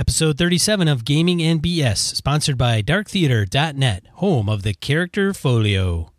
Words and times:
Episode 0.00 0.38
37 0.38 0.86
of 0.86 1.04
Gaming 1.04 1.42
and 1.42 1.60
BS, 1.60 1.96
sponsored 2.14 2.56
by 2.56 2.82
darktheater.net, 2.82 4.06
home 4.12 4.48
of 4.48 4.62
the 4.62 4.72
character 4.72 5.34
folio. 5.34 6.12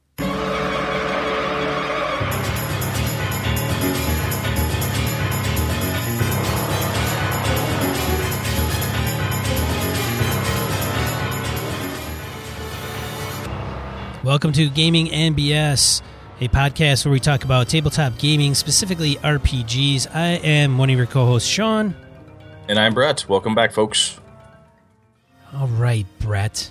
Welcome 14.26 14.52
to 14.52 14.70
Gaming 14.70 15.10
and 15.12 15.38
BS, 15.38 16.02
a 16.42 16.50
podcast 16.50 17.06
where 17.06 17.14
we 17.14 17.22
talk 17.22 17.46
about 17.46 17.70
tabletop 17.70 18.18
gaming, 18.18 18.56
specifically 18.56 19.16
RPGs. 19.16 20.14
I 20.14 20.32
am 20.32 20.78
one 20.78 20.90
of 20.90 20.98
your 20.98 21.06
co 21.06 21.26
hosts, 21.26 21.48
Sean. 21.48 21.96
And 22.70 22.78
I'm 22.78 22.94
Brett. 22.94 23.28
Welcome 23.28 23.56
back, 23.56 23.72
folks. 23.72 24.20
All 25.56 25.68
right, 25.70 26.06
Brett. 26.20 26.70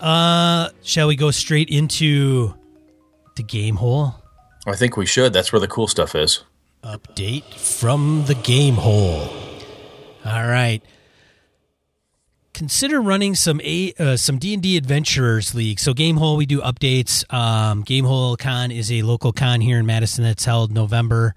Uh, 0.00 0.70
shall 0.82 1.06
we 1.06 1.14
go 1.14 1.30
straight 1.30 1.68
into 1.68 2.52
the 3.36 3.44
game 3.44 3.76
hole? 3.76 4.16
I 4.66 4.74
think 4.74 4.96
we 4.96 5.06
should. 5.06 5.32
That's 5.32 5.52
where 5.52 5.60
the 5.60 5.68
cool 5.68 5.86
stuff 5.86 6.16
is. 6.16 6.42
Update 6.82 7.54
from 7.54 8.24
the 8.26 8.34
game 8.34 8.74
hole. 8.74 9.28
All 10.24 10.48
right. 10.48 10.80
Consider 12.52 13.00
running 13.00 13.36
some 13.36 13.60
a 13.62 13.94
uh, 13.96 14.16
some 14.16 14.38
D 14.38 14.54
and 14.54 14.62
D 14.62 14.76
Adventurers 14.76 15.54
League. 15.54 15.78
So 15.78 15.94
game 15.94 16.16
hole, 16.16 16.36
we 16.36 16.46
do 16.46 16.60
updates. 16.62 17.32
Um, 17.32 17.84
Gamehole 17.84 18.36
Con 18.36 18.72
is 18.72 18.90
a 18.90 19.02
local 19.02 19.32
con 19.32 19.60
here 19.60 19.78
in 19.78 19.86
Madison 19.86 20.24
that's 20.24 20.44
held 20.44 20.72
November. 20.72 21.36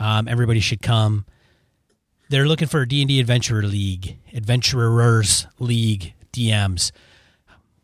Um, 0.00 0.26
everybody 0.26 0.58
should 0.58 0.82
come. 0.82 1.24
They're 2.32 2.48
looking 2.48 2.66
for 2.66 2.86
D 2.86 3.02
and 3.02 3.08
D 3.10 3.20
Adventurer 3.20 3.60
League, 3.62 4.16
Adventurers 4.32 5.46
League 5.58 6.14
DMs. 6.32 6.90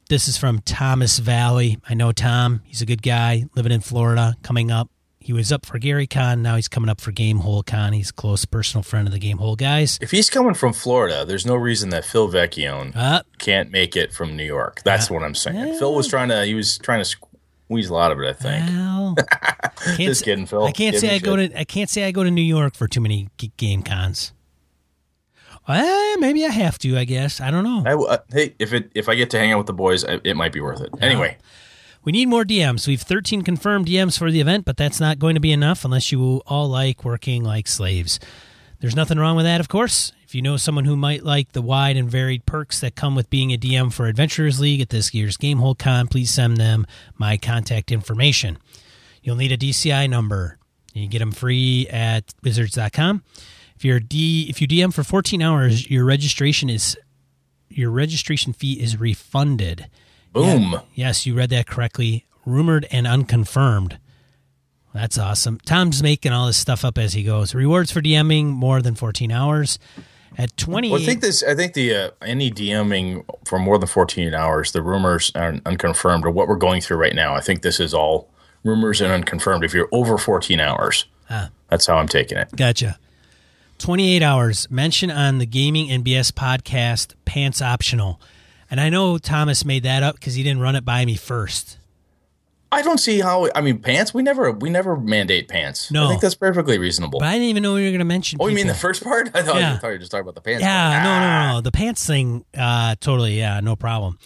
This 0.08 0.26
is 0.26 0.38
from 0.38 0.60
Thomas 0.60 1.18
Valley. 1.18 1.76
I 1.86 1.92
know 1.92 2.12
Tom. 2.12 2.62
He's 2.64 2.80
a 2.80 2.86
good 2.86 3.02
guy 3.02 3.44
living 3.54 3.72
in 3.72 3.82
Florida. 3.82 4.36
Coming 4.42 4.70
up, 4.70 4.88
he 5.20 5.34
was 5.34 5.52
up 5.52 5.66
for 5.66 5.78
Gary 5.78 6.06
Con. 6.06 6.40
Now 6.40 6.56
he's 6.56 6.66
coming 6.66 6.88
up 6.88 6.98
for 6.98 7.12
Game 7.12 7.40
Hole 7.40 7.62
Con. 7.62 7.92
He's 7.92 8.08
a 8.08 8.12
close 8.14 8.46
personal 8.46 8.82
friend 8.82 9.06
of 9.06 9.12
the 9.12 9.18
Game 9.18 9.36
Hole 9.36 9.54
guys. 9.54 9.98
If 10.00 10.12
he's 10.12 10.30
coming 10.30 10.54
from 10.54 10.72
Florida, 10.72 11.26
there's 11.26 11.44
no 11.44 11.54
reason 11.54 11.90
that 11.90 12.06
Phil 12.06 12.26
Vecchione 12.30 12.96
Uh, 12.96 13.24
can't 13.36 13.70
make 13.70 13.96
it 13.96 14.14
from 14.14 14.34
New 14.34 14.46
York. 14.46 14.80
That's 14.82 15.10
what 15.10 15.22
I'm 15.22 15.34
saying. 15.34 15.78
Phil 15.78 15.94
was 15.94 16.08
trying 16.08 16.30
to. 16.30 16.46
He 16.46 16.54
was 16.54 16.78
trying 16.78 17.00
to 17.00 17.04
squeeze 17.04 17.90
a 17.90 17.92
lot 17.92 18.12
of 18.12 18.18
it. 18.20 18.26
I 18.26 18.32
think. 18.32 18.66
well, 18.70 19.14
I 19.18 19.68
can't 19.84 19.98
Just 19.98 20.24
kidding, 20.24 20.46
Phil. 20.46 20.64
I 20.64 20.72
can't 20.72 20.92
Give 20.94 21.00
say 21.02 21.14
I 21.14 21.18
go 21.18 21.36
to 21.36 21.54
I 21.54 21.64
can't 21.64 21.90
say 21.90 22.04
I 22.04 22.12
go 22.12 22.24
to 22.24 22.30
New 22.30 22.40
York 22.40 22.74
for 22.74 22.88
too 22.88 23.02
many 23.02 23.28
game 23.58 23.82
cons. 23.82 24.32
Eh, 25.68 26.16
maybe 26.18 26.44
I 26.46 26.50
have 26.50 26.78
to. 26.78 26.96
I 26.96 27.04
guess 27.04 27.40
I 27.40 27.50
don't 27.50 27.64
know. 27.64 27.82
I, 27.86 27.94
uh, 27.94 28.18
hey, 28.32 28.54
if 28.58 28.72
it 28.72 28.90
if 28.94 29.08
I 29.08 29.14
get 29.14 29.30
to 29.30 29.38
hang 29.38 29.52
out 29.52 29.58
with 29.58 29.66
the 29.66 29.72
boys, 29.74 30.04
I- 30.04 30.20
it 30.24 30.36
might 30.36 30.52
be 30.52 30.60
worth 30.60 30.80
it. 30.80 30.90
Anyway, 31.00 31.36
We 32.04 32.12
need 32.12 32.26
more 32.28 32.44
DMs. 32.44 32.86
We've 32.86 33.02
13 33.02 33.42
confirmed 33.42 33.86
DMs 33.86 34.18
for 34.18 34.30
the 34.30 34.40
event, 34.40 34.64
but 34.64 34.76
that's 34.78 34.98
not 35.00 35.18
going 35.18 35.34
to 35.34 35.40
be 35.40 35.52
enough 35.52 35.84
unless 35.84 36.10
you 36.10 36.40
all 36.46 36.68
like 36.68 37.04
working 37.04 37.44
like 37.44 37.66
slaves. 37.68 38.18
There's 38.80 38.96
nothing 38.96 39.18
wrong 39.18 39.36
with 39.36 39.44
that, 39.44 39.60
of 39.60 39.68
course. 39.68 40.12
If 40.24 40.34
you 40.34 40.40
know 40.40 40.56
someone 40.56 40.84
who 40.84 40.96
might 40.96 41.24
like 41.24 41.52
the 41.52 41.60
wide 41.62 41.96
and 41.96 42.08
varied 42.08 42.46
perks 42.46 42.80
that 42.80 42.94
come 42.94 43.14
with 43.14 43.28
being 43.28 43.52
a 43.52 43.58
DM 43.58 43.92
for 43.92 44.06
Adventurers 44.06 44.60
League 44.60 44.80
at 44.80 44.90
this 44.90 45.12
year's 45.12 45.36
Gamehole 45.36 45.76
Con, 45.78 46.06
please 46.06 46.30
send 46.30 46.56
them 46.58 46.86
my 47.16 47.36
contact 47.36 47.90
information. 47.90 48.56
You'll 49.22 49.36
need 49.36 49.52
a 49.52 49.56
DCI 49.58 50.08
number. 50.08 50.58
You 50.94 51.02
can 51.02 51.10
get 51.10 51.18
them 51.18 51.32
free 51.32 51.88
at 51.90 52.32
wizards.com. 52.42 53.22
If 53.78 53.84
you're 53.84 54.00
D, 54.00 54.46
if 54.50 54.60
you 54.60 54.66
DM 54.66 54.92
for 54.92 55.04
14 55.04 55.40
hours, 55.40 55.88
your 55.88 56.04
registration 56.04 56.68
is 56.68 56.96
your 57.68 57.92
registration 57.92 58.52
fee 58.52 58.72
is 58.72 58.96
refunded. 58.98 59.86
boom. 60.32 60.80
Yes, 60.96 61.26
you 61.26 61.34
read 61.36 61.50
that 61.50 61.68
correctly. 61.68 62.26
Rumored 62.44 62.88
and 62.90 63.06
unconfirmed. 63.06 64.00
That's 64.92 65.16
awesome. 65.16 65.60
Tom's 65.64 66.02
making 66.02 66.32
all 66.32 66.48
this 66.48 66.56
stuff 66.56 66.84
up 66.84 66.98
as 66.98 67.12
he 67.12 67.22
goes. 67.22 67.54
Rewards 67.54 67.92
for 67.92 68.00
DMing 68.00 68.46
more 68.46 68.82
than 68.82 68.96
14 68.96 69.30
hours. 69.30 69.78
At 70.36 70.56
20. 70.56 70.90
Well, 70.90 71.00
I 71.00 71.04
think 71.04 71.20
this. 71.20 71.44
I 71.44 71.54
think 71.54 71.74
the 71.74 71.94
uh, 71.94 72.10
any 72.20 72.50
DMing 72.50 73.24
for 73.46 73.60
more 73.60 73.78
than 73.78 73.86
14 73.86 74.34
hours, 74.34 74.72
the 74.72 74.82
rumors 74.82 75.30
are 75.36 75.54
unconfirmed, 75.64 76.24
or 76.24 76.30
what 76.32 76.48
we're 76.48 76.56
going 76.56 76.80
through 76.80 76.96
right 76.96 77.14
now. 77.14 77.36
I 77.36 77.40
think 77.40 77.62
this 77.62 77.78
is 77.78 77.94
all 77.94 78.28
rumors 78.64 79.00
and 79.00 79.12
unconfirmed. 79.12 79.62
If 79.62 79.72
you're 79.72 79.88
over 79.92 80.18
14 80.18 80.58
hours, 80.58 81.04
Ah. 81.30 81.50
that's 81.70 81.86
how 81.86 81.96
I'm 81.98 82.08
taking 82.08 82.38
it. 82.38 82.48
Gotcha. 82.56 82.98
28 83.78 84.22
hours. 84.22 84.70
Mention 84.70 85.10
on 85.10 85.38
the 85.38 85.46
Gaming 85.46 85.90
and 85.90 86.04
BS 86.04 86.32
podcast, 86.32 87.14
pants 87.24 87.62
optional. 87.62 88.20
And 88.70 88.80
I 88.80 88.90
know 88.90 89.16
Thomas 89.18 89.64
made 89.64 89.82
that 89.84 90.02
up 90.02 90.16
because 90.16 90.34
he 90.34 90.42
didn't 90.42 90.60
run 90.60 90.76
it 90.76 90.84
by 90.84 91.04
me 91.04 91.16
first. 91.16 91.78
I 92.70 92.82
don't 92.82 92.98
see 92.98 93.20
how. 93.20 93.48
I 93.54 93.62
mean, 93.62 93.78
pants. 93.78 94.12
We 94.12 94.22
never 94.22 94.52
we 94.52 94.68
never 94.68 94.94
mandate 94.94 95.48
pants. 95.48 95.90
No. 95.90 96.04
I 96.04 96.08
think 96.08 96.20
that's 96.20 96.34
perfectly 96.34 96.76
reasonable. 96.76 97.18
But 97.18 97.28
I 97.28 97.32
didn't 97.32 97.48
even 97.48 97.62
know 97.62 97.76
you 97.76 97.84
were 97.86 97.90
going 97.90 98.00
to 98.00 98.04
mention 98.04 98.38
oh, 98.42 98.46
you 98.46 98.54
mean 98.54 98.66
the 98.66 98.74
first 98.74 99.02
part? 99.02 99.30
I 99.34 99.42
thought, 99.42 99.56
Yeah. 99.56 99.72
I 99.74 99.76
thought 99.78 99.86
you 99.86 99.92
were 99.94 99.98
just 99.98 100.10
talking 100.10 100.22
about 100.22 100.34
the 100.34 100.42
pants. 100.42 100.60
Yeah, 100.62 100.90
part. 100.92 101.04
no, 101.04 101.10
Ah. 101.10 101.46
no, 101.48 101.54
no. 101.54 101.60
The 101.62 101.72
pants 101.72 102.06
thing, 102.06 102.44
uh, 102.54 102.96
totally, 103.00 103.38
yeah, 103.38 103.60
no 103.60 103.74
problem. 103.74 104.18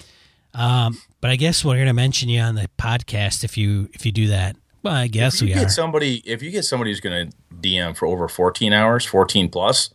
Um, 0.54 0.98
but 1.20 1.30
I 1.30 1.36
guess 1.36 1.64
we're 1.64 1.78
gonna 1.78 1.94
mention 1.94 2.28
you 2.28 2.40
on 2.40 2.56
the 2.56 2.68
podcast 2.78 3.44
if 3.44 3.56
you 3.56 3.88
if 3.92 4.04
you 4.04 4.10
do 4.10 4.26
that. 4.28 4.56
Well, 4.82 4.94
I 4.94 5.06
guess 5.06 5.36
If 5.36 5.42
you 5.42 5.46
we 5.48 5.54
get 5.54 5.66
are. 5.66 5.70
somebody, 5.70 6.16
if 6.24 6.42
you 6.42 6.50
get 6.50 6.64
somebody 6.64 6.90
who's 6.90 7.00
going 7.00 7.30
to 7.30 7.36
DM 7.56 7.96
for 7.96 8.06
over 8.06 8.26
14 8.28 8.72
hours, 8.72 9.04
14 9.04 9.48
plus, 9.48 9.90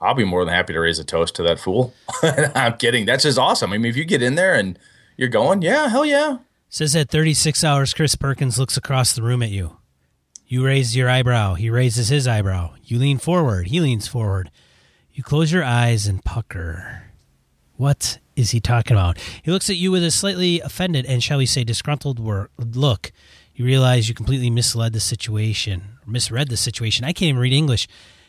I'll 0.00 0.14
be 0.14 0.24
more 0.24 0.44
than 0.44 0.52
happy 0.52 0.72
to 0.72 0.80
raise 0.80 0.98
a 0.98 1.04
toast 1.04 1.34
to 1.36 1.42
that 1.44 1.58
fool. 1.60 1.94
I'm 2.54 2.76
kidding. 2.76 3.06
That's 3.06 3.22
just 3.22 3.38
awesome. 3.38 3.72
I 3.72 3.78
mean, 3.78 3.90
if 3.90 3.96
you 3.96 4.04
get 4.04 4.22
in 4.22 4.34
there 4.34 4.54
and 4.54 4.78
you're 5.16 5.28
going, 5.28 5.62
yeah, 5.62 5.88
hell 5.88 6.04
yeah. 6.04 6.38
Says 6.68 6.96
at 6.96 7.08
36 7.10 7.62
hours, 7.62 7.94
Chris 7.94 8.16
Perkins 8.16 8.58
looks 8.58 8.76
across 8.76 9.12
the 9.14 9.22
room 9.22 9.42
at 9.42 9.50
you. 9.50 9.76
You 10.46 10.64
raise 10.66 10.96
your 10.96 11.08
eyebrow. 11.08 11.54
He 11.54 11.70
raises 11.70 12.08
his 12.08 12.26
eyebrow. 12.26 12.74
You 12.84 12.98
lean 12.98 13.18
forward. 13.18 13.68
He 13.68 13.80
leans 13.80 14.08
forward. 14.08 14.50
You 15.12 15.22
close 15.22 15.52
your 15.52 15.64
eyes 15.64 16.06
and 16.08 16.24
pucker. 16.24 17.04
What 17.76 18.18
is 18.36 18.50
he 18.50 18.60
talking 18.60 18.96
about? 18.96 19.18
He 19.42 19.50
looks 19.50 19.70
at 19.70 19.76
you 19.76 19.90
with 19.92 20.04
a 20.04 20.10
slightly 20.10 20.60
offended 20.60 21.06
and, 21.06 21.22
shall 21.22 21.38
we 21.38 21.46
say, 21.46 21.62
disgruntled 21.64 22.18
look. 22.76 23.12
You 23.54 23.64
realize 23.64 24.08
you 24.08 24.14
completely 24.14 24.50
misled 24.50 24.92
the 24.92 25.00
situation, 25.00 25.98
misread 26.06 26.48
the 26.48 26.56
situation. 26.56 27.04
I 27.04 27.12
can't 27.12 27.28
even 27.28 27.40
read 27.40 27.52
English. 27.52 27.86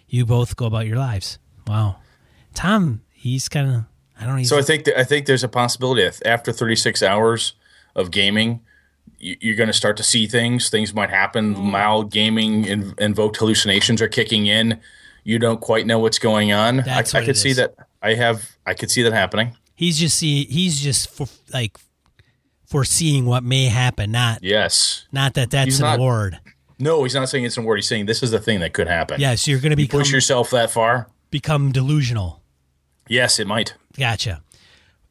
You 0.07 0.25
both 0.25 0.55
go 0.55 0.65
about 0.65 0.85
your 0.85 0.97
lives. 0.97 1.39
Wow. 1.65 1.97
Tom, 2.53 3.01
he's 3.11 3.49
kind 3.49 3.69
of, 3.69 3.83
I 4.19 4.25
don't 4.27 4.45
So 4.45 4.57
I 4.57 4.61
think 4.61 4.83
that, 4.85 4.99
I 4.99 5.03
think 5.03 5.25
there's 5.25 5.43
a 5.43 5.49
possibility 5.49 6.03
that 6.03 6.25
after 6.25 6.51
36 6.51 7.01
hours 7.01 7.53
of 7.95 8.11
gaming, 8.11 8.61
you, 9.17 9.35
you're 9.41 9.55
going 9.55 9.67
to 9.67 9.73
start 9.73 9.97
to 9.97 10.03
see 10.03 10.27
things. 10.27 10.69
Things 10.69 10.93
might 10.93 11.09
happen. 11.09 11.55
Mm. 11.55 11.71
Mild 11.71 12.11
gaming 12.11 12.65
in, 12.65 12.93
invoked 12.99 13.37
hallucinations 13.37 14.01
are 14.01 14.07
kicking 14.07 14.45
in. 14.45 14.79
You 15.23 15.39
don't 15.39 15.59
quite 15.59 15.87
know 15.87 15.97
what's 15.97 16.19
going 16.19 16.51
on. 16.51 16.77
That's 16.77 17.15
I, 17.15 17.21
I 17.21 17.25
could 17.25 17.37
see 17.37 17.53
that. 17.53 17.73
I 18.01 18.13
have. 18.13 18.55
I 18.65 18.75
could 18.75 18.91
see 18.91 19.01
that 19.01 19.13
happening. 19.13 19.57
he's 19.73 19.97
just 19.97 20.17
see, 20.17 20.45
he's 20.45 20.79
just 20.79 21.09
for, 21.09 21.27
like 21.51 21.77
foreseeing 22.75 23.25
what 23.25 23.41
may 23.43 23.65
happen, 23.65 24.11
not 24.11 24.43
Yes. 24.43 25.05
Not 25.13 25.33
that 25.35 25.49
that's 25.49 25.65
He's 25.65 25.79
an 25.79 25.85
not- 25.85 25.97
award. 25.99 26.39
No, 26.77 27.03
he's 27.03 27.15
not 27.15 27.29
saying 27.29 27.45
it's 27.45 27.55
an 27.55 27.63
award. 27.63 27.77
He's 27.77 27.87
saying 27.87 28.05
this 28.05 28.21
is 28.21 28.31
the 28.31 28.39
thing 28.39 28.59
that 28.59 28.73
could 28.73 28.87
happen. 28.89 29.21
Yeah, 29.21 29.35
so 29.35 29.49
you're 29.49 29.61
going 29.61 29.69
to 29.69 29.77
become 29.77 30.01
Push 30.01 30.11
yourself 30.11 30.49
that 30.49 30.69
far. 30.71 31.07
become 31.31 31.71
delusional. 31.71 32.41
Yes, 33.07 33.39
it 33.39 33.47
might. 33.47 33.75
Gotcha. 33.97 34.41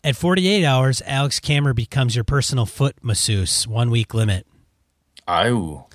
At 0.02 0.14
48 0.14 0.62
hours, 0.62 1.00
Alex 1.06 1.41
Kammer 1.41 1.75
becomes 1.75 2.14
your 2.14 2.25
personal 2.25 2.66
foot 2.66 2.97
masseuse. 3.02 3.66
One 3.66 3.91
week 3.91 4.12
limit. 4.12 4.46
Oh, 5.26 5.86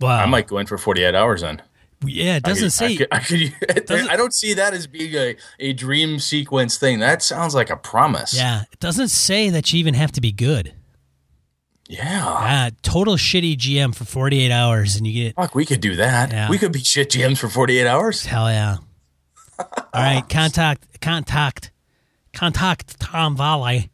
Wow. 0.00 0.18
I 0.22 0.26
might 0.26 0.46
go 0.46 0.58
in 0.58 0.66
for 0.66 0.76
48 0.76 1.14
hours 1.14 1.40
then. 1.40 1.62
yeah, 2.04 2.36
it 2.36 2.42
doesn't 2.42 2.64
could- 2.66 2.72
say. 2.72 2.86
I, 2.86 2.96
could, 2.96 3.08
I, 3.70 3.80
could, 3.80 3.90
I 4.10 4.16
don't 4.16 4.34
see 4.34 4.52
that 4.54 4.74
as 4.74 4.86
being 4.86 5.14
a, 5.14 5.36
a 5.58 5.72
dream 5.72 6.18
sequence 6.18 6.76
thing. 6.76 6.98
That 6.98 7.22
sounds 7.22 7.54
like 7.54 7.70
a 7.70 7.76
promise. 7.76 8.34
yeah, 8.36 8.64
it 8.70 8.80
doesn't 8.80 9.08
say 9.08 9.48
that 9.48 9.72
you 9.72 9.78
even 9.78 9.94
have 9.94 10.12
to 10.12 10.20
be 10.20 10.30
good. 10.32 10.74
Yeah. 11.90 12.22
Ah, 12.24 12.70
total 12.82 13.16
shitty 13.16 13.56
GM 13.56 13.92
for 13.92 14.04
48 14.04 14.52
hours, 14.52 14.94
and 14.94 15.08
you 15.08 15.24
get 15.24 15.34
Fuck, 15.34 15.56
we 15.56 15.66
could 15.66 15.80
do 15.80 15.96
that. 15.96 16.30
Yeah. 16.30 16.48
We 16.48 16.56
could 16.56 16.70
be 16.70 16.78
shit 16.78 17.10
GMs 17.10 17.38
for 17.38 17.48
48 17.48 17.84
hours. 17.84 18.24
hell 18.24 18.48
yeah. 18.48 18.76
All 19.58 19.66
right, 19.94 20.22
contact, 20.28 21.00
contact, 21.00 21.72
contact 22.32 23.00
Tom 23.00 23.36
Valley. 23.36 23.90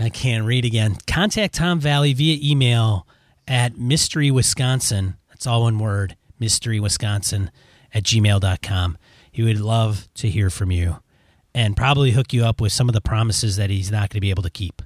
I 0.00 0.08
can't 0.08 0.44
read 0.44 0.64
again. 0.64 0.96
Contact 1.06 1.54
Tom 1.54 1.80
Valley 1.80 2.14
via 2.14 2.38
email 2.42 3.06
at 3.46 3.76
mystery 3.76 4.30
Wisconsin. 4.30 5.16
That's 5.28 5.46
all 5.46 5.62
one 5.62 5.78
word, 5.78 6.16
mystery 6.38 6.80
Wisconsin 6.80 7.50
at 7.92 8.04
gmail.com. 8.04 8.96
He 9.30 9.42
would 9.42 9.60
love 9.60 10.08
to 10.14 10.28
hear 10.28 10.50
from 10.50 10.70
you 10.70 10.96
and 11.54 11.76
probably 11.76 12.12
hook 12.12 12.32
you 12.32 12.44
up 12.44 12.60
with 12.60 12.72
some 12.72 12.88
of 12.88 12.94
the 12.94 13.00
promises 13.00 13.56
that 13.56 13.70
he's 13.70 13.90
not 13.90 14.08
going 14.10 14.16
to 14.16 14.20
be 14.20 14.30
able 14.30 14.44
to 14.44 14.50
keep. 14.50 14.82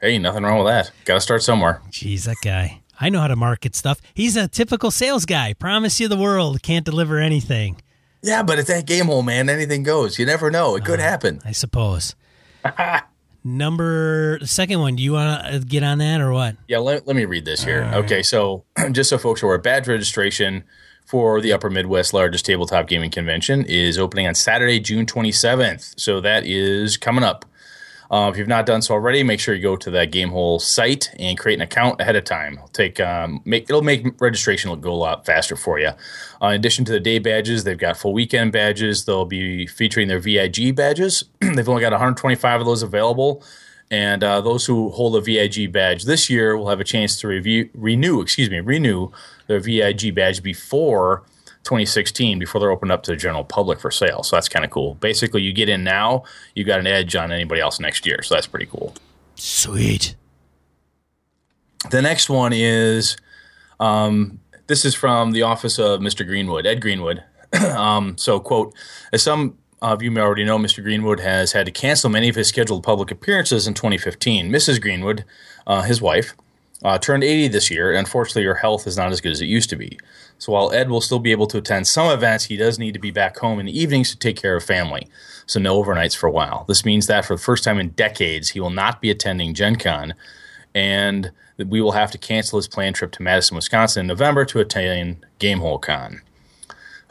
Hey, 0.00 0.18
nothing 0.18 0.44
wrong 0.44 0.64
with 0.64 0.72
that. 0.72 0.92
Got 1.04 1.16
to 1.16 1.20
start 1.20 1.42
somewhere. 1.42 1.82
Jeez, 1.90 2.24
that 2.24 2.38
guy. 2.42 2.80
I 2.98 3.10
know 3.10 3.20
how 3.20 3.28
to 3.28 3.36
market 3.36 3.76
stuff. 3.76 4.00
He's 4.14 4.34
a 4.34 4.48
typical 4.48 4.90
sales 4.90 5.26
guy. 5.26 5.52
Promise 5.52 6.00
you 6.00 6.08
the 6.08 6.16
world, 6.16 6.62
can't 6.62 6.86
deliver 6.86 7.18
anything. 7.18 7.82
Yeah, 8.22 8.42
but 8.42 8.58
at 8.58 8.66
that 8.68 8.86
game 8.86 9.06
hole, 9.06 9.22
man, 9.22 9.50
anything 9.50 9.82
goes. 9.82 10.18
You 10.18 10.24
never 10.24 10.50
know. 10.50 10.74
It 10.74 10.86
could 10.86 11.00
uh, 11.00 11.02
happen. 11.02 11.42
I 11.44 11.52
suppose. 11.52 12.14
Number 13.44 14.38
the 14.38 14.46
second 14.46 14.80
one. 14.80 14.96
Do 14.96 15.02
you 15.02 15.12
want 15.12 15.44
to 15.44 15.56
uh, 15.56 15.58
get 15.58 15.82
on 15.82 15.98
that 15.98 16.22
or 16.22 16.32
what? 16.32 16.56
Yeah, 16.66 16.78
let, 16.78 17.06
let 17.06 17.14
me 17.14 17.26
read 17.26 17.44
this 17.44 17.62
here. 17.62 17.90
Okay, 17.92 18.22
so 18.22 18.64
just 18.92 19.10
so 19.10 19.18
folks 19.18 19.42
are 19.42 19.46
aware, 19.46 19.58
badge 19.58 19.86
registration 19.86 20.64
for 21.04 21.42
the 21.42 21.52
Upper 21.52 21.68
Midwest 21.68 22.14
largest 22.14 22.46
tabletop 22.46 22.88
gaming 22.88 23.10
convention 23.10 23.64
is 23.66 23.98
opening 23.98 24.26
on 24.26 24.34
Saturday, 24.34 24.80
June 24.80 25.04
27th. 25.04 25.98
So 25.98 26.22
that 26.22 26.46
is 26.46 26.96
coming 26.96 27.24
up. 27.24 27.44
Uh, 28.10 28.28
if 28.28 28.36
you've 28.36 28.48
not 28.48 28.66
done 28.66 28.82
so 28.82 28.92
already, 28.92 29.22
make 29.22 29.38
sure 29.38 29.54
you 29.54 29.62
go 29.62 29.76
to 29.76 29.90
that 29.90 30.10
Gamehole 30.10 30.60
site 30.60 31.14
and 31.18 31.38
create 31.38 31.54
an 31.54 31.60
account 31.60 32.00
ahead 32.00 32.16
of 32.16 32.24
time. 32.24 32.54
It'll 32.54 32.68
take 32.68 32.98
um, 32.98 33.40
make 33.44 33.64
it'll 33.64 33.82
make 33.82 34.20
registration 34.20 34.78
go 34.80 34.92
a 34.92 34.94
lot 34.94 35.24
faster 35.24 35.54
for 35.54 35.78
you. 35.78 35.90
Uh, 36.42 36.48
in 36.48 36.54
addition 36.54 36.84
to 36.86 36.92
the 36.92 36.98
day 36.98 37.20
badges, 37.20 37.62
they've 37.62 37.78
got 37.78 37.96
full 37.96 38.12
weekend 38.12 38.50
badges. 38.50 39.04
They'll 39.04 39.26
be 39.26 39.66
featuring 39.66 40.08
their 40.08 40.18
VIG 40.18 40.74
badges. 40.74 41.24
they've 41.40 41.68
only 41.68 41.82
got 41.82 41.92
125 41.92 42.60
of 42.60 42.66
those 42.66 42.82
available, 42.82 43.44
and 43.92 44.24
uh, 44.24 44.40
those 44.40 44.66
who 44.66 44.90
hold 44.90 45.14
a 45.14 45.20
VIG 45.20 45.70
badge 45.70 46.02
this 46.04 46.28
year 46.28 46.56
will 46.56 46.68
have 46.68 46.80
a 46.80 46.84
chance 46.84 47.20
to 47.20 47.28
review 47.28 47.70
renew 47.74 48.20
excuse 48.20 48.50
me 48.50 48.58
renew 48.58 49.12
their 49.46 49.60
VIG 49.60 50.16
badge 50.16 50.42
before 50.42 51.22
2016 51.70 52.40
before 52.40 52.60
they're 52.60 52.72
opened 52.72 52.90
up 52.90 53.04
to 53.04 53.12
the 53.12 53.16
general 53.16 53.44
public 53.44 53.78
for 53.78 53.92
sale. 53.92 54.24
So 54.24 54.34
that's 54.34 54.48
kind 54.48 54.64
of 54.64 54.72
cool. 54.72 54.96
Basically, 54.96 55.40
you 55.40 55.52
get 55.52 55.68
in 55.68 55.84
now, 55.84 56.24
you 56.56 56.64
got 56.64 56.80
an 56.80 56.88
edge 56.88 57.14
on 57.14 57.30
anybody 57.30 57.60
else 57.60 57.78
next 57.78 58.04
year. 58.04 58.22
So 58.22 58.34
that's 58.34 58.48
pretty 58.48 58.66
cool. 58.66 58.96
Sweet. 59.36 60.16
The 61.88 62.02
next 62.02 62.28
one 62.28 62.52
is 62.52 63.16
um, 63.78 64.40
this 64.66 64.84
is 64.84 64.96
from 64.96 65.30
the 65.30 65.42
office 65.42 65.78
of 65.78 66.00
Mr. 66.00 66.26
Greenwood, 66.26 66.66
Ed 66.66 66.80
Greenwood. 66.80 67.22
um, 67.76 68.18
so, 68.18 68.40
quote, 68.40 68.74
as 69.12 69.22
some 69.22 69.56
of 69.80 70.02
you 70.02 70.10
may 70.10 70.22
already 70.22 70.44
know, 70.44 70.58
Mr. 70.58 70.82
Greenwood 70.82 71.20
has 71.20 71.52
had 71.52 71.66
to 71.66 71.72
cancel 71.72 72.10
many 72.10 72.28
of 72.28 72.34
his 72.34 72.48
scheduled 72.48 72.82
public 72.82 73.12
appearances 73.12 73.68
in 73.68 73.74
2015. 73.74 74.50
Mrs. 74.50 74.82
Greenwood, 74.82 75.24
uh, 75.68 75.82
his 75.82 76.02
wife, 76.02 76.34
uh, 76.82 76.98
turned 76.98 77.24
80 77.24 77.48
this 77.48 77.70
year, 77.70 77.90
and 77.90 77.98
unfortunately, 77.98 78.44
her 78.44 78.54
health 78.54 78.86
is 78.86 78.96
not 78.96 79.12
as 79.12 79.20
good 79.20 79.32
as 79.32 79.40
it 79.40 79.46
used 79.46 79.70
to 79.70 79.76
be. 79.76 79.98
So 80.38 80.52
while 80.52 80.72
Ed 80.72 80.88
will 80.88 81.02
still 81.02 81.18
be 81.18 81.32
able 81.32 81.46
to 81.48 81.58
attend 81.58 81.86
some 81.86 82.10
events, 82.10 82.44
he 82.44 82.56
does 82.56 82.78
need 82.78 82.94
to 82.94 83.00
be 83.00 83.10
back 83.10 83.36
home 83.36 83.60
in 83.60 83.66
the 83.66 83.78
evenings 83.78 84.10
to 84.10 84.18
take 84.18 84.40
care 84.40 84.56
of 84.56 84.64
family. 84.64 85.06
So 85.46 85.60
no 85.60 85.82
overnights 85.82 86.16
for 86.16 86.26
a 86.26 86.30
while. 86.30 86.64
This 86.66 86.84
means 86.84 87.06
that 87.08 87.26
for 87.26 87.36
the 87.36 87.42
first 87.42 87.64
time 87.64 87.78
in 87.78 87.90
decades, 87.90 88.50
he 88.50 88.60
will 88.60 88.70
not 88.70 89.02
be 89.02 89.10
attending 89.10 89.52
Gen 89.52 89.76
Con, 89.76 90.14
and 90.74 91.32
we 91.58 91.82
will 91.82 91.92
have 91.92 92.10
to 92.12 92.18
cancel 92.18 92.58
his 92.58 92.68
planned 92.68 92.96
trip 92.96 93.12
to 93.12 93.22
Madison, 93.22 93.56
Wisconsin 93.56 94.02
in 94.02 94.06
November 94.06 94.46
to 94.46 94.60
attend 94.60 95.26
Gamehole 95.38 95.82
Con. 95.82 96.22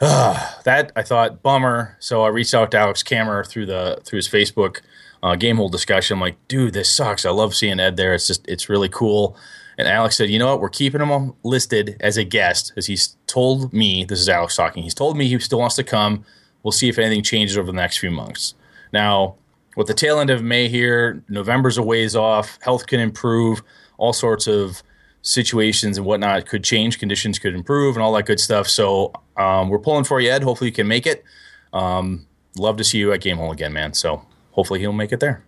That 0.00 0.92
I 0.96 1.02
thought 1.02 1.42
bummer. 1.42 1.96
So 2.00 2.22
I 2.22 2.28
reached 2.28 2.54
out 2.54 2.70
to 2.70 2.78
Alex 2.78 3.02
Kammer 3.02 3.44
through 3.44 3.66
the 3.66 4.00
through 4.02 4.16
his 4.16 4.28
Facebook 4.28 4.80
uh, 5.22 5.34
Gamehole 5.34 5.70
discussion. 5.70 6.14
I'm 6.14 6.20
like, 6.20 6.36
dude, 6.48 6.72
this 6.72 6.94
sucks. 6.94 7.26
I 7.26 7.30
love 7.30 7.54
seeing 7.54 7.78
Ed 7.78 7.96
there. 7.96 8.14
It's 8.14 8.26
just 8.26 8.48
it's 8.48 8.70
really 8.70 8.88
cool. 8.88 9.36
And 9.80 9.88
Alex 9.88 10.16
said, 10.16 10.28
you 10.28 10.38
know 10.38 10.48
what? 10.48 10.60
We're 10.60 10.68
keeping 10.68 11.00
him 11.00 11.32
listed 11.42 11.96
as 12.00 12.18
a 12.18 12.24
guest, 12.24 12.72
as 12.76 12.86
he's 12.86 13.16
told 13.26 13.72
me. 13.72 14.04
This 14.04 14.20
is 14.20 14.28
Alex 14.28 14.54
talking. 14.56 14.82
He's 14.82 14.94
told 14.94 15.16
me 15.16 15.26
he 15.26 15.38
still 15.38 15.58
wants 15.58 15.76
to 15.76 15.84
come. 15.84 16.24
We'll 16.62 16.72
see 16.72 16.90
if 16.90 16.98
anything 16.98 17.22
changes 17.22 17.56
over 17.56 17.66
the 17.66 17.72
next 17.72 17.98
few 17.98 18.10
months. 18.10 18.54
Now, 18.92 19.36
with 19.76 19.86
the 19.86 19.94
tail 19.94 20.20
end 20.20 20.28
of 20.28 20.42
May 20.42 20.68
here, 20.68 21.24
November's 21.28 21.78
a 21.78 21.82
ways 21.82 22.14
off. 22.14 22.58
Health 22.60 22.86
can 22.86 23.00
improve. 23.00 23.62
All 23.96 24.12
sorts 24.12 24.46
of 24.46 24.82
situations 25.22 25.96
and 25.96 26.06
whatnot 26.06 26.46
could 26.46 26.62
change. 26.62 26.98
Conditions 26.98 27.38
could 27.38 27.54
improve, 27.54 27.96
and 27.96 28.02
all 28.02 28.12
that 28.12 28.26
good 28.26 28.40
stuff. 28.40 28.68
So 28.68 29.12
um, 29.38 29.70
we're 29.70 29.78
pulling 29.78 30.04
for 30.04 30.20
you, 30.20 30.30
Ed. 30.30 30.42
Hopefully, 30.42 30.68
you 30.68 30.74
can 30.74 30.88
make 30.88 31.06
it. 31.06 31.24
Um, 31.72 32.26
love 32.58 32.76
to 32.76 32.84
see 32.84 32.98
you 32.98 33.12
at 33.12 33.20
Gamehole 33.20 33.52
again, 33.52 33.72
man. 33.72 33.94
So 33.94 34.26
hopefully, 34.50 34.80
he'll 34.80 34.92
make 34.92 35.12
it 35.12 35.20
there. 35.20 35.42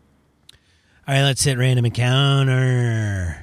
All 1.06 1.14
right, 1.14 1.22
let's 1.22 1.44
hit 1.44 1.58
random 1.58 1.84
encounter. 1.84 3.41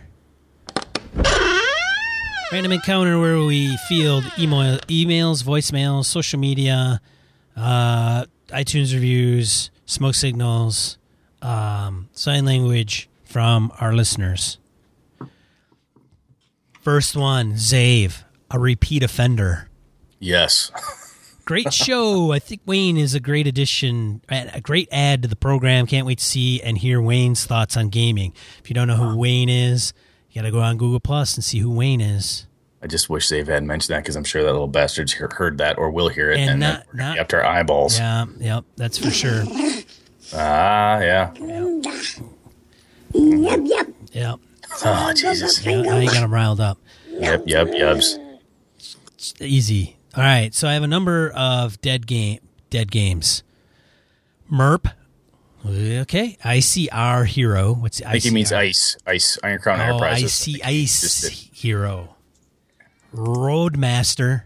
Random 2.52 2.72
encounter 2.72 3.20
where 3.20 3.38
we 3.38 3.78
field 3.88 4.24
email, 4.40 4.80
emails, 4.88 5.44
voicemails, 5.44 6.06
social 6.06 6.40
media, 6.40 7.00
uh, 7.56 8.26
iTunes 8.48 8.92
reviews, 8.92 9.70
smoke 9.86 10.16
signals, 10.16 10.98
um, 11.44 12.10
sign 12.12 12.46
language 12.46 13.08
from 13.24 13.72
our 13.80 13.94
listeners. 13.94 14.58
First 16.82 17.16
one, 17.16 17.54
Zave, 17.54 18.24
a 18.50 18.58
repeat 18.58 19.04
offender. 19.04 19.70
Yes. 20.18 20.72
Great 21.46 21.72
show. 21.74 22.32
I 22.32 22.40
think 22.40 22.62
Wayne 22.66 22.98
is 22.98 23.14
a 23.14 23.20
great 23.20 23.46
addition, 23.46 24.22
a 24.28 24.60
great 24.60 24.90
add 24.92 25.22
to 25.22 25.28
the 25.28 25.36
program. 25.36 25.86
Can't 25.86 26.08
wait 26.08 26.18
to 26.18 26.26
see 26.26 26.64
and 26.64 26.80
hear 26.80 27.00
Wayne's 27.00 27.46
thoughts 27.46 27.78
on 27.78 27.90
gaming. 27.90 28.34
If 28.64 28.72
you 28.72 28.74
don't 28.74 28.88
know 28.88 28.96
who 28.96 29.18
Wayne 29.18 29.50
is, 29.50 29.94
you 30.32 30.42
got 30.42 30.46
to 30.46 30.52
go 30.52 30.60
on 30.60 30.78
Google 30.78 31.00
Plus 31.00 31.36
and 31.36 31.44
see 31.44 31.60
who 31.60 31.72
Wayne 31.72 32.02
is. 32.02 32.46
I 32.82 32.88
just 32.88 33.10
wish 33.10 33.28
they've 33.28 33.46
had 33.48 33.64
mentioned 33.64 33.94
that 33.96 34.04
because 34.04 34.16
I'm 34.16 34.24
sure 34.24 34.42
that 34.44 34.52
little 34.52 34.68
bastards 34.68 35.12
heard 35.14 35.58
that 35.58 35.78
or 35.78 35.92
will 35.92 36.08
hear 36.08 36.32
it 36.32 36.40
And 36.40 36.52
and, 36.52 36.60
not- 36.62 36.86
then 36.94 36.98
not- 37.08 37.18
after 37.18 37.44
our 37.44 37.46
eyeballs. 37.58 37.98
Yeah, 38.00 38.26
yep, 38.40 38.64
that's 38.78 38.98
for 38.98 39.12
sure. 39.12 39.44
Ah, 40.34 41.00
yeah. 41.00 41.34
Yep. 41.34 41.86
Yep. 43.14 43.88
Yep. 44.14 44.40
Oh, 44.86 45.14
Jesus. 45.14 45.66
Yeah, 45.66 45.82
now 45.82 45.98
you 46.00 46.08
got 46.10 46.24
him 46.24 46.34
riled 46.34 46.60
up. 46.62 46.78
Yep, 47.10 47.44
yep, 47.48 47.68
yubs. 47.68 48.18
Easy. 49.42 49.98
All 50.16 50.24
right, 50.24 50.54
so 50.54 50.68
I 50.68 50.74
have 50.74 50.84
a 50.84 50.88
number 50.88 51.30
of 51.32 51.82
dead 51.82 52.08
game 52.08 52.40
dead 52.70 52.92
games. 52.92 53.44
Merp. 54.52 54.94
Okay, 55.66 56.38
I 56.44 56.62
see 56.62 56.90
our 56.90 57.26
hero. 57.26 57.74
What's 57.74 58.02
I 58.02 58.14
think 58.14 58.24
he 58.24 58.32
means 58.32 58.52
ice. 58.54 58.96
Ice. 59.06 59.38
Iron 59.44 59.60
Crown 59.60 59.80
Oh, 59.80 59.84
Enterprises. 59.84 60.34
see 60.34 60.62
Ice 60.64 61.28
hero. 61.54 62.16
Roadmaster. 63.14 64.44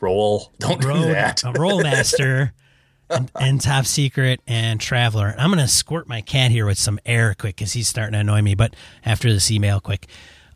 Roll. 0.00 0.52
Don't 0.58 0.80
do 0.80 0.88
that. 1.12 1.38
Rolemaster. 1.38 2.52
and, 3.10 3.30
and 3.40 3.60
top 3.60 3.86
secret 3.86 4.40
and 4.46 4.80
traveler. 4.80 5.34
I'm 5.38 5.50
gonna 5.50 5.68
squirt 5.68 6.08
my 6.08 6.20
cat 6.20 6.50
here 6.50 6.66
with 6.66 6.78
some 6.78 6.98
air 7.06 7.34
quick 7.38 7.56
because 7.56 7.72
he's 7.72 7.88
starting 7.88 8.12
to 8.12 8.18
annoy 8.20 8.42
me. 8.42 8.54
But 8.54 8.74
after 9.04 9.32
this 9.32 9.50
email, 9.50 9.80
quick. 9.80 10.06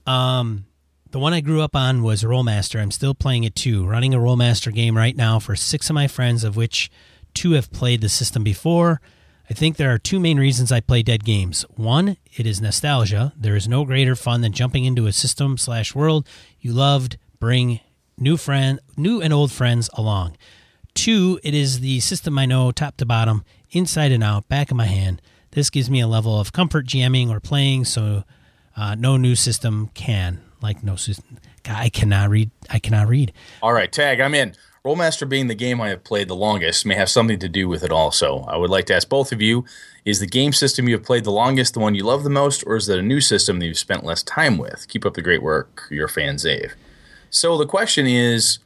Um, 0.06 0.66
the 1.10 1.18
one 1.18 1.32
I 1.32 1.40
grew 1.40 1.60
up 1.60 1.76
on 1.76 2.02
was 2.02 2.22
Rolemaster. 2.24 2.80
I'm 2.80 2.90
still 2.90 3.14
playing 3.14 3.44
it 3.44 3.54
too. 3.54 3.86
Running 3.86 4.14
a 4.14 4.18
Rolemaster 4.18 4.72
game 4.74 4.96
right 4.96 5.16
now 5.16 5.38
for 5.38 5.54
six 5.54 5.90
of 5.90 5.94
my 5.94 6.08
friends, 6.08 6.42
of 6.44 6.56
which 6.56 6.90
two 7.34 7.52
have 7.52 7.70
played 7.72 8.00
the 8.00 8.08
system 8.08 8.42
before. 8.42 9.00
I 9.52 9.54
think 9.54 9.76
there 9.76 9.92
are 9.92 9.98
two 9.98 10.18
main 10.18 10.40
reasons 10.40 10.72
I 10.72 10.80
play 10.80 11.02
dead 11.02 11.24
games. 11.24 11.66
One, 11.76 12.16
it 12.34 12.46
is 12.46 12.62
nostalgia. 12.62 13.34
There 13.36 13.54
is 13.54 13.68
no 13.68 13.84
greater 13.84 14.16
fun 14.16 14.40
than 14.40 14.52
jumping 14.52 14.86
into 14.86 15.06
a 15.06 15.12
system 15.12 15.58
slash 15.58 15.94
world 15.94 16.26
you 16.58 16.72
loved. 16.72 17.18
Bring 17.38 17.80
new 18.16 18.38
friend, 18.38 18.80
new 18.96 19.20
and 19.20 19.30
old 19.30 19.52
friends 19.52 19.90
along. 19.92 20.38
Two, 20.94 21.38
it 21.44 21.52
is 21.52 21.80
the 21.80 22.00
system 22.00 22.38
I 22.38 22.46
know 22.46 22.72
top 22.72 22.96
to 22.96 23.04
bottom, 23.04 23.44
inside 23.72 24.10
and 24.10 24.24
out, 24.24 24.48
back 24.48 24.70
of 24.70 24.76
my 24.78 24.86
hand. 24.86 25.20
This 25.50 25.68
gives 25.68 25.90
me 25.90 26.00
a 26.00 26.08
level 26.08 26.40
of 26.40 26.54
comfort 26.54 26.86
jamming 26.86 27.28
or 27.28 27.38
playing, 27.38 27.84
so 27.84 28.24
uh, 28.74 28.94
no 28.94 29.18
new 29.18 29.34
system 29.36 29.90
can. 29.92 30.40
Like 30.62 30.82
no 30.82 30.96
system, 30.96 31.38
I 31.66 31.90
cannot 31.90 32.30
read. 32.30 32.50
I 32.70 32.78
cannot 32.78 33.06
read. 33.06 33.34
All 33.60 33.74
right, 33.74 33.92
tag. 33.92 34.18
I'm 34.18 34.34
in. 34.34 34.54
Rolemaster 34.84 35.28
being 35.28 35.46
the 35.46 35.54
game 35.54 35.80
I 35.80 35.90
have 35.90 36.02
played 36.02 36.26
the 36.26 36.34
longest 36.34 36.84
may 36.84 36.96
have 36.96 37.08
something 37.08 37.38
to 37.38 37.48
do 37.48 37.68
with 37.68 37.84
it 37.84 37.92
also. 37.92 38.40
I 38.48 38.56
would 38.56 38.70
like 38.70 38.86
to 38.86 38.94
ask 38.96 39.08
both 39.08 39.30
of 39.30 39.40
you 39.40 39.64
is 40.04 40.18
the 40.18 40.26
game 40.26 40.52
system 40.52 40.88
you 40.88 40.96
have 40.96 41.06
played 41.06 41.22
the 41.22 41.30
longest 41.30 41.74
the 41.74 41.80
one 41.80 41.94
you 41.94 42.02
love 42.02 42.24
the 42.24 42.30
most, 42.30 42.64
or 42.66 42.74
is 42.74 42.88
it 42.88 42.98
a 42.98 43.02
new 43.02 43.20
system 43.20 43.60
that 43.60 43.66
you've 43.66 43.78
spent 43.78 44.02
less 44.02 44.24
time 44.24 44.58
with? 44.58 44.88
Keep 44.88 45.06
up 45.06 45.14
the 45.14 45.22
great 45.22 45.40
work, 45.42 45.86
your 45.88 46.08
fan 46.08 46.34
Zave. 46.34 46.72
So 47.30 47.56
the 47.56 47.66
question 47.66 48.08
is 48.08 48.58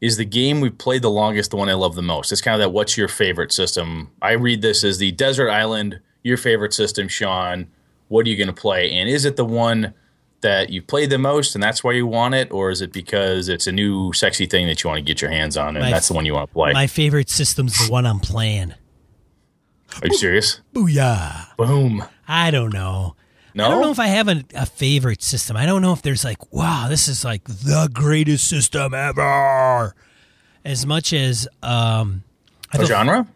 Is 0.00 0.18
the 0.18 0.24
game 0.24 0.60
we've 0.60 0.78
played 0.78 1.02
the 1.02 1.10
longest 1.10 1.50
the 1.50 1.56
one 1.56 1.68
I 1.68 1.74
love 1.74 1.96
the 1.96 2.02
most? 2.02 2.30
It's 2.30 2.40
kind 2.40 2.54
of 2.54 2.60
that 2.60 2.70
what's 2.70 2.96
your 2.96 3.08
favorite 3.08 3.52
system? 3.52 4.12
I 4.22 4.32
read 4.32 4.62
this 4.62 4.84
as 4.84 4.98
the 4.98 5.10
Desert 5.10 5.50
Island, 5.50 5.98
your 6.22 6.36
favorite 6.36 6.72
system, 6.72 7.08
Sean. 7.08 7.66
What 8.06 8.24
are 8.24 8.28
you 8.28 8.36
going 8.36 8.46
to 8.46 8.52
play? 8.52 8.92
And 8.92 9.08
is 9.08 9.24
it 9.24 9.34
the 9.34 9.44
one 9.44 9.94
that 10.42 10.70
you've 10.70 10.86
played 10.86 11.10
the 11.10 11.18
most 11.18 11.54
and 11.54 11.62
that's 11.62 11.82
why 11.82 11.92
you 11.92 12.06
want 12.06 12.34
it, 12.34 12.50
or 12.52 12.70
is 12.70 12.80
it 12.80 12.92
because 12.92 13.48
it's 13.48 13.66
a 13.66 13.72
new 13.72 14.12
sexy 14.12 14.46
thing 14.46 14.66
that 14.66 14.82
you 14.84 14.88
want 14.88 14.98
to 14.98 15.02
get 15.04 15.20
your 15.20 15.30
hands 15.30 15.56
on 15.56 15.76
and 15.76 15.84
My- 15.84 15.90
that's 15.90 16.08
the 16.08 16.14
one 16.14 16.26
you 16.26 16.34
want 16.34 16.48
to 16.50 16.52
play? 16.54 16.72
My 16.72 16.86
favorite 16.86 17.30
system's 17.30 17.86
the 17.86 17.90
one 17.92 18.06
I'm 18.06 18.20
playing. 18.20 18.74
Are 20.02 20.08
you 20.08 20.14
serious? 20.14 20.60
Booyah! 20.74 21.56
Boom. 21.56 22.04
I 22.28 22.50
don't 22.50 22.72
know. 22.72 23.16
No. 23.54 23.64
I 23.66 23.70
don't 23.70 23.80
know 23.80 23.90
if 23.90 23.98
I 23.98 24.08
have 24.08 24.28
a, 24.28 24.44
a 24.54 24.66
favorite 24.66 25.22
system. 25.22 25.56
I 25.56 25.64
don't 25.64 25.80
know 25.80 25.94
if 25.94 26.02
there's 26.02 26.24
like, 26.24 26.52
wow, 26.52 26.88
this 26.90 27.08
is 27.08 27.24
like 27.24 27.44
the 27.44 27.88
greatest 27.90 28.46
system 28.48 28.92
ever. 28.92 29.94
As 30.62 30.84
much 30.84 31.14
as 31.14 31.48
um, 31.62 32.22
I 32.72 32.76
feel- 32.78 32.86
genre? 32.86 33.26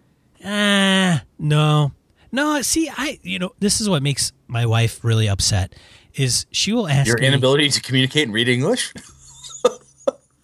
Ah, 0.45 1.23
no, 1.38 1.92
no. 2.33 2.61
See, 2.62 2.90
I 2.95 3.19
you 3.23 3.38
know 3.38 3.52
this 3.61 3.80
is 3.80 3.88
what 3.88 4.02
makes 4.02 4.33
my 4.47 4.66
wife 4.66 5.04
really 5.04 5.28
upset 5.28 5.75
is 6.14 6.47
she 6.50 6.73
will 6.73 6.88
ask 6.88 7.07
Your 7.07 7.19
me, 7.19 7.26
inability 7.26 7.69
to 7.71 7.81
communicate 7.81 8.25
and 8.25 8.33
read 8.35 8.49
English? 8.49 8.93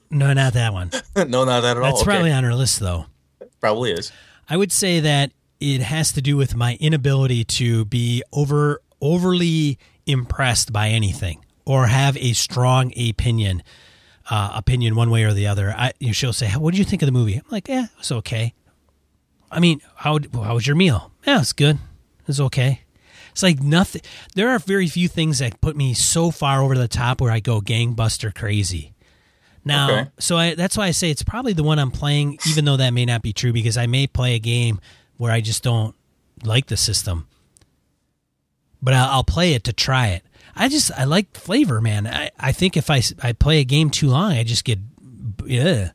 No, 0.09 0.33
not 0.33 0.53
that 0.53 0.73
one. 0.73 0.91
no, 1.17 1.45
not 1.45 1.61
that 1.63 1.77
at 1.77 1.79
all. 1.79 1.83
That's 1.83 1.97
Okay. 2.03 2.05
probably 2.05 2.33
on 2.33 2.45
her 2.45 2.55
list, 2.55 2.79
though. 2.79 3.07
probably 3.61 3.91
is. 3.91 4.13
I 4.49 4.57
would 4.57 4.71
say 4.71 5.01
that 5.01 5.33
it 5.59 5.83
has 5.83 6.13
to 6.13 6.23
do 6.23 6.37
with 6.37 6.55
my 6.55 6.77
inability 6.81 7.43
to 7.45 7.85
be 7.87 8.23
over 8.33 8.81
overly 9.01 9.79
impressed 10.07 10.73
by 10.73 10.89
anything 10.91 11.45
or 11.65 11.89
have 11.89 12.17
a 12.19 12.33
strong 12.35 12.93
opinion 12.99 13.63
uh, 14.31 14.53
opinion 14.55 14.95
one 14.95 15.11
way 15.11 15.25
or 15.25 15.33
the 15.33 15.49
other. 15.49 15.75
I, 15.77 15.93
you 15.99 16.13
she'll 16.13 16.33
say, 16.33 16.49
"What 16.51 16.71
did 16.73 16.79
you 16.79 16.85
think 16.85 17.03
of 17.03 17.07
the 17.07 17.13
movie?" 17.13 17.35
I'm 17.35 17.43
like, 17.51 17.67
"Yeah, 17.69 17.87
it's 17.99 18.13
okay." 18.13 18.55
I 19.51 19.59
mean, 19.59 19.81
how 19.97 20.21
how 20.35 20.55
was 20.55 20.67
your 20.69 20.77
meal? 20.77 21.11
Yeah, 21.27 21.41
it's 21.41 21.53
good. 21.53 21.79
It's 22.29 22.39
okay. 22.41 22.83
It's 23.37 23.43
like 23.43 23.62
nothing. 23.62 24.00
There 24.35 24.49
are 24.49 24.59
very 24.59 24.88
few 24.88 25.09
things 25.09 25.40
that 25.40 25.61
put 25.61 25.76
me 25.76 25.93
so 25.93 26.31
far 26.31 26.62
over 26.62 26.75
the 26.75 26.88
top 26.88 27.21
where 27.21 27.31
I 27.31 27.38
go 27.40 27.61
gangbuster 27.61 28.35
crazy. 28.35 28.95
Now, 29.62 29.90
Okay. 29.90 30.11
so 30.19 30.38
I, 30.38 30.55
that's 30.55 30.75
why 30.75 30.87
I 30.87 30.93
say 30.93 31.11
it's 31.11 31.23
probably 31.23 31.52
the 31.52 31.62
one 31.62 31.78
I'm 31.78 31.90
playing, 31.90 32.38
even 32.49 32.64
though 32.64 32.78
that 32.78 32.95
may 32.95 33.05
not 33.05 33.21
be 33.21 33.35
true, 33.35 33.52
because 33.52 33.76
I 33.76 33.85
may 33.85 34.07
play 34.07 34.37
a 34.37 34.38
game 34.38 34.81
where 35.19 35.31
I 35.31 35.43
just 35.43 35.62
don't 35.62 35.95
like 36.45 36.69
the 36.69 36.78
system, 36.78 37.26
but 38.81 38.95
I'll, 38.95 39.11
I'll 39.16 39.25
play 39.25 39.52
it 39.52 39.64
to 39.64 39.75
try 39.75 40.09
it. 40.09 40.23
I 40.55 40.71
just 40.71 40.90
I 40.93 41.05
like 41.05 41.37
flavor, 41.37 41.83
man. 41.83 42.07
I, 42.07 42.31
I 42.40 42.52
think 42.52 42.75
if 42.78 42.88
I, 42.88 43.02
I 43.23 43.33
play 43.35 43.59
a 43.61 43.64
game 43.64 43.90
too 43.90 44.09
long, 44.09 44.33
I 44.33 44.45
just 44.45 44.64
get 44.64 44.78
yeah. 45.45 45.90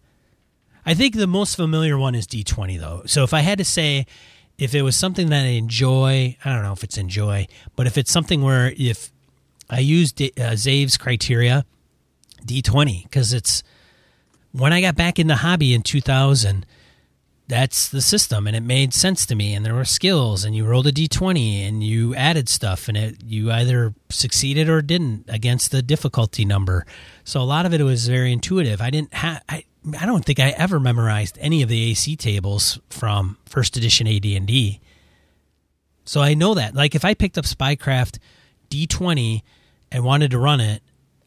I 0.86 0.94
think 0.94 1.16
the 1.16 1.26
most 1.26 1.56
familiar 1.56 1.98
one 1.98 2.14
is 2.14 2.28
D20 2.28 2.80
though. 2.80 3.02
So 3.08 3.24
if 3.24 3.34
I 3.34 3.40
had 3.40 3.58
to 3.58 3.66
say 3.66 4.06
if 4.62 4.76
it 4.76 4.84
was 4.84 4.96
something 4.96 5.30
that 5.30 5.44
I 5.44 5.54
enjoy, 5.58 6.38
I 6.46 6.54
don't 6.54 6.62
know 6.62 6.72
if 6.72 6.84
it's 6.84 7.00
enjoy, 7.00 7.48
but 7.76 7.88
if 7.88 7.98
it's 7.98 8.12
something 8.12 8.44
where 8.44 8.72
if 8.78 9.12
I 9.72 9.80
use 9.80 10.12
D- 10.12 10.34
uh, 10.40 10.56
Zave's 10.56 10.98
criteria, 10.98 11.66
D20 12.46 13.04
because 13.06 13.34
it's 13.34 13.64
when 14.52 14.72
I 14.72 14.80
got 14.80 14.96
back 14.96 15.18
in 15.18 15.26
the 15.26 15.38
hobby 15.38 15.74
in 15.74 15.82
2000 15.82 16.66
that's 17.48 17.90
the 17.90 18.02
system 18.02 18.46
and 18.46 18.56
it 18.56 18.62
made 18.62 18.94
sense 18.94 19.26
to 19.26 19.36
me 19.36 19.56
and 19.56 19.66
there 19.66 19.74
were 19.74 19.84
skills 19.84 20.46
and 20.46 20.56
you 20.56 20.64
rolled 20.66 20.88
a 20.88 20.92
d20 20.92 21.68
and 21.68 21.84
you 21.84 22.16
added 22.16 22.48
stuff 22.48 22.88
and 22.88 22.96
it 22.96 23.18
you 23.24 23.52
either 23.52 23.94
succeeded 24.10 24.70
or 24.70 24.82
didn't 24.82 25.26
against 25.28 25.72
the 25.72 25.82
difficulty 25.82 26.46
number. 26.46 26.86
So 27.24 27.42
a 27.42 27.44
lot 27.44 27.66
of 27.66 27.74
it 27.74 27.82
was 27.82 28.08
very 28.08 28.32
intuitive. 28.32 28.80
I 28.80 28.90
didn't 28.92 29.14
have 29.16 29.42
I 30.00 30.06
don't 30.06 30.24
think 30.24 30.40
i 30.40 30.50
ever 30.50 30.80
memorized 30.80 31.38
any 31.42 31.62
of 31.62 31.70
the 31.70 31.92
ac 31.92 32.16
tables 32.16 32.80
from 32.90 33.38
first 33.46 33.78
edition 33.78 34.08
ad&d 34.08 34.80
so 36.06 36.22
i 36.22 36.34
know 36.34 36.54
that 36.54 36.76
like 36.76 36.96
if 36.96 37.04
i 37.04 37.14
picked 37.14 37.38
up 37.38 37.46
spycraft 37.46 38.20
d20 38.70 39.42
and 39.92 40.04
wanted 40.04 40.32
to 40.32 40.40
run 40.40 40.60
it 40.60 40.82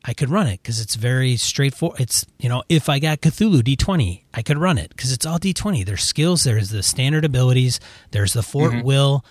I 0.04 0.12
could 0.12 0.28
run 0.28 0.46
it 0.46 0.60
because 0.62 0.80
it's 0.80 0.96
very 0.96 1.36
straightforward. 1.36 1.98
It's 1.98 2.26
you 2.38 2.48
know 2.50 2.62
if 2.68 2.90
I 2.90 2.98
got 2.98 3.22
Cthulhu 3.22 3.62
D20, 3.62 4.24
I 4.34 4.42
could 4.42 4.58
run 4.58 4.76
it 4.76 4.90
because 4.90 5.12
it's 5.12 5.24
all 5.24 5.38
D20. 5.38 5.86
There's 5.86 6.04
skills. 6.04 6.44
There's 6.44 6.68
the 6.68 6.82
standard 6.82 7.24
abilities. 7.24 7.80
There's 8.10 8.34
the 8.34 8.42
Fort 8.42 8.84
Will, 8.84 9.24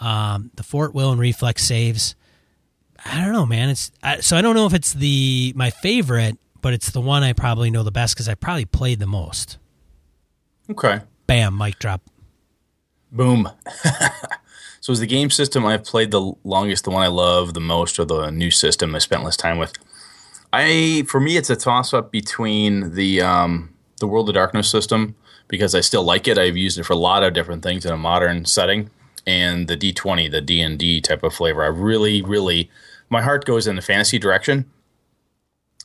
um, 0.00 0.50
the 0.56 0.64
Fort 0.64 0.92
Will 0.92 1.12
and 1.12 1.20
reflex 1.20 1.62
saves. 1.62 2.16
I 3.04 3.20
don't 3.20 3.32
know, 3.32 3.46
man. 3.46 3.68
It's 3.68 3.92
I, 4.02 4.18
so 4.18 4.36
I 4.36 4.42
don't 4.42 4.56
know 4.56 4.66
if 4.66 4.74
it's 4.74 4.92
the 4.92 5.52
my 5.54 5.70
favorite, 5.70 6.36
but 6.60 6.72
it's 6.72 6.90
the 6.90 7.00
one 7.00 7.22
I 7.22 7.32
probably 7.32 7.70
know 7.70 7.82
the 7.82 7.90
best 7.90 8.14
because 8.14 8.28
I 8.28 8.34
probably 8.34 8.64
played 8.64 8.98
the 8.98 9.06
most. 9.06 9.58
Okay. 10.70 11.00
Bam, 11.26 11.56
mic 11.56 11.78
drop. 11.78 12.02
Boom. 13.10 13.48
so 14.80 14.92
is 14.92 15.00
the 15.00 15.06
game 15.06 15.30
system 15.30 15.64
I've 15.64 15.84
played 15.84 16.10
the 16.10 16.32
longest, 16.44 16.84
the 16.84 16.90
one 16.90 17.02
I 17.02 17.08
love 17.08 17.54
the 17.54 17.60
most, 17.60 17.98
or 17.98 18.04
the 18.04 18.30
new 18.30 18.50
system 18.50 18.94
I 18.94 18.98
spent 18.98 19.24
less 19.24 19.36
time 19.36 19.58
with? 19.58 19.72
I 20.52 21.04
for 21.06 21.20
me 21.20 21.36
it's 21.36 21.50
a 21.50 21.56
toss 21.56 21.92
up 21.92 22.10
between 22.10 22.94
the 22.94 23.20
um, 23.20 23.74
the 24.00 24.06
World 24.06 24.28
of 24.28 24.34
Darkness 24.34 24.70
system 24.70 25.14
because 25.46 25.74
I 25.74 25.80
still 25.80 26.02
like 26.02 26.26
it. 26.28 26.38
I've 26.38 26.56
used 26.56 26.78
it 26.78 26.84
for 26.84 26.94
a 26.94 26.96
lot 26.96 27.22
of 27.22 27.34
different 27.34 27.62
things 27.62 27.84
in 27.84 27.92
a 27.92 27.98
modern 27.98 28.44
setting, 28.44 28.90
and 29.26 29.68
the 29.68 29.76
D 29.76 29.92
twenty, 29.92 30.28
the 30.28 30.40
D 30.40 30.60
and 30.60 30.78
D 30.78 31.00
type 31.00 31.22
of 31.22 31.34
flavor. 31.34 31.62
I 31.62 31.68
really, 31.68 32.22
really, 32.22 32.70
my 33.10 33.22
heart 33.22 33.44
goes 33.44 33.66
in 33.66 33.76
the 33.76 33.82
fantasy 33.82 34.18
direction 34.18 34.66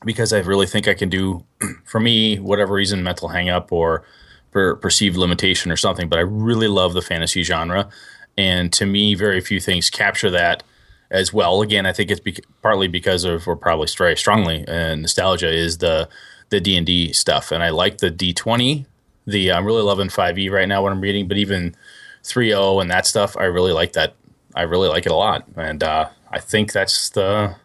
because 0.06 0.34
I 0.34 0.40
really 0.40 0.68
think 0.68 0.88
I 0.88 0.94
can 0.94 1.10
do, 1.10 1.44
for 1.86 2.00
me, 2.00 2.38
whatever 2.38 2.74
reason, 2.74 3.04
mental 3.04 3.30
hangup 3.30 3.72
or 3.72 4.04
per- 4.52 4.76
perceived 4.76 5.18
limitation 5.18 5.72
or 5.72 5.78
something. 5.78 6.10
But 6.10 6.20
I 6.20 6.24
really 6.24 6.68
love 6.68 6.94
the 6.94 7.02
fantasy 7.02 7.44
genre, 7.44 7.90
and 8.38 8.72
to 8.74 8.86
me, 8.86 9.16
very 9.16 9.42
few 9.42 9.60
things 9.60 9.90
capture 9.90 10.32
that 10.32 10.64
as 11.12 11.32
well. 11.32 11.62
Again, 11.62 11.86
I 11.86 11.94
think 11.94 12.10
it's 12.10 12.20
bec- 12.20 12.46
partly 12.62 12.88
because 12.88 13.24
of, 13.24 13.48
or 13.48 13.56
probably 13.56 13.88
very 13.98 14.18
strongly, 14.18 14.68
uh, 14.68 14.96
nostalgia 14.96 15.52
is 15.52 15.80
the 15.80 16.10
the 16.50 16.60
D 16.60 16.78
and 16.78 16.86
D 16.86 17.14
stuff, 17.14 17.52
and 17.52 17.64
I 17.64 17.70
like 17.70 18.00
the 18.00 18.10
D 18.10 18.34
twenty. 18.34 18.86
The 19.26 19.52
I'm 19.54 19.66
really 19.66 19.84
loving 19.84 20.10
five 20.10 20.38
E 20.38 20.50
right 20.50 20.68
now 20.68 20.84
what 20.84 20.92
I'm 20.92 21.00
reading, 21.02 21.28
but 21.28 21.38
even 21.38 21.76
3.0 22.24 22.82
and 22.82 22.90
that 22.90 23.06
stuff, 23.06 23.38
I 23.38 23.44
really 23.44 23.74
like 23.74 23.94
that. 23.94 24.16
I 24.56 24.64
really 24.64 24.88
like 24.88 25.06
it 25.06 25.12
a 25.12 25.16
lot, 25.16 25.46
and 25.56 25.84
uh, 25.84 26.10
I 26.30 26.40
think 26.40 26.72
that's 26.72 27.10
the. 27.10 27.56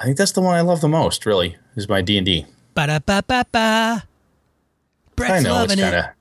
I 0.00 0.04
think 0.04 0.16
that's 0.16 0.32
the 0.32 0.40
one 0.40 0.56
I 0.56 0.62
love 0.62 0.80
the 0.80 0.88
most. 0.88 1.26
Really, 1.26 1.56
is 1.76 1.88
my 1.88 2.00
D 2.00 2.16
and 2.16 2.24
D. 2.24 2.46
Ba 2.74 2.86
da 2.86 2.98
ba 2.98 3.22
ba 3.26 3.44
ba. 3.52 4.04
I 5.22 5.40
know 5.40 5.62
it's 5.64 5.74
kind 5.74 5.94
it. 5.94 5.98
of. 5.98 6.04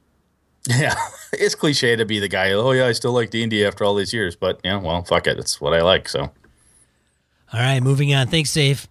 Yeah, 0.68 0.94
it's 1.34 1.56
cliche 1.56 1.96
to 1.96 2.06
be 2.06 2.20
the 2.20 2.28
guy. 2.28 2.52
Oh 2.52 2.72
yeah, 2.72 2.86
I 2.86 2.92
still 2.92 3.14
like 3.14 3.30
D 3.32 3.42
and 3.42 3.50
D 3.50 3.66
after 3.66 3.86
all 3.86 3.96
these 3.96 4.14
years, 4.14 4.36
but 4.36 4.60
yeah, 4.64 4.78
well, 4.78 5.02
fuck 5.04 5.26
it, 5.26 5.40
it's 5.40 5.60
what 5.62 5.74
I 5.74 5.82
like. 5.82 6.08
So 6.10 6.22
All 6.22 7.60
right, 7.60 7.82
moving 7.82 8.14
on. 8.14 8.28
Thanks, 8.28 8.54
Dave. 8.54 8.88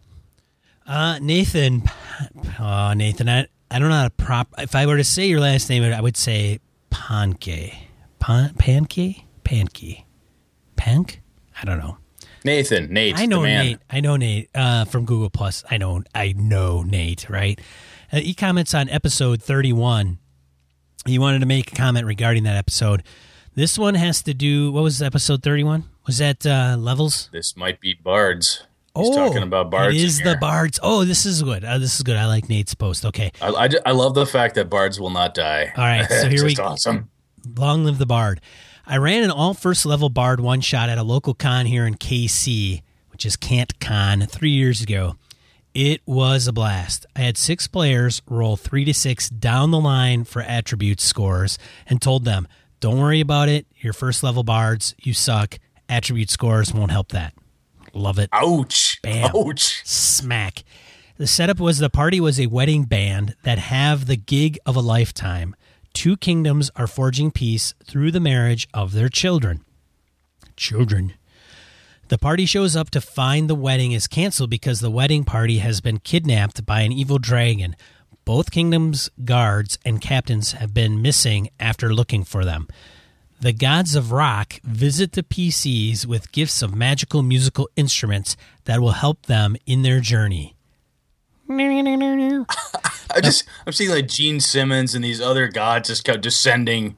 Uh, 0.87 1.19
Nathan. 1.21 1.83
Oh, 2.59 2.95
Nathan. 2.95 3.29
I, 3.29 3.47
I 3.71 3.79
don't 3.79 3.91
know 3.91 3.97
how 3.97 4.05
to 4.05 4.11
prop. 4.11 4.49
If 4.57 4.75
I 4.75 4.87
were 4.87 4.97
to 4.97 5.05
say 5.05 5.27
your 5.29 5.41
last 5.41 5.69
name, 5.69 5.85
I 5.85 6.01
would 6.01 6.17
say 6.17 6.61
Panke. 6.91 7.75
Pan, 8.19 8.55
Panke? 8.55 9.25
Panke. 9.45 10.05
Pank? 10.77 11.21
I 11.61 11.67
don't 11.67 11.79
know. 11.79 11.99
Nathan, 12.45 12.93
Nate, 12.93 13.19
I 13.19 13.27
know. 13.27 13.43
Nate. 13.43 13.79
I 13.91 14.01
know 14.01 14.17
Nate 14.17 14.49
uh, 14.55 14.85
from 14.85 15.05
Google 15.05 15.31
Plus. 15.31 15.65
I 15.71 15.77
know. 15.79 16.03
I 16.15 16.33
know 16.37 16.83
Nate. 16.83 17.29
Right. 17.29 17.61
Uh, 18.13 18.19
he 18.21 18.35
comments 18.35 18.75
on 18.75 18.89
episode 18.89 19.43
thirty-one. 19.43 20.19
He 21.07 21.19
wanted 21.19 21.41
to 21.41 21.47
make 21.47 21.73
a 21.73 21.75
comment 21.77 22.07
regarding 22.07 22.45
that 22.45 22.57
episode. 22.57 23.03
This 23.55 23.79
one 23.79 23.95
has 23.95 24.23
to 24.23 24.35
do. 24.35 24.71
What 24.73 24.83
was 24.83 25.03
episode 25.03 25.43
thirty-one? 25.43 25.85
Was 26.07 26.19
that 26.19 26.47
uh, 26.47 26.77
levels? 26.79 27.29
This 27.33 27.57
might 27.57 27.81
be 27.81 27.95
Bards. 27.95 28.65
He's 28.97 29.15
talking 29.15 29.43
about 29.45 29.71
Bards. 29.71 29.95
Oh, 29.95 29.97
It 29.99 30.03
is 30.05 30.19
the 30.21 30.37
bards. 30.41 30.81
Oh, 30.83 31.05
this 31.05 31.25
is 31.25 31.41
good. 31.43 31.65
Uh, 31.65 31.79
this 31.79 31.95
is 31.95 32.03
good. 32.03 32.17
I 32.17 32.27
like 32.27 32.49
Nate's 32.49 32.75
post. 32.75 33.05
Okay, 33.05 33.31
I, 33.41 33.49
I, 33.51 33.69
I 33.87 33.91
love 33.93 34.15
the 34.15 34.27
fact 34.27 34.57
that 34.57 34.69
Bards 34.69 34.99
will 34.99 35.11
not 35.11 35.35
die. 35.35 35.73
All 35.77 35.85
right, 35.85 36.09
so 36.09 36.29
here 36.29 36.43
we- 36.43 36.51
just 36.51 36.61
awesome. 36.61 37.09
long 37.57 37.85
live 37.85 37.99
the 37.99 38.07
bard. 38.07 38.41
I 38.91 38.97
ran 38.97 39.23
an 39.23 39.31
all 39.31 39.53
first 39.53 39.85
level 39.85 40.09
bard 40.09 40.41
one 40.41 40.63
shot 40.63 40.89
at 40.89 40.97
a 40.97 41.03
local 41.03 41.35
con 41.35 41.67
here 41.67 41.87
in 41.87 41.97
KC, 41.97 42.81
which 43.13 43.27
is 43.27 43.37
KantCon, 43.37 44.31
three 44.31 44.53
years 44.53 44.81
ago. 44.81 45.17
It 45.75 46.01
was 46.07 46.47
a 46.47 46.55
blast. 46.55 47.05
I 47.15 47.21
had 47.21 47.37
six 47.37 47.69
players 47.69 48.23
roll 48.27 48.57
three 48.57 48.87
to 48.87 48.95
six 48.95 49.29
down 49.29 49.73
the 49.73 49.79
line 49.79 50.25
for 50.25 50.41
attribute 50.41 51.03
scores 51.03 51.59
and 51.87 52.01
told 52.01 52.25
them, 52.25 52.49
don't 52.81 52.99
worry 52.99 53.21
about 53.21 53.51
it. 53.51 53.67
Your 53.77 53.93
first 53.93 54.23
level 54.23 54.43
bards, 54.43 54.95
you 54.99 55.13
suck. 55.13 55.59
Attribute 55.91 56.31
scores 56.31 56.73
won't 56.73 56.91
help 56.91 57.11
that. 57.11 57.35
Love 57.93 58.19
it. 58.19 58.31
Ouch! 58.33 59.03
Bam. 59.03 59.33
Ouch! 59.37 59.83
Smack. 59.85 60.65
The 61.19 61.27
setup 61.27 61.61
was 61.61 61.77
the 61.77 61.91
party 61.91 62.21
was 62.21 62.41
a 62.41 62.47
wedding 62.47 62.85
band 62.85 63.37
that 63.43 63.59
have 63.59 64.07
the 64.07 64.17
gig 64.17 64.59
of 64.65 64.77
a 64.77 64.81
lifetime. 64.81 65.55
Two 65.93 66.17
kingdoms 66.17 66.71
are 66.77 66.87
forging 66.87 67.31
peace 67.31 67.75
through 67.85 68.11
the 68.11 68.21
marriage 68.21 68.69
of 68.73 68.93
their 68.93 69.09
children. 69.09 69.65
Children. 70.57 71.15
The 72.09 72.19
party 72.19 72.47
shows 72.47 72.75
up 72.75 72.91
to 72.91 73.01
find 73.01 73.51
the 73.51 73.55
wedding 73.55 73.93
is 73.93 74.07
canceled 74.07 74.49
because 74.49 74.81
the 74.81 74.91
wedding 74.91 75.25
party 75.25 75.59
has 75.59 75.81
been 75.81 75.99
kidnapped 75.99 76.65
by 76.65 76.81
an 76.81 76.93
evil 76.93 77.19
dragon. 77.19 77.77
Both 78.25 78.51
kingdoms' 78.51 79.11
guards 79.25 79.79
and 79.85 80.01
captains 80.01 80.53
have 80.53 80.73
been 80.73 81.03
missing 81.03 81.51
after 81.61 81.93
looking 81.93 82.25
for 82.25 82.45
them. 82.45 82.69
The 83.41 83.53
gods 83.53 83.95
of 83.95 84.11
rock 84.11 84.55
visit 84.65 85.13
the 85.13 85.23
PCs 85.23 86.07
with 86.07 86.33
gifts 86.33 86.61
of 86.63 86.75
magical 86.75 87.23
musical 87.23 87.69
instruments 87.77 88.37
that 88.65 88.81
will 88.81 88.93
help 88.93 89.27
them 89.27 89.57
in 89.67 89.83
their 89.83 90.01
journey. 90.01 90.57
I 93.15 93.21
just 93.21 93.45
I'm 93.67 93.73
seeing 93.73 93.91
like 93.91 94.09
Gene 94.09 94.41
Simmons 94.41 94.95
and 94.95 95.05
these 95.05 95.21
other 95.21 95.49
gods 95.49 95.89
just 95.89 96.05
kind 96.05 96.17
of 96.17 96.23
descending. 96.23 96.97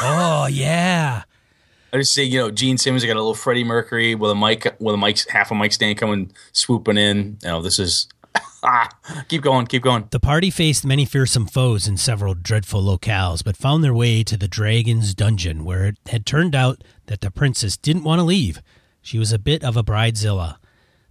Oh 0.00 0.48
yeah. 0.50 1.22
I 1.92 1.96
just 1.96 2.12
see 2.12 2.24
you 2.24 2.40
know 2.40 2.50
Gene 2.50 2.78
Simmons 2.78 3.04
got 3.04 3.12
a 3.12 3.20
little 3.20 3.34
Freddie 3.34 3.64
Mercury 3.64 4.14
with 4.14 4.30
a 4.30 4.34
mic 4.34 4.64
with 4.78 4.94
a 4.94 4.98
mic 4.98 5.28
half 5.30 5.50
a 5.50 5.54
mic 5.54 5.72
stand 5.72 5.98
coming 5.98 6.32
swooping 6.52 6.96
in. 6.98 7.38
You 7.42 7.48
know 7.48 7.62
this 7.62 7.78
is 7.78 8.08
ah 8.62 8.88
keep 9.28 9.42
going 9.42 9.66
keep 9.66 9.82
going. 9.82 10.06
The 10.10 10.20
party 10.20 10.50
faced 10.50 10.84
many 10.84 11.04
fearsome 11.04 11.46
foes 11.46 11.88
in 11.88 11.96
several 11.96 12.34
dreadful 12.34 12.82
locales, 12.82 13.42
but 13.42 13.56
found 13.56 13.82
their 13.82 13.94
way 13.94 14.22
to 14.24 14.36
the 14.36 14.48
dragon's 14.48 15.14
dungeon, 15.14 15.64
where 15.64 15.86
it 15.86 15.96
had 16.06 16.26
turned 16.26 16.54
out 16.54 16.84
that 17.06 17.20
the 17.20 17.30
princess 17.30 17.76
didn't 17.76 18.04
want 18.04 18.18
to 18.18 18.24
leave. 18.24 18.60
She 19.00 19.18
was 19.18 19.32
a 19.32 19.38
bit 19.38 19.64
of 19.64 19.76
a 19.76 19.84
bridezilla. 19.84 20.56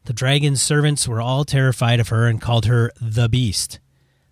The 0.08 0.14
dragon's 0.14 0.62
servants 0.62 1.06
were 1.06 1.20
all 1.20 1.44
terrified 1.44 2.00
of 2.00 2.08
her 2.08 2.28
and 2.28 2.40
called 2.40 2.66
her 2.66 2.94
the 3.02 3.28
Beast. 3.28 3.82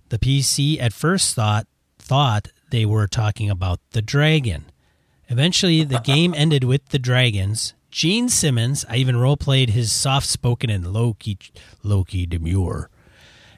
The 0.07 0.17
PC 0.17 0.79
at 0.79 0.93
first 0.93 1.35
thought 1.35 1.67
thought 1.99 2.47
they 2.71 2.85
were 2.85 3.07
talking 3.07 3.49
about 3.49 3.81
the 3.91 4.01
dragon. 4.01 4.71
Eventually, 5.27 5.83
the 5.83 5.99
game 5.99 6.33
ended 6.37 6.63
with 6.63 6.87
the 6.89 6.97
dragons. 6.97 7.73
Gene 7.91 8.29
Simmons, 8.29 8.85
I 8.87 8.95
even 8.95 9.17
role 9.17 9.35
played 9.35 9.71
his 9.71 9.91
soft 9.91 10.27
spoken 10.27 10.69
and 10.69 10.93
Loki 10.93 11.37
Loki 11.83 12.25
demure. 12.25 12.89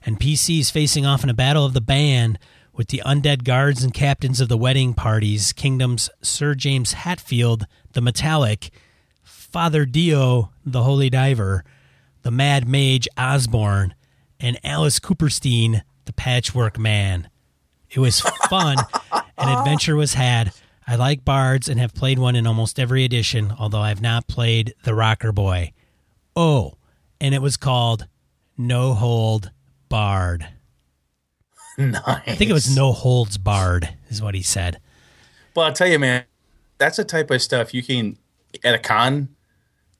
And 0.03 0.19
PC's 0.19 0.71
facing 0.71 1.05
off 1.05 1.23
in 1.23 1.29
a 1.29 1.35
battle 1.35 1.65
of 1.65 1.75
the 1.75 1.81
band 1.81 2.39
with 2.73 2.87
the 2.87 3.03
undead 3.05 3.43
guards 3.43 3.83
and 3.83 3.93
captains 3.93 4.41
of 4.41 4.49
the 4.49 4.57
wedding 4.57 4.95
parties, 4.95 5.53
Kingdom's 5.53 6.09
Sir 6.23 6.55
James 6.55 6.95
Hetfield, 6.95 7.65
the 7.93 8.01
Metallic, 8.01 8.71
Father 9.21 9.85
Dio, 9.85 10.49
the 10.65 10.81
Holy 10.81 11.11
Diver, 11.11 11.63
the 12.27 12.31
Mad 12.31 12.67
Mage 12.67 13.07
Osbourne, 13.15 13.95
and 14.37 14.59
Alice 14.61 14.99
Cooperstein, 14.99 15.83
the 16.03 16.11
Patchwork 16.11 16.77
Man. 16.77 17.29
It 17.89 17.99
was 17.99 18.19
fun. 18.49 18.75
An 19.37 19.47
adventure 19.47 19.95
was 19.95 20.15
had. 20.15 20.51
I 20.85 20.97
like 20.97 21.23
bards 21.23 21.69
and 21.69 21.79
have 21.79 21.93
played 21.93 22.19
one 22.19 22.35
in 22.35 22.45
almost 22.45 22.81
every 22.81 23.05
edition, 23.05 23.53
although 23.57 23.79
I 23.79 23.87
have 23.87 24.01
not 24.01 24.27
played 24.27 24.73
the 24.83 24.93
Rocker 24.93 25.31
Boy. 25.31 25.71
Oh, 26.35 26.73
and 27.21 27.33
it 27.33 27.41
was 27.41 27.55
called 27.55 28.07
No 28.57 28.93
Hold 28.93 29.51
Bard. 29.87 30.49
Nice. 31.77 32.03
I 32.05 32.35
think 32.35 32.49
it 32.49 32.53
was 32.53 32.75
No 32.75 32.91
Holds 32.91 33.37
Barred, 33.37 33.87
is 34.09 34.21
what 34.21 34.35
he 34.35 34.41
said. 34.41 34.81
Well, 35.55 35.67
I'll 35.67 35.73
tell 35.73 35.87
you, 35.87 35.99
man, 35.99 36.25
that's 36.77 36.97
the 36.97 37.05
type 37.05 37.31
of 37.31 37.41
stuff 37.41 37.73
you 37.73 37.83
can 37.83 38.17
at 38.65 38.75
a 38.75 38.79
con. 38.79 39.29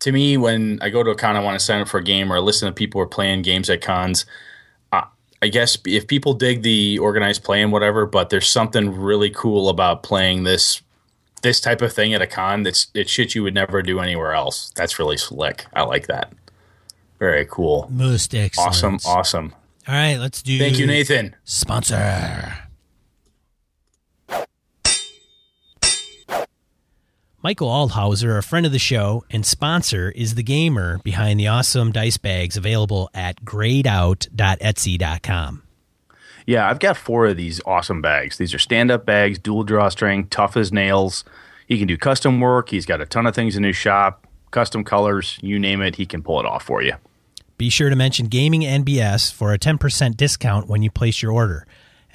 To 0.02 0.12
me, 0.12 0.38
when 0.38 0.80
I 0.82 0.90
go 0.90 1.04
to 1.04 1.10
a 1.10 1.16
con, 1.16 1.36
I 1.36 1.40
want 1.40 1.60
to 1.60 1.66
sign 1.66 1.82
up 1.82 1.88
for 1.88 1.98
a 1.98 2.04
game 2.04 2.32
or 2.32 2.40
listen 2.40 2.68
to 2.68 2.74
people 2.74 3.00
who 3.00 3.04
are 3.04 3.08
playing 3.08 3.42
games 3.42 3.70
at 3.70 3.82
cons. 3.82 4.26
Uh, 4.92 5.04
I 5.42 5.48
guess 5.48 5.78
if 5.86 6.08
people 6.08 6.34
dig 6.34 6.62
the 6.62 7.00
organized 7.00 7.44
play 7.44 7.62
and 7.62 7.72
whatever, 7.72 8.06
but 8.06 8.30
there's 8.30 8.48
something 8.48 8.96
really 8.96 9.30
cool 9.30 9.70
about 9.70 10.04
playing 10.04 10.44
this 10.44 10.82
this 11.42 11.60
type 11.60 11.82
of 11.82 11.94
thing 11.94 12.14
at 12.14 12.22
a 12.22 12.28
con. 12.28 12.64
That's 12.64 12.88
it's 12.94 13.12
shit 13.12 13.36
you 13.36 13.44
would 13.44 13.54
never 13.54 13.82
do 13.82 14.00
anywhere 14.00 14.34
else. 14.34 14.72
That's 14.76 15.00
really 15.00 15.18
slick. 15.18 15.66
I 15.74 15.84
like 15.84 16.08
that. 16.08 16.32
Very 17.20 17.46
cool. 17.46 17.88
Most 17.90 18.36
excellent. 18.36 18.68
Awesome. 18.68 19.00
Awesome. 19.06 19.56
All 19.88 19.96
right, 19.96 20.18
let's 20.18 20.42
do. 20.42 20.58
Thank 20.60 20.78
you, 20.80 20.86
Nathan. 20.86 21.36
Sponsor. 21.46 22.67
Michael 27.48 27.70
Aldhauser, 27.70 28.38
a 28.38 28.44
friend 28.44 28.66
of 28.66 28.74
the 28.74 28.78
show 28.78 29.24
and 29.32 29.46
sponsor, 29.46 30.12
is 30.12 30.36
the 30.36 30.44
gamer 30.44 30.98
behind 30.98 31.40
the 31.40 31.48
awesome 31.48 31.94
dice 31.94 32.18
bags 32.18 32.58
available 32.58 33.10
at 33.14 33.42
greyedout.etsy.com. 33.46 35.64
Yeah, 36.46 36.70
I've 36.70 36.80
got 36.80 36.98
four 36.98 37.28
of 37.28 37.38
these 37.38 37.62
awesome 37.66 38.02
bags. 38.02 38.38
These 38.38 38.54
are 38.54 38.60
stand 38.60 38.92
up 38.92 39.06
bags, 39.06 39.40
dual 39.40 39.64
drawstring, 39.64 40.28
tough 40.28 40.58
as 40.58 40.74
nails. 40.74 41.24
He 41.66 41.78
can 41.78 41.88
do 41.88 41.98
custom 41.98 42.42
work. 42.42 42.68
He's 42.68 42.86
got 42.86 43.00
a 43.00 43.06
ton 43.06 43.26
of 43.26 43.34
things 43.34 43.56
in 43.56 43.64
his 43.64 43.78
shop, 43.78 44.28
custom 44.52 44.84
colors, 44.84 45.40
you 45.42 45.58
name 45.58 45.82
it, 45.82 45.96
he 45.96 46.06
can 46.06 46.22
pull 46.22 46.42
it 46.42 46.46
off 46.46 46.64
for 46.64 46.82
you. 46.82 46.96
Be 47.58 47.70
sure 47.70 47.90
to 47.90 47.96
mention 47.96 48.26
Gaming 48.26 48.64
NBS 48.64 49.32
for 49.32 49.54
a 49.54 49.58
10% 49.58 50.18
discount 50.18 50.68
when 50.68 50.84
you 50.84 50.92
place 50.92 51.22
your 51.22 51.32
order 51.32 51.66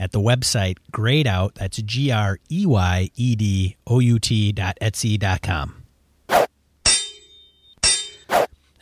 at 0.03 0.11
the 0.11 0.19
website 0.19 0.79
greyedout, 0.93 1.55
that's 1.55 1.81
G 1.81 2.11
R 2.11 2.41
E 2.51 2.67
Y 2.67 3.09
E 3.15 3.37
D 3.37 3.77
O 3.87 4.01
U 4.01 4.19
T 4.19 4.51
dot 4.51 4.77
Etsy 4.83 5.17
dot 5.17 5.43
com. 5.43 5.85
All 6.29 6.47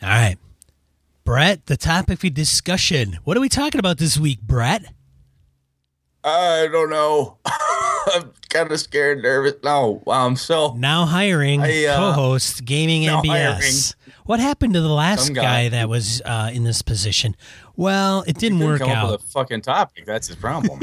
right. 0.01 0.37
Brett, 1.23 1.67
the 1.67 1.77
topic 1.77 2.17
for 2.19 2.29
discussion. 2.29 3.19
What 3.23 3.37
are 3.37 3.39
we 3.39 3.49
talking 3.49 3.77
about 3.77 3.99
this 3.99 4.17
week, 4.17 4.41
Brett? 4.41 4.83
I 6.23 6.67
don't 6.71 6.89
know. 6.89 7.37
I'm 7.45 8.31
kind 8.49 8.71
of 8.71 8.79
scared, 8.79 9.21
nervous. 9.21 9.53
No, 9.63 10.01
um, 10.07 10.35
so 10.35 10.73
Now 10.75 11.05
hiring 11.05 11.61
I, 11.61 11.85
uh, 11.85 11.97
co-host 11.97 12.65
Gaming 12.65 13.05
now 13.05 13.21
NBS. 13.21 13.93
What 14.25 14.39
happened 14.39 14.73
to 14.73 14.81
the 14.81 14.89
last 14.89 15.29
guy. 15.33 15.41
guy. 15.41 15.69
that 15.69 15.89
was 15.89 16.21
uh, 16.25 16.49
in 16.53 16.63
this 16.63 16.81
position? 16.81 17.35
Well, 17.75 18.23
it 18.27 18.37
didn't 18.37 18.59
work 18.59 18.79
come 18.79 18.89
up 18.89 18.97
out. 18.97 19.11
with 19.11 19.21
a 19.21 19.27
fucking 19.27 19.61
topic. 19.61 20.05
That's 20.05 20.27
his 20.27 20.35
problem. 20.35 20.81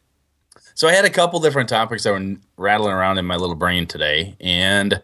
so 0.74 0.88
I 0.88 0.92
had 0.92 1.04
a 1.04 1.10
couple 1.10 1.40
different 1.40 1.68
topics 1.68 2.04
that 2.04 2.12
were 2.12 2.36
rattling 2.56 2.92
around 2.92 3.18
in 3.18 3.24
my 3.24 3.36
little 3.36 3.56
brain 3.56 3.86
today, 3.86 4.36
and 4.40 5.00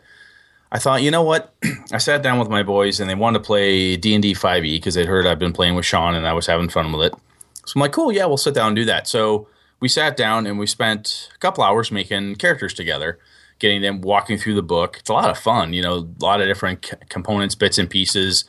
I 0.70 0.78
thought, 0.78 1.02
you 1.02 1.10
know 1.10 1.22
what? 1.22 1.54
I 1.92 1.98
sat 1.98 2.22
down 2.22 2.38
with 2.38 2.48
my 2.48 2.62
boys, 2.62 3.00
and 3.00 3.08
they 3.08 3.14
wanted 3.14 3.38
to 3.38 3.44
play 3.44 3.96
D 3.96 4.14
and 4.14 4.22
D 4.22 4.34
five 4.34 4.64
E 4.64 4.76
because 4.76 4.94
they'd 4.94 5.06
heard 5.06 5.26
I've 5.26 5.38
been 5.38 5.52
playing 5.52 5.74
with 5.74 5.86
Sean, 5.86 6.14
and 6.14 6.26
I 6.26 6.32
was 6.32 6.46
having 6.46 6.68
fun 6.68 6.92
with 6.92 7.12
it. 7.12 7.18
So 7.66 7.72
I'm 7.76 7.80
like, 7.80 7.92
cool, 7.92 8.10
yeah, 8.12 8.24
we'll 8.24 8.38
sit 8.38 8.54
down 8.54 8.68
and 8.68 8.76
do 8.76 8.84
that. 8.86 9.06
So 9.06 9.46
we 9.80 9.88
sat 9.88 10.16
down 10.16 10.46
and 10.46 10.58
we 10.58 10.66
spent 10.66 11.28
a 11.34 11.38
couple 11.38 11.62
hours 11.62 11.92
making 11.92 12.36
characters 12.36 12.74
together, 12.74 13.18
getting 13.58 13.82
them 13.82 14.00
walking 14.00 14.38
through 14.38 14.54
the 14.54 14.62
book. 14.62 14.96
It's 15.00 15.10
a 15.10 15.12
lot 15.12 15.30
of 15.30 15.38
fun, 15.38 15.72
you 15.72 15.82
know, 15.82 15.96
a 15.96 16.24
lot 16.24 16.40
of 16.40 16.46
different 16.46 16.84
c- 16.84 16.96
components, 17.08 17.54
bits 17.54 17.78
and 17.78 17.88
pieces. 17.88 18.44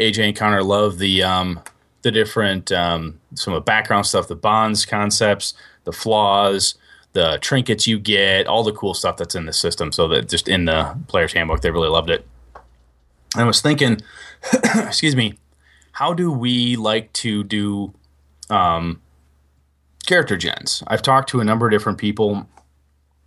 AJ 0.00 0.28
and 0.28 0.36
Connor 0.36 0.62
love 0.62 0.98
the 0.98 1.22
um, 1.22 1.60
the 2.02 2.10
different 2.10 2.70
um, 2.72 3.20
some 3.34 3.54
of 3.54 3.58
the 3.58 3.64
background 3.64 4.06
stuff, 4.06 4.28
the 4.28 4.36
bonds 4.36 4.84
concepts, 4.86 5.54
the 5.84 5.92
flaws, 5.92 6.74
the 7.12 7.38
trinkets 7.40 7.86
you 7.86 7.98
get, 7.98 8.46
all 8.46 8.62
the 8.62 8.72
cool 8.72 8.94
stuff 8.94 9.16
that's 9.16 9.34
in 9.34 9.46
the 9.46 9.52
system. 9.52 9.92
So 9.92 10.08
that 10.08 10.28
just 10.28 10.48
in 10.48 10.66
the 10.66 10.96
player's 11.08 11.32
handbook, 11.32 11.62
they 11.62 11.70
really 11.70 11.88
loved 11.88 12.10
it. 12.10 12.26
I 13.34 13.44
was 13.44 13.60
thinking, 13.60 14.00
excuse 14.74 15.16
me, 15.16 15.38
how 15.92 16.14
do 16.14 16.30
we 16.30 16.76
like 16.76 17.12
to 17.14 17.42
do 17.42 17.92
um, 18.50 19.02
character 20.06 20.36
gens? 20.36 20.82
I've 20.86 21.02
talked 21.02 21.28
to 21.30 21.40
a 21.40 21.44
number 21.44 21.66
of 21.66 21.72
different 21.72 21.98
people. 21.98 22.46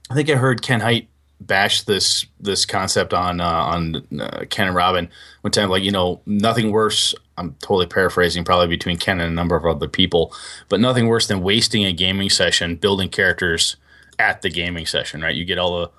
I 0.09 0.13
think 0.13 0.29
I 0.29 0.35
heard 0.35 0.61
Ken 0.61 0.79
Hite 0.79 1.09
bash 1.45 1.83
this 1.83 2.25
this 2.39 2.65
concept 2.65 3.13
on 3.13 3.41
uh, 3.41 3.45
on 3.45 4.07
uh, 4.19 4.45
Ken 4.49 4.67
and 4.67 4.75
Robin 4.75 5.09
one 5.41 5.51
time. 5.51 5.69
Like 5.69 5.83
you 5.83 5.91
know, 5.91 6.21
nothing 6.25 6.71
worse. 6.71 7.15
I'm 7.37 7.55
totally 7.59 7.87
paraphrasing, 7.87 8.43
probably 8.43 8.67
between 8.67 8.97
Ken 8.97 9.19
and 9.19 9.31
a 9.31 9.35
number 9.35 9.55
of 9.55 9.65
other 9.65 9.87
people, 9.87 10.33
but 10.69 10.79
nothing 10.79 11.07
worse 11.07 11.27
than 11.27 11.41
wasting 11.41 11.85
a 11.85 11.91
gaming 11.91 12.29
session 12.29 12.75
building 12.75 13.09
characters 13.09 13.75
at 14.19 14.41
the 14.41 14.49
gaming 14.49 14.85
session. 14.85 15.21
Right? 15.21 15.35
You 15.35 15.45
get 15.45 15.57
all 15.57 15.81
the 15.81 15.91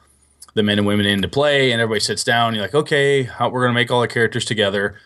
the 0.55 0.62
men 0.62 0.78
and 0.78 0.87
women 0.87 1.07
into 1.07 1.28
play, 1.28 1.72
and 1.72 1.81
everybody 1.81 2.00
sits 2.00 2.24
down. 2.24 2.55
You're 2.55 2.64
like, 2.64 2.74
okay, 2.74 3.24
how, 3.24 3.48
we're 3.48 3.62
going 3.62 3.70
to 3.70 3.81
make 3.81 3.90
all 3.90 4.02
the 4.02 4.09
characters 4.09 4.44
together. 4.44 4.98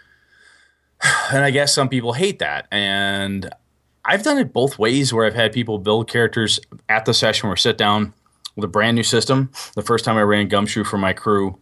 And 1.33 1.44
I 1.44 1.51
guess 1.51 1.75
some 1.75 1.88
people 1.88 2.12
hate 2.12 2.38
that, 2.38 2.68
and 2.70 3.53
I've 4.05 4.22
done 4.22 4.38
it 4.38 4.53
both 4.53 4.79
ways 4.79 5.12
where 5.12 5.27
I've 5.27 5.35
had 5.35 5.53
people 5.53 5.79
build 5.79 6.09
characters 6.09 6.61
at 6.88 7.05
the 7.05 7.12
session 7.12 7.49
where 7.49 7.57
sit 7.57 7.77
down 7.77 8.14
with 8.57 8.64
a 8.64 8.69
brand 8.69 8.97
new 8.97 9.03
system. 9.03 9.51
The 9.75 9.83
first 9.83 10.05
time 10.05 10.16
I 10.16 10.23
ran 10.23 10.49
Gumshoe 10.49 10.83
for 10.83 10.99
my 10.99 11.12
crew, 11.12 11.59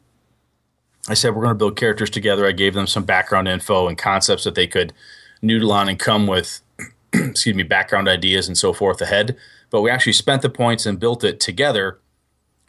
I 1.09 1.14
said 1.14 1.35
we're 1.35 1.42
going 1.42 1.54
to 1.54 1.59
build 1.59 1.76
characters 1.76 2.09
together. 2.09 2.46
I 2.46 2.52
gave 2.52 2.72
them 2.72 2.87
some 2.87 3.04
background 3.04 3.48
info 3.48 3.88
and 3.88 3.98
concepts 3.98 4.44
that 4.44 4.54
they 4.54 4.66
could 4.66 4.94
noodle 5.42 5.72
on 5.72 5.88
and 5.88 5.98
come 5.98 6.26
with, 6.26 6.62
excuse 7.12 7.54
me, 7.54 7.62
background 7.62 8.09
ideas 8.09 8.48
and 8.48 8.57
so 8.57 8.72
forth 8.72 9.02
ahead. 9.02 9.37
But 9.70 9.83
we 9.83 9.90
actually 9.90 10.14
spent 10.14 10.40
the 10.40 10.48
points 10.48 10.87
and 10.87 10.98
built 10.98 11.24
it 11.24 11.40
together 11.40 11.98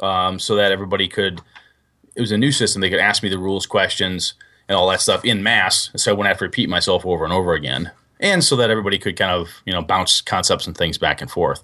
um, 0.02 0.40
so 0.40 0.56
that 0.56 0.72
everybody 0.72 1.08
could. 1.08 1.42
It 2.16 2.22
was 2.22 2.32
a 2.32 2.38
new 2.38 2.52
system. 2.52 2.82
They 2.82 2.90
could 2.90 3.00
ask 3.00 3.24
me 3.24 3.30
the 3.30 3.38
rules 3.38 3.66
questions 3.66 4.34
and 4.68 4.76
all 4.76 4.90
that 4.90 5.02
stuff 5.02 5.24
in 5.24 5.44
mass, 5.44 5.92
so 5.96 6.12
I 6.12 6.14
wouldn't 6.14 6.30
have 6.30 6.40
to 6.40 6.46
repeat 6.46 6.70
myself 6.70 7.06
over 7.06 7.24
and 7.24 7.34
over 7.34 7.54
again, 7.54 7.92
and 8.20 8.44
so 8.44 8.56
that 8.56 8.70
everybody 8.72 8.98
could 8.98 9.16
kind 9.16 9.32
of 9.32 9.62
you 9.66 9.74
know 9.74 9.82
bounce 9.82 10.22
concepts 10.22 10.66
and 10.66 10.76
things 10.76 10.98
back 10.98 11.22
and 11.22 11.30
forth. 11.30 11.64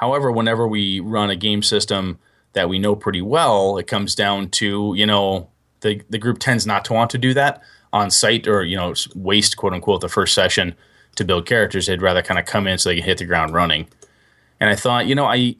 However, 0.00 0.32
whenever 0.32 0.66
we 0.66 0.98
run 0.98 1.28
a 1.28 1.36
game 1.36 1.62
system 1.62 2.18
that 2.54 2.70
we 2.70 2.78
know 2.78 2.96
pretty 2.96 3.20
well, 3.20 3.76
it 3.76 3.86
comes 3.86 4.14
down 4.14 4.48
to 4.50 4.94
you 4.96 5.04
know 5.04 5.50
the 5.80 6.02
the 6.08 6.18
group 6.18 6.38
tends 6.38 6.66
not 6.66 6.86
to 6.86 6.94
want 6.94 7.10
to 7.10 7.18
do 7.18 7.34
that 7.34 7.62
on 7.92 8.10
site 8.10 8.48
or 8.48 8.64
you 8.64 8.76
know 8.76 8.94
waste 9.14 9.58
quote 9.58 9.74
unquote 9.74 10.00
the 10.00 10.08
first 10.08 10.34
session 10.34 10.74
to 11.16 11.24
build 11.24 11.44
characters. 11.44 11.86
They'd 11.86 12.00
rather 12.00 12.22
kind 12.22 12.40
of 12.40 12.46
come 12.46 12.66
in 12.66 12.78
so 12.78 12.88
they 12.88 12.96
can 12.96 13.04
hit 13.04 13.18
the 13.18 13.26
ground 13.26 13.52
running. 13.52 13.88
And 14.58 14.70
I 14.70 14.74
thought, 14.74 15.06
you 15.06 15.14
know, 15.14 15.26
I 15.26 15.56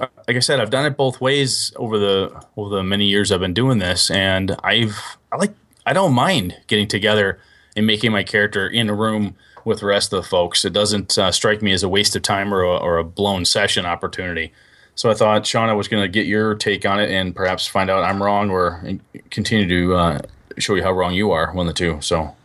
uh, 0.00 0.06
like 0.26 0.38
I 0.38 0.40
said, 0.40 0.58
I've 0.58 0.70
done 0.70 0.86
it 0.86 0.96
both 0.96 1.20
ways 1.20 1.70
over 1.76 1.98
the 1.98 2.42
over 2.56 2.74
the 2.74 2.82
many 2.82 3.04
years 3.04 3.30
I've 3.30 3.40
been 3.40 3.52
doing 3.52 3.78
this, 3.78 4.10
and 4.10 4.56
I've 4.64 5.18
I 5.30 5.36
like 5.36 5.54
I 5.84 5.92
don't 5.92 6.14
mind 6.14 6.56
getting 6.66 6.88
together 6.88 7.38
and 7.76 7.86
making 7.86 8.10
my 8.10 8.22
character 8.22 8.66
in 8.66 8.88
a 8.88 8.94
room 8.94 9.36
with 9.64 9.80
the 9.80 9.86
rest 9.86 10.12
of 10.12 10.22
the 10.22 10.28
folks. 10.28 10.64
It 10.64 10.72
doesn't 10.72 11.16
uh, 11.18 11.32
strike 11.32 11.62
me 11.62 11.72
as 11.72 11.82
a 11.82 11.88
waste 11.88 12.16
of 12.16 12.22
time 12.22 12.52
or 12.52 12.62
a, 12.62 12.76
or 12.76 12.98
a 12.98 13.04
blown 13.04 13.44
session 13.44 13.86
opportunity. 13.86 14.52
So 14.94 15.10
I 15.10 15.14
thought, 15.14 15.46
Sean, 15.46 15.68
I 15.68 15.72
was 15.72 15.88
going 15.88 16.02
to 16.02 16.08
get 16.08 16.26
your 16.26 16.54
take 16.54 16.84
on 16.84 17.00
it 17.00 17.10
and 17.10 17.34
perhaps 17.34 17.66
find 17.66 17.88
out 17.90 18.04
I'm 18.04 18.22
wrong 18.22 18.50
or 18.50 18.98
continue 19.30 19.68
to 19.68 19.94
uh, 19.94 20.18
show 20.58 20.74
you 20.74 20.82
how 20.82 20.92
wrong 20.92 21.14
you 21.14 21.30
are, 21.30 21.52
one 21.52 21.66
of 21.66 21.74
the 21.74 21.78
two. 21.78 21.98
So, 22.00 22.36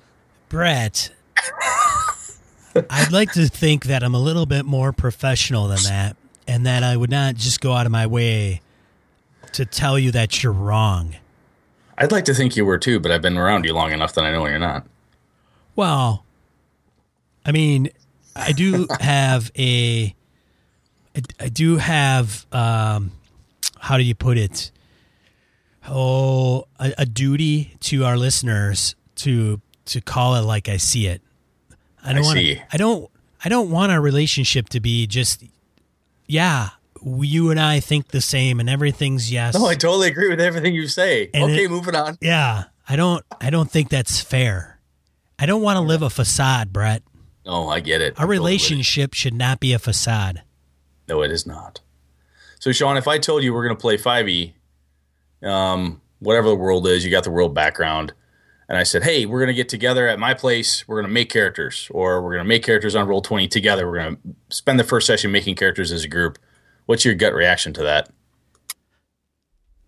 Brett, 0.50 1.12
I'd 2.90 3.12
like 3.12 3.34
to 3.34 3.48
think 3.48 3.86
that 3.86 4.04
I'm 4.04 4.16
a 4.16 4.20
little 4.20 4.46
bit 4.46 4.66
more 4.66 4.94
professional 4.94 5.68
than 5.68 5.84
that, 5.84 6.16
and 6.48 6.66
that 6.66 6.84
I 6.84 6.96
would 6.96 7.10
not 7.10 7.36
just 7.36 7.60
go 7.60 7.74
out 7.74 7.86
of 7.86 7.92
my 7.92 8.08
way 8.08 8.62
to 9.54 9.66
tell 9.66 10.00
you 10.00 10.12
that 10.12 10.42
you're 10.42 10.54
wrong. 10.54 11.16
I'd 11.98 12.12
like 12.12 12.26
to 12.26 12.34
think 12.34 12.56
you 12.56 12.64
were 12.64 12.78
too, 12.78 13.00
but 13.00 13.12
I've 13.12 13.22
been 13.22 13.38
around 13.38 13.66
you 13.66 13.74
long 13.74 13.92
enough 13.92 14.14
that 14.14 14.24
I 14.24 14.32
know 14.32 14.48
you're 14.48 14.60
not. 14.60 14.86
Well, 15.76 16.24
I 17.48 17.52
mean, 17.52 17.90
I 18.36 18.52
do 18.52 18.86
have 19.00 19.52
a 19.58 20.14
I, 21.16 21.22
I 21.40 21.50
do 21.50 21.78
have 21.78 22.46
um, 22.52 23.12
how 23.80 23.98
do 23.98 24.04
you 24.04 24.14
put 24.14 24.38
it? 24.38 24.72
Oh, 25.90 26.68
a, 26.80 26.94
a 27.00 27.06
duty 27.06 27.76
to 27.82 28.04
our 28.04 28.18
listeners 28.18 28.96
to 29.16 29.62
to 29.86 30.02
call 30.02 30.36
it 30.36 30.42
like 30.42 30.68
I 30.68 30.78
see 30.78 31.08
it. 31.08 31.22
I 32.04 32.14
don't 32.14 32.24
want. 32.24 32.38
I 32.72 32.78
don't. 32.78 33.10
I 33.44 33.50
don't 33.50 33.70
want 33.72 33.92
our 33.92 34.02
relationship 34.02 34.70
to 34.70 34.80
be 34.80 35.08
just. 35.08 35.44
Yeah, 36.28 36.70
you 37.04 37.52
and 37.52 37.60
I 37.60 37.80
think 37.80 38.10
the 38.10 38.20
same, 38.22 38.60
and 38.60 38.70
everything's 38.70 39.32
yes. 39.32 39.54
No, 39.54 39.66
I 39.66 39.76
totally 39.76 40.10
agree 40.10 40.28
with 40.30 40.42
everything 40.42 40.76
you 40.76 40.88
say. 40.88 41.30
And 41.34 41.46
okay, 41.46 41.66
it- 41.66 41.72
moving 41.72 41.96
on. 41.96 42.18
yeah, 42.22 42.66
I 42.88 42.96
don't. 42.98 43.24
I 43.40 43.50
don't 43.50 43.72
think 43.72 43.90
that's 43.90 44.20
fair. 44.20 44.80
I 45.40 45.46
don't 45.46 45.62
want 45.62 45.78
to 45.78 45.82
live 45.82 46.02
a 46.02 46.10
facade, 46.10 46.74
Brett. 46.74 47.02
No, 47.48 47.70
I 47.70 47.80
get 47.80 48.02
it. 48.02 48.20
Our 48.20 48.28
relationship 48.28 49.14
should 49.14 49.34
not 49.34 49.62
be 49.62 49.72
a 49.72 49.80
facade. 49.80 50.44
No, 51.08 51.22
it 51.24 51.32
is 51.32 51.48
not. 51.48 51.80
So, 52.60 52.74
Sean, 52.74 52.98
if 52.98 53.08
I 53.08 53.20
told 53.20 53.42
you 53.42 53.54
we're 53.54 53.64
going 53.64 53.76
to 53.76 53.82
play 53.82 53.98
5e, 53.98 54.54
um, 55.48 56.02
whatever 56.20 56.50
the 56.50 56.56
world 56.56 56.86
is, 56.88 57.06
you 57.06 57.12
got 57.12 57.24
the 57.24 57.32
world 57.32 57.54
background, 57.54 58.12
and 58.68 58.78
I 58.78 58.84
said, 58.84 59.04
hey, 59.04 59.26
we're 59.26 59.40
going 59.40 59.48
to 59.48 59.54
get 59.54 59.70
together 59.70 60.10
at 60.10 60.20
my 60.20 60.34
place, 60.34 60.86
we're 60.90 60.98
going 60.98 61.08
to 61.08 61.14
make 61.14 61.30
characters, 61.30 61.88
or 61.92 62.22
we're 62.22 62.34
going 62.34 62.44
to 62.44 62.50
make 62.50 62.64
characters 62.64 62.96
on 62.96 63.08
Roll20 63.08 63.50
together, 63.50 63.90
we're 63.90 64.00
going 64.00 64.18
to 64.18 64.22
spend 64.54 64.78
the 64.78 64.84
first 64.84 65.08
session 65.08 65.32
making 65.32 65.56
characters 65.56 65.94
as 65.94 66.04
a 66.04 66.10
group. 66.10 66.38
What's 66.86 67.06
your 67.06 67.16
gut 67.16 67.34
reaction 67.34 67.72
to 67.74 67.84
that? 67.84 68.10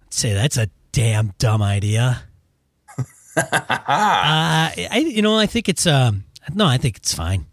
I'd 0.04 0.13
say 0.13 0.34
that's 0.34 0.56
a 0.56 0.69
damn 0.93 1.34
dumb 1.39 1.62
idea. 1.62 2.24
uh, 3.36 3.41
I, 3.45 5.04
you 5.06 5.22
know, 5.22 5.38
I 5.38 5.45
think 5.45 5.67
it's 5.67 5.86
um, 5.86 6.24
no, 6.54 6.65
I 6.65 6.78
think 6.78 6.98
it's 6.98 7.13
fine. 7.13 7.45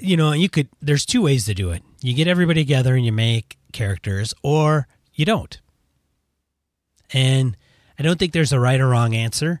You 0.00 0.16
know, 0.16 0.32
you 0.32 0.48
could. 0.48 0.68
There's 0.80 1.06
two 1.06 1.22
ways 1.22 1.44
to 1.46 1.54
do 1.54 1.70
it. 1.70 1.82
You 2.02 2.14
get 2.14 2.28
everybody 2.28 2.62
together 2.62 2.94
and 2.94 3.04
you 3.04 3.12
make 3.12 3.56
characters, 3.72 4.34
or 4.42 4.86
you 5.14 5.24
don't. 5.24 5.60
And 7.12 7.56
I 7.98 8.02
don't 8.02 8.18
think 8.18 8.32
there's 8.32 8.52
a 8.52 8.60
right 8.60 8.80
or 8.80 8.88
wrong 8.88 9.14
answer. 9.14 9.60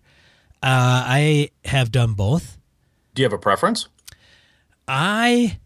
Uh, 0.62 1.04
I 1.06 1.50
have 1.64 1.92
done 1.92 2.14
both. 2.14 2.58
Do 3.14 3.22
you 3.22 3.24
have 3.24 3.32
a 3.32 3.38
preference? 3.38 3.88
I 4.88 5.58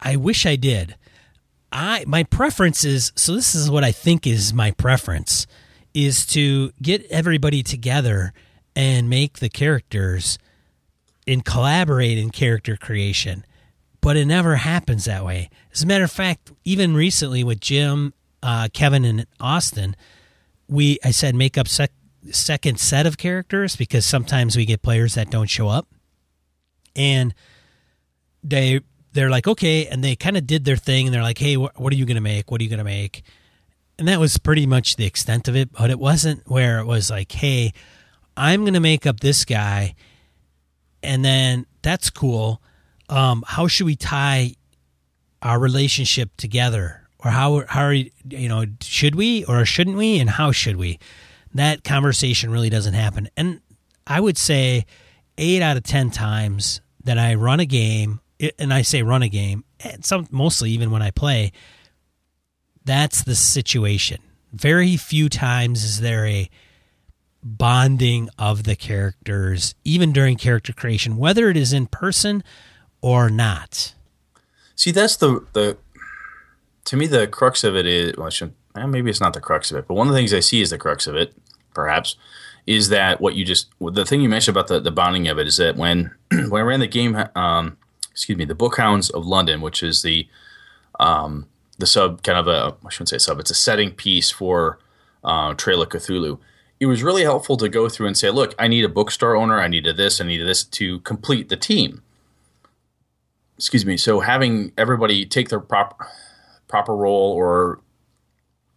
I 0.00 0.16
wish 0.16 0.46
I 0.46 0.56
did. 0.56 0.96
I 1.72 2.04
my 2.06 2.22
preference 2.24 2.84
is 2.84 3.12
so 3.16 3.34
this 3.34 3.54
is 3.54 3.70
what 3.70 3.84
I 3.84 3.92
think 3.92 4.26
is 4.26 4.52
my 4.52 4.70
preference 4.72 5.46
is 5.92 6.26
to 6.26 6.72
get 6.82 7.04
everybody 7.10 7.62
together 7.62 8.32
and 8.76 9.08
make 9.08 9.38
the 9.38 9.48
characters 9.48 10.38
and 11.26 11.44
collaborate 11.44 12.18
in 12.18 12.30
character 12.30 12.76
creation. 12.76 13.44
But 14.04 14.18
it 14.18 14.26
never 14.26 14.56
happens 14.56 15.06
that 15.06 15.24
way. 15.24 15.48
As 15.72 15.82
a 15.82 15.86
matter 15.86 16.04
of 16.04 16.10
fact, 16.10 16.52
even 16.62 16.94
recently 16.94 17.42
with 17.42 17.58
Jim, 17.58 18.12
uh, 18.42 18.68
Kevin, 18.70 19.02
and 19.06 19.26
Austin, 19.40 19.96
we 20.68 20.98
I 21.02 21.10
said 21.10 21.34
make 21.34 21.56
up 21.56 21.66
sec- 21.66 21.90
second 22.30 22.78
set 22.78 23.06
of 23.06 23.16
characters 23.16 23.76
because 23.76 24.04
sometimes 24.04 24.56
we 24.58 24.66
get 24.66 24.82
players 24.82 25.14
that 25.14 25.30
don't 25.30 25.48
show 25.48 25.68
up, 25.68 25.88
and 26.94 27.34
they 28.42 28.80
they're 29.14 29.30
like 29.30 29.48
okay, 29.48 29.86
and 29.86 30.04
they 30.04 30.16
kind 30.16 30.36
of 30.36 30.46
did 30.46 30.66
their 30.66 30.76
thing, 30.76 31.06
and 31.06 31.14
they're 31.14 31.22
like, 31.22 31.38
hey, 31.38 31.54
wh- 31.54 31.80
what 31.80 31.90
are 31.90 31.96
you 31.96 32.04
gonna 32.04 32.20
make? 32.20 32.50
What 32.50 32.60
are 32.60 32.64
you 32.64 32.70
gonna 32.70 32.84
make? 32.84 33.22
And 33.98 34.06
that 34.08 34.20
was 34.20 34.36
pretty 34.36 34.66
much 34.66 34.96
the 34.96 35.06
extent 35.06 35.48
of 35.48 35.56
it, 35.56 35.72
but 35.72 35.88
it 35.88 35.98
wasn't 35.98 36.42
where 36.46 36.78
it 36.78 36.84
was 36.84 37.08
like, 37.08 37.32
hey, 37.32 37.72
I'm 38.36 38.66
gonna 38.66 38.80
make 38.80 39.06
up 39.06 39.20
this 39.20 39.46
guy, 39.46 39.94
and 41.02 41.24
then 41.24 41.64
that's 41.80 42.10
cool. 42.10 42.60
Um, 43.08 43.44
how 43.46 43.66
should 43.66 43.86
we 43.86 43.96
tie 43.96 44.54
our 45.42 45.58
relationship 45.58 46.30
together, 46.36 47.02
or 47.18 47.30
how 47.30 47.64
how 47.68 47.82
are 47.82 47.92
you, 47.92 48.10
know 48.30 48.64
should 48.82 49.14
we 49.14 49.44
or 49.44 49.64
shouldn't 49.64 49.96
we, 49.96 50.18
and 50.18 50.30
how 50.30 50.52
should 50.52 50.76
we? 50.76 50.98
That 51.52 51.84
conversation 51.84 52.50
really 52.50 52.70
doesn't 52.70 52.94
happen, 52.94 53.28
and 53.36 53.60
I 54.06 54.20
would 54.20 54.38
say 54.38 54.86
eight 55.38 55.62
out 55.62 55.76
of 55.76 55.82
ten 55.82 56.10
times 56.10 56.80
that 57.04 57.18
I 57.18 57.34
run 57.34 57.60
a 57.60 57.66
game, 57.66 58.20
and 58.58 58.72
I 58.72 58.82
say 58.82 59.02
run 59.02 59.22
a 59.22 59.28
game, 59.28 59.64
some 60.00 60.26
mostly 60.30 60.70
even 60.70 60.90
when 60.90 61.02
I 61.02 61.10
play, 61.10 61.52
that's 62.84 63.22
the 63.22 63.34
situation. 63.34 64.18
Very 64.52 64.96
few 64.96 65.28
times 65.28 65.84
is 65.84 66.00
there 66.00 66.26
a 66.26 66.48
bonding 67.42 68.30
of 68.38 68.64
the 68.64 68.76
characters, 68.76 69.74
even 69.84 70.12
during 70.12 70.36
character 70.36 70.72
creation, 70.72 71.18
whether 71.18 71.50
it 71.50 71.56
is 71.56 71.72
in 71.72 71.86
person 71.86 72.42
or 73.04 73.28
not. 73.28 73.92
See, 74.74 74.90
that's 74.90 75.16
the 75.16 75.46
the 75.52 75.76
to 76.86 76.96
me 76.96 77.06
the 77.06 77.26
crux 77.26 77.62
of 77.62 77.76
it 77.76 77.86
is 77.86 78.16
well, 78.16 78.30
eh, 78.76 78.86
maybe 78.86 79.10
it's 79.10 79.20
not 79.20 79.34
the 79.34 79.42
crux 79.42 79.70
of 79.70 79.76
it, 79.76 79.86
but 79.86 79.94
one 79.94 80.06
of 80.06 80.14
the 80.14 80.18
things 80.18 80.32
I 80.32 80.40
see 80.40 80.62
is 80.62 80.70
the 80.70 80.78
crux 80.78 81.06
of 81.06 81.14
it, 81.14 81.34
perhaps, 81.74 82.16
is 82.66 82.88
that 82.88 83.20
what 83.20 83.34
you 83.34 83.44
just 83.44 83.68
the 83.78 84.06
thing 84.06 84.22
you 84.22 84.30
mentioned 84.30 84.56
about 84.56 84.68
the, 84.68 84.80
the 84.80 84.90
bonding 84.90 85.28
of 85.28 85.38
it 85.38 85.46
is 85.46 85.58
that 85.58 85.76
when 85.76 86.14
when 86.30 86.54
I 86.54 86.64
ran 86.64 86.80
the 86.80 86.86
game, 86.86 87.22
um, 87.34 87.76
excuse 88.10 88.38
me, 88.38 88.46
the 88.46 88.54
Bookhounds 88.54 89.10
of 89.10 89.26
London, 89.26 89.60
which 89.60 89.82
is 89.82 90.00
the 90.00 90.26
um, 90.98 91.46
the 91.76 91.86
sub 91.86 92.22
kind 92.22 92.38
of 92.38 92.48
a 92.48 92.74
I 92.86 92.88
shouldn't 92.88 93.10
say 93.10 93.18
sub, 93.18 93.38
it's 93.38 93.50
a 93.50 93.54
setting 93.54 93.90
piece 93.90 94.30
for 94.30 94.78
uh, 95.22 95.52
Trail 95.52 95.82
of 95.82 95.90
Cthulhu. 95.90 96.38
It 96.80 96.86
was 96.86 97.02
really 97.02 97.22
helpful 97.22 97.58
to 97.58 97.68
go 97.68 97.90
through 97.90 98.06
and 98.06 98.16
say, 98.16 98.30
look, 98.30 98.54
I 98.58 98.66
need 98.66 98.84
a 98.84 98.88
bookstore 98.88 99.36
owner, 99.36 99.60
I 99.60 99.68
needed 99.68 99.98
this, 99.98 100.22
I 100.22 100.24
needed 100.24 100.48
this 100.48 100.64
to 100.64 101.00
complete 101.00 101.50
the 101.50 101.56
team 101.56 102.02
excuse 103.56 103.86
me 103.86 103.96
so 103.96 104.20
having 104.20 104.72
everybody 104.76 105.24
take 105.24 105.48
their 105.48 105.60
proper 105.60 106.06
proper 106.68 106.94
role 106.96 107.32
or 107.32 107.80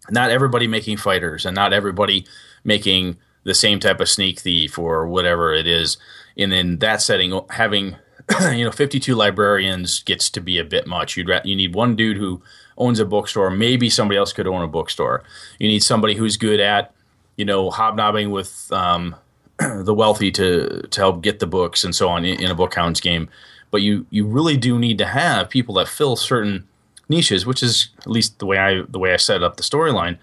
not 0.09 0.31
everybody 0.31 0.67
making 0.67 0.97
fighters 0.97 1.45
and 1.45 1.55
not 1.55 1.73
everybody 1.73 2.25
making 2.63 3.17
the 3.43 3.53
same 3.53 3.79
type 3.79 3.99
of 3.99 4.09
sneak 4.09 4.39
thief 4.39 4.77
or 4.77 5.07
whatever 5.07 5.53
it 5.53 5.67
is. 5.67 5.97
And 6.37 6.53
in 6.53 6.79
that 6.79 7.01
setting 7.01 7.39
having 7.49 7.95
you 8.51 8.65
know 8.65 8.71
52 8.71 9.15
librarians 9.15 10.03
gets 10.03 10.29
to 10.31 10.41
be 10.41 10.59
a 10.59 10.65
bit 10.65 10.85
much. 10.85 11.15
You'd 11.15 11.29
you 11.45 11.55
need 11.55 11.73
one 11.73 11.95
dude 11.95 12.17
who 12.17 12.41
owns 12.77 12.99
a 12.99 13.05
bookstore. 13.05 13.49
Maybe 13.49 13.89
somebody 13.89 14.17
else 14.17 14.33
could 14.33 14.47
own 14.47 14.61
a 14.61 14.67
bookstore. 14.67 15.23
You 15.59 15.67
need 15.67 15.81
somebody 15.81 16.15
who's 16.15 16.37
good 16.37 16.59
at 16.59 16.93
you 17.37 17.45
know 17.45 17.69
hobnobbing 17.69 18.31
with 18.31 18.69
um, 18.71 19.15
the 19.59 19.93
wealthy 19.93 20.29
to 20.31 20.81
to 20.81 21.01
help 21.01 21.21
get 21.21 21.39
the 21.39 21.47
books 21.47 21.83
and 21.83 21.95
so 21.95 22.09
on 22.09 22.25
in, 22.25 22.41
in 22.43 22.51
a 22.51 22.55
bookhounds 22.55 22.99
game 22.99 23.29
but 23.71 23.81
you 23.81 24.05
you 24.09 24.25
really 24.25 24.57
do 24.57 24.77
need 24.79 24.97
to 24.97 25.05
have 25.05 25.49
people 25.49 25.75
that 25.75 25.87
fill 25.87 26.15
certain 26.15 26.67
niches 27.09 27.45
which 27.45 27.63
is 27.63 27.89
at 27.99 28.07
least 28.07 28.39
the 28.39 28.45
way 28.45 28.57
i 28.57 28.81
the 28.89 28.99
way 28.99 29.13
i 29.13 29.17
set 29.17 29.41
up 29.43 29.57
the 29.57 29.63
storyline 29.63 30.17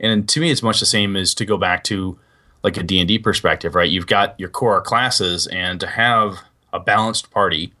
and 0.00 0.28
to 0.28 0.40
me 0.40 0.50
it's 0.50 0.62
much 0.62 0.80
the 0.80 0.86
same 0.86 1.16
as 1.16 1.34
to 1.34 1.44
go 1.44 1.56
back 1.56 1.82
to 1.84 2.18
like 2.62 2.76
a 2.76 2.82
d&d 2.82 3.18
perspective 3.18 3.74
right 3.74 3.90
you've 3.90 4.06
got 4.06 4.38
your 4.38 4.48
core 4.48 4.80
classes 4.80 5.46
and 5.48 5.80
to 5.80 5.86
have 5.86 6.38
a 6.72 6.78
balanced 6.80 7.30
party 7.30 7.72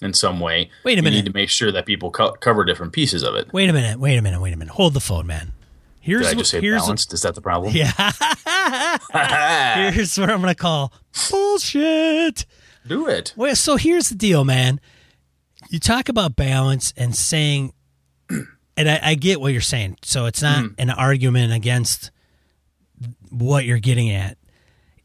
in 0.00 0.14
some 0.14 0.38
way 0.38 0.70
Wait 0.84 0.92
a 0.92 0.96
you 0.96 1.02
minute. 1.02 1.16
need 1.16 1.24
to 1.26 1.32
make 1.32 1.48
sure 1.48 1.72
that 1.72 1.84
people 1.86 2.10
co- 2.10 2.32
cover 2.34 2.64
different 2.64 2.92
pieces 2.92 3.22
of 3.24 3.34
it 3.34 3.52
Wait 3.52 3.68
a 3.68 3.72
minute, 3.72 3.98
wait 3.98 4.16
a 4.16 4.22
minute, 4.22 4.40
wait 4.40 4.52
a 4.54 4.56
minute. 4.56 4.74
Hold 4.74 4.94
the 4.94 5.00
phone, 5.00 5.26
man. 5.26 5.52
Here's 6.00 6.26
did 6.28 6.36
i 6.36 6.38
just 6.38 6.50
say 6.52 6.60
here's 6.60 6.82
balanced 6.82 7.12
is 7.12 7.22
that 7.22 7.34
the 7.34 7.40
problem 7.40 7.74
yeah. 7.74 7.90
here's 9.90 10.16
what 10.16 10.30
I'm 10.30 10.40
gonna 10.40 10.54
call 10.54 10.92
bullshit. 11.30 12.46
Do 12.88 13.06
it 13.08 13.32
Well, 13.36 13.54
so 13.56 13.76
here's 13.76 14.08
the 14.08 14.14
deal, 14.14 14.44
man. 14.44 14.80
You 15.70 15.78
talk 15.78 16.08
about 16.08 16.36
balance 16.36 16.92
and 16.96 17.14
saying, 17.14 17.72
and 18.76 18.88
I, 18.90 19.00
I 19.02 19.14
get 19.14 19.40
what 19.40 19.52
you're 19.52 19.60
saying. 19.60 19.98
So 20.02 20.26
it's 20.26 20.42
not 20.42 20.58
Hmm. 20.60 20.66
an 20.78 20.90
argument 20.90 21.52
against 21.52 22.10
what 23.30 23.64
you're 23.64 23.78
getting 23.78 24.10
at. 24.10 24.38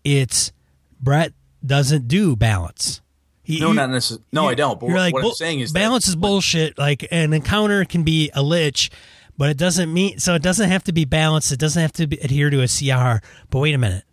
It's 0.04 0.52
Brett 1.00 1.34
doesn't 1.66 2.08
do 2.08 2.36
balance. 2.36 3.02
He- 3.44 3.60
no 3.60 3.70
you- 3.70 3.74
not 3.74 3.90
necessarily 3.90 4.24
no 4.32 4.48
i 4.48 4.54
don't 4.56 4.80
but 4.80 4.86
you're 4.88 4.96
what, 4.96 5.02
like, 5.02 5.14
what 5.14 5.22
"Bull- 5.22 5.32
i'm 5.32 5.36
saying 5.36 5.60
is 5.60 5.72
balance 5.74 6.08
is 6.08 6.16
bullshit. 6.16 6.78
Like 6.78 7.06
an 7.12 7.34
encounter 7.34 7.84
can 7.84 8.04
be 8.04 8.32
a 8.34 8.42
lich, 8.42 8.90
but 9.38 9.50
it 9.50 9.58
doesn't 9.58 9.92
mean 9.94 10.20
so. 10.20 10.36
It 10.36 10.42
doesn't 10.42 10.70
have 10.70 10.84
to 10.86 10.94
be 10.94 11.04
balanced. 11.06 11.52
It 11.52 11.60
doesn't 11.60 11.82
have 11.82 11.92
to 11.94 12.08
be, 12.08 12.18
adhere 12.18 12.50
to 12.50 12.62
a 12.62 12.68
CR. 12.68 13.22
But 13.50 13.60
wait 13.60 13.74
a 13.76 13.78
minute, 13.78 14.04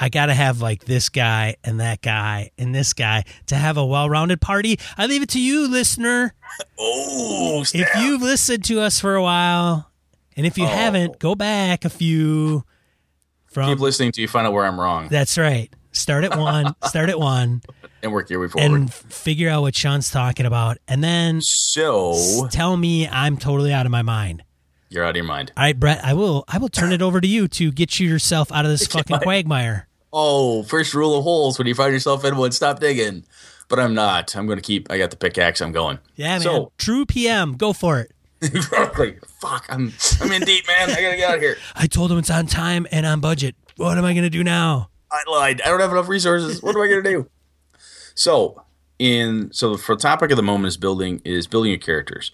I 0.00 0.08
got 0.08 0.26
to 0.26 0.34
have 0.34 0.62
like 0.62 0.84
this 0.84 1.10
guy 1.10 1.56
and 1.62 1.78
that 1.80 2.00
guy 2.00 2.50
and 2.56 2.74
this 2.74 2.94
guy 2.94 3.24
to 3.46 3.54
have 3.54 3.76
a 3.76 3.84
well-rounded 3.84 4.40
party. 4.40 4.78
I 4.96 5.06
leave 5.06 5.22
it 5.22 5.28
to 5.30 5.40
you, 5.40 5.68
listener. 5.68 6.34
oh 6.78 7.62
If 7.74 7.88
you've 7.96 8.22
listened 8.22 8.64
to 8.64 8.80
us 8.80 8.98
for 8.98 9.14
a 9.14 9.22
while, 9.22 9.90
and 10.36 10.46
if 10.46 10.56
you 10.56 10.64
oh. 10.64 10.68
haven't, 10.68 11.18
go 11.18 11.34
back 11.34 11.84
a 11.84 11.90
few. 11.90 12.64
From 13.46 13.68
keep 13.68 13.80
listening 13.80 14.12
till 14.12 14.22
you 14.22 14.28
find 14.28 14.46
out 14.46 14.52
where 14.52 14.64
i'm 14.64 14.78
wrong 14.78 15.08
that's 15.08 15.36
right. 15.36 15.74
Start 15.90 16.22
at 16.22 16.38
one. 16.38 16.72
start 16.84 17.08
at 17.08 17.18
one, 17.18 17.62
and 18.00 18.12
work 18.12 18.30
your 18.30 18.40
way 18.40 18.46
forward 18.46 18.72
and 18.72 18.94
figure 18.94 19.50
out 19.50 19.62
what 19.62 19.74
Sean's 19.74 20.08
talking 20.08 20.46
about, 20.46 20.78
and 20.86 21.02
then 21.02 21.40
so 21.40 22.46
tell 22.52 22.76
me 22.76 23.08
I'm 23.08 23.36
totally 23.36 23.72
out 23.72 23.86
of 23.86 23.92
my 23.92 24.02
mind. 24.02 24.44
you're 24.88 25.04
out 25.04 25.10
of 25.10 25.16
your 25.16 25.24
mind 25.24 25.52
All 25.56 25.64
right, 25.64 25.78
Brett, 25.78 26.04
I 26.04 26.14
will 26.14 26.44
I 26.46 26.58
will 26.58 26.68
turn 26.68 26.92
it 26.92 27.02
over 27.02 27.20
to 27.20 27.26
you 27.26 27.48
to 27.48 27.72
get 27.72 27.98
you 27.98 28.08
yourself 28.08 28.52
out 28.52 28.64
of 28.64 28.70
this 28.70 28.86
fucking 28.92 29.18
quagmire. 29.18 29.88
Oh 30.12 30.62
first 30.64 30.94
rule 30.94 31.16
of 31.16 31.22
holes 31.24 31.58
when 31.58 31.66
you 31.66 31.74
find 31.74 31.92
yourself 31.92 32.24
in 32.24 32.36
one 32.36 32.50
stop 32.52 32.80
digging 32.80 33.24
but 33.68 33.78
i'm 33.78 33.94
not 33.94 34.34
i'm 34.36 34.46
gonna 34.46 34.60
keep 34.60 34.90
i 34.90 34.98
got 34.98 35.10
the 35.10 35.16
pickaxe 35.16 35.60
i'm 35.60 35.72
going 35.72 35.98
Yeah, 36.16 36.30
man. 36.34 36.40
So- 36.40 36.72
True 36.78 37.06
PM, 37.06 37.52
go 37.56 37.72
for 37.72 38.00
it. 38.00 38.12
exactly. 38.42 39.18
Fuck, 39.40 39.66
I'm 39.68 39.92
I'm 40.20 40.32
in 40.32 40.40
deep, 40.42 40.66
man. 40.66 40.88
I 40.90 41.02
gotta 41.02 41.16
get 41.16 41.28
out 41.30 41.34
of 41.36 41.42
here. 41.42 41.56
I 41.76 41.86
told 41.86 42.10
him 42.10 42.16
it's 42.18 42.30
on 42.30 42.46
time 42.46 42.86
and 42.90 43.04
on 43.04 43.20
budget. 43.20 43.54
What 43.76 43.98
am 43.98 44.04
I 44.06 44.14
going 44.14 44.24
to 44.24 44.30
do 44.30 44.42
now? 44.42 44.88
I 45.12 45.22
lied. 45.30 45.60
I 45.60 45.68
don't 45.68 45.80
have 45.80 45.90
enough 45.90 46.08
resources. 46.08 46.62
What 46.62 46.74
am 46.74 46.80
I 46.80 46.86
gonna 46.88 47.02
do? 47.02 47.28
So, 48.14 48.62
in 48.98 49.50
so 49.52 49.76
for 49.76 49.94
the 49.94 50.00
topic 50.02 50.30
of 50.30 50.36
the 50.36 50.42
moment 50.42 50.68
is 50.68 50.76
building 50.78 51.20
is 51.24 51.46
building 51.46 51.70
your 51.70 51.78
characters. 51.78 52.32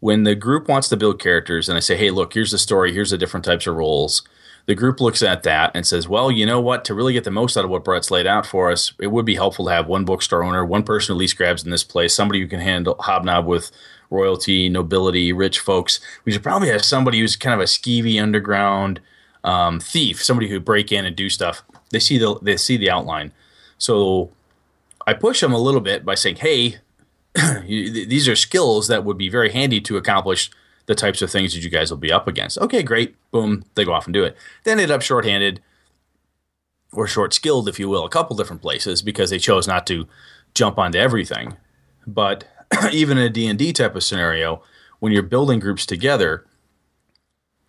When 0.00 0.24
the 0.24 0.34
group 0.34 0.68
wants 0.68 0.88
to 0.90 0.96
build 0.96 1.20
characters, 1.20 1.68
and 1.68 1.76
I 1.76 1.80
say, 1.80 1.96
"Hey, 1.96 2.10
look, 2.10 2.32
here's 2.34 2.50
the 2.52 2.58
story. 2.58 2.92
Here's 2.92 3.10
the 3.10 3.18
different 3.18 3.44
types 3.44 3.66
of 3.66 3.76
roles." 3.76 4.22
The 4.70 4.76
group 4.76 5.00
looks 5.00 5.20
at 5.20 5.42
that 5.42 5.72
and 5.74 5.84
says, 5.84 6.06
"Well, 6.06 6.30
you 6.30 6.46
know 6.46 6.60
what? 6.60 6.84
To 6.84 6.94
really 6.94 7.12
get 7.12 7.24
the 7.24 7.32
most 7.32 7.56
out 7.56 7.64
of 7.64 7.72
what 7.72 7.82
Brett's 7.82 8.08
laid 8.08 8.24
out 8.24 8.46
for 8.46 8.70
us, 8.70 8.92
it 9.00 9.08
would 9.08 9.24
be 9.24 9.34
helpful 9.34 9.64
to 9.64 9.72
have 9.72 9.88
one 9.88 10.04
bookstore 10.04 10.44
owner, 10.44 10.64
one 10.64 10.84
person 10.84 11.12
who 11.12 11.18
least 11.18 11.36
grabs 11.36 11.64
in 11.64 11.72
this 11.72 11.82
place, 11.82 12.14
somebody 12.14 12.38
who 12.38 12.46
can 12.46 12.60
handle 12.60 12.94
hobnob 13.00 13.46
with 13.46 13.72
royalty, 14.10 14.68
nobility, 14.68 15.32
rich 15.32 15.58
folks. 15.58 15.98
We 16.24 16.30
should 16.30 16.44
probably 16.44 16.68
have 16.68 16.84
somebody 16.84 17.18
who's 17.18 17.34
kind 17.34 17.52
of 17.52 17.58
a 17.58 17.64
skeevy 17.64 18.22
underground 18.22 19.00
um, 19.42 19.80
thief, 19.80 20.22
somebody 20.22 20.48
who 20.48 20.60
break 20.60 20.92
in 20.92 21.04
and 21.04 21.16
do 21.16 21.28
stuff. 21.28 21.64
They 21.90 21.98
see 21.98 22.16
the 22.16 22.38
they 22.40 22.56
see 22.56 22.76
the 22.76 22.92
outline. 22.92 23.32
So 23.76 24.30
I 25.04 25.14
push 25.14 25.40
them 25.40 25.52
a 25.52 25.58
little 25.58 25.80
bit 25.80 26.04
by 26.04 26.14
saying, 26.14 26.36
"Hey, 26.36 26.76
these 27.64 28.28
are 28.28 28.36
skills 28.36 28.86
that 28.86 29.04
would 29.04 29.18
be 29.18 29.28
very 29.28 29.50
handy 29.50 29.80
to 29.80 29.96
accomplish 29.96 30.48
the 30.90 30.94
types 30.96 31.22
of 31.22 31.30
things 31.30 31.54
that 31.54 31.62
you 31.62 31.70
guys 31.70 31.90
will 31.90 31.98
be 31.98 32.12
up 32.12 32.26
against." 32.26 32.58
Okay, 32.58 32.82
great. 32.82 33.14
Boom, 33.30 33.64
they 33.76 33.84
go 33.84 33.92
off 33.92 34.06
and 34.06 34.12
do 34.12 34.24
it. 34.24 34.36
They 34.64 34.72
ended 34.72 34.90
up 34.90 35.02
shorthanded 35.02 35.60
or 36.92 37.06
short 37.06 37.32
skilled, 37.32 37.68
if 37.68 37.78
you 37.78 37.88
will, 37.88 38.04
a 38.04 38.10
couple 38.10 38.36
different 38.36 38.62
places 38.62 39.02
because 39.02 39.30
they 39.30 39.38
chose 39.38 39.66
not 39.68 39.86
to 39.86 40.08
jump 40.54 40.78
onto 40.78 40.98
everything. 40.98 41.56
But 42.06 42.44
even 42.92 43.18
in 43.18 43.24
a 43.24 43.30
D&D 43.30 43.72
type 43.72 43.94
of 43.94 44.02
scenario, 44.02 44.62
when 44.98 45.12
you're 45.12 45.22
building 45.22 45.60
groups 45.60 45.86
together, 45.86 46.46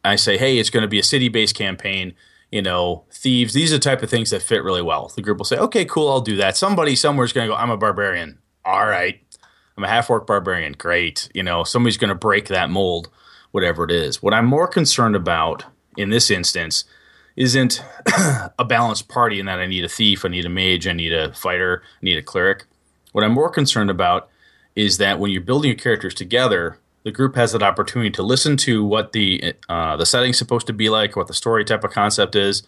I 0.03 0.15
say, 0.15 0.38
hey, 0.38 0.57
it's 0.57 0.69
going 0.69 0.81
to 0.81 0.88
be 0.88 0.99
a 0.99 1.03
city 1.03 1.29
based 1.29 1.55
campaign, 1.55 2.13
you 2.51 2.62
know, 2.62 3.05
thieves. 3.12 3.53
These 3.53 3.71
are 3.71 3.75
the 3.75 3.81
type 3.81 4.01
of 4.01 4.10
things 4.10 4.31
that 4.31 4.41
fit 4.41 4.63
really 4.63 4.81
well. 4.81 5.12
The 5.15 5.21
group 5.21 5.38
will 5.38 5.45
say, 5.45 5.57
okay, 5.57 5.86
cool, 5.86 6.10
I'll 6.10 6.21
do 6.21 6.36
that. 6.38 6.57
Somebody 6.57 6.95
somewhere 6.95 7.25
is 7.25 7.34
going 7.34 7.47
to 7.47 7.53
go, 7.53 7.57
I'm 7.57 7.69
a 7.69 7.77
barbarian. 7.77 8.39
All 8.65 8.88
right. 8.88 9.21
I'm 9.81 9.85
a 9.85 9.87
half 9.87 10.11
orc 10.11 10.27
barbarian. 10.27 10.73
Great. 10.73 11.27
You 11.33 11.41
know, 11.41 11.63
somebody's 11.63 11.97
going 11.97 12.09
to 12.09 12.15
break 12.15 12.49
that 12.49 12.69
mold, 12.69 13.09
whatever 13.49 13.83
it 13.83 13.89
is. 13.89 14.21
What 14.21 14.31
I'm 14.31 14.45
more 14.45 14.67
concerned 14.67 15.15
about 15.15 15.65
in 15.97 16.11
this 16.11 16.29
instance 16.29 16.83
isn't 17.35 17.83
a 18.59 18.63
balanced 18.63 19.07
party 19.07 19.39
in 19.39 19.47
that 19.47 19.57
I 19.57 19.65
need 19.65 19.83
a 19.83 19.89
thief, 19.89 20.23
I 20.23 20.27
need 20.27 20.45
a 20.45 20.49
mage, 20.49 20.87
I 20.87 20.93
need 20.93 21.11
a 21.11 21.33
fighter, 21.33 21.81
I 21.83 22.05
need 22.05 22.17
a 22.19 22.21
cleric. 22.21 22.65
What 23.11 23.23
I'm 23.23 23.31
more 23.31 23.49
concerned 23.49 23.89
about 23.89 24.29
is 24.75 24.99
that 24.99 25.17
when 25.19 25.31
you're 25.31 25.41
building 25.41 25.69
your 25.69 25.79
characters 25.79 26.13
together, 26.13 26.77
the 27.03 27.11
group 27.11 27.35
has 27.35 27.51
that 27.53 27.63
opportunity 27.63 28.11
to 28.11 28.21
listen 28.21 28.57
to 28.57 28.85
what 28.85 29.13
the 29.13 29.55
uh, 29.67 29.97
the 29.97 30.05
setting's 30.05 30.37
supposed 30.37 30.67
to 30.67 30.73
be 30.73 30.89
like, 30.89 31.15
what 31.15 31.27
the 31.27 31.33
story 31.33 31.65
type 31.65 31.83
of 31.83 31.89
concept 31.89 32.35
is, 32.35 32.61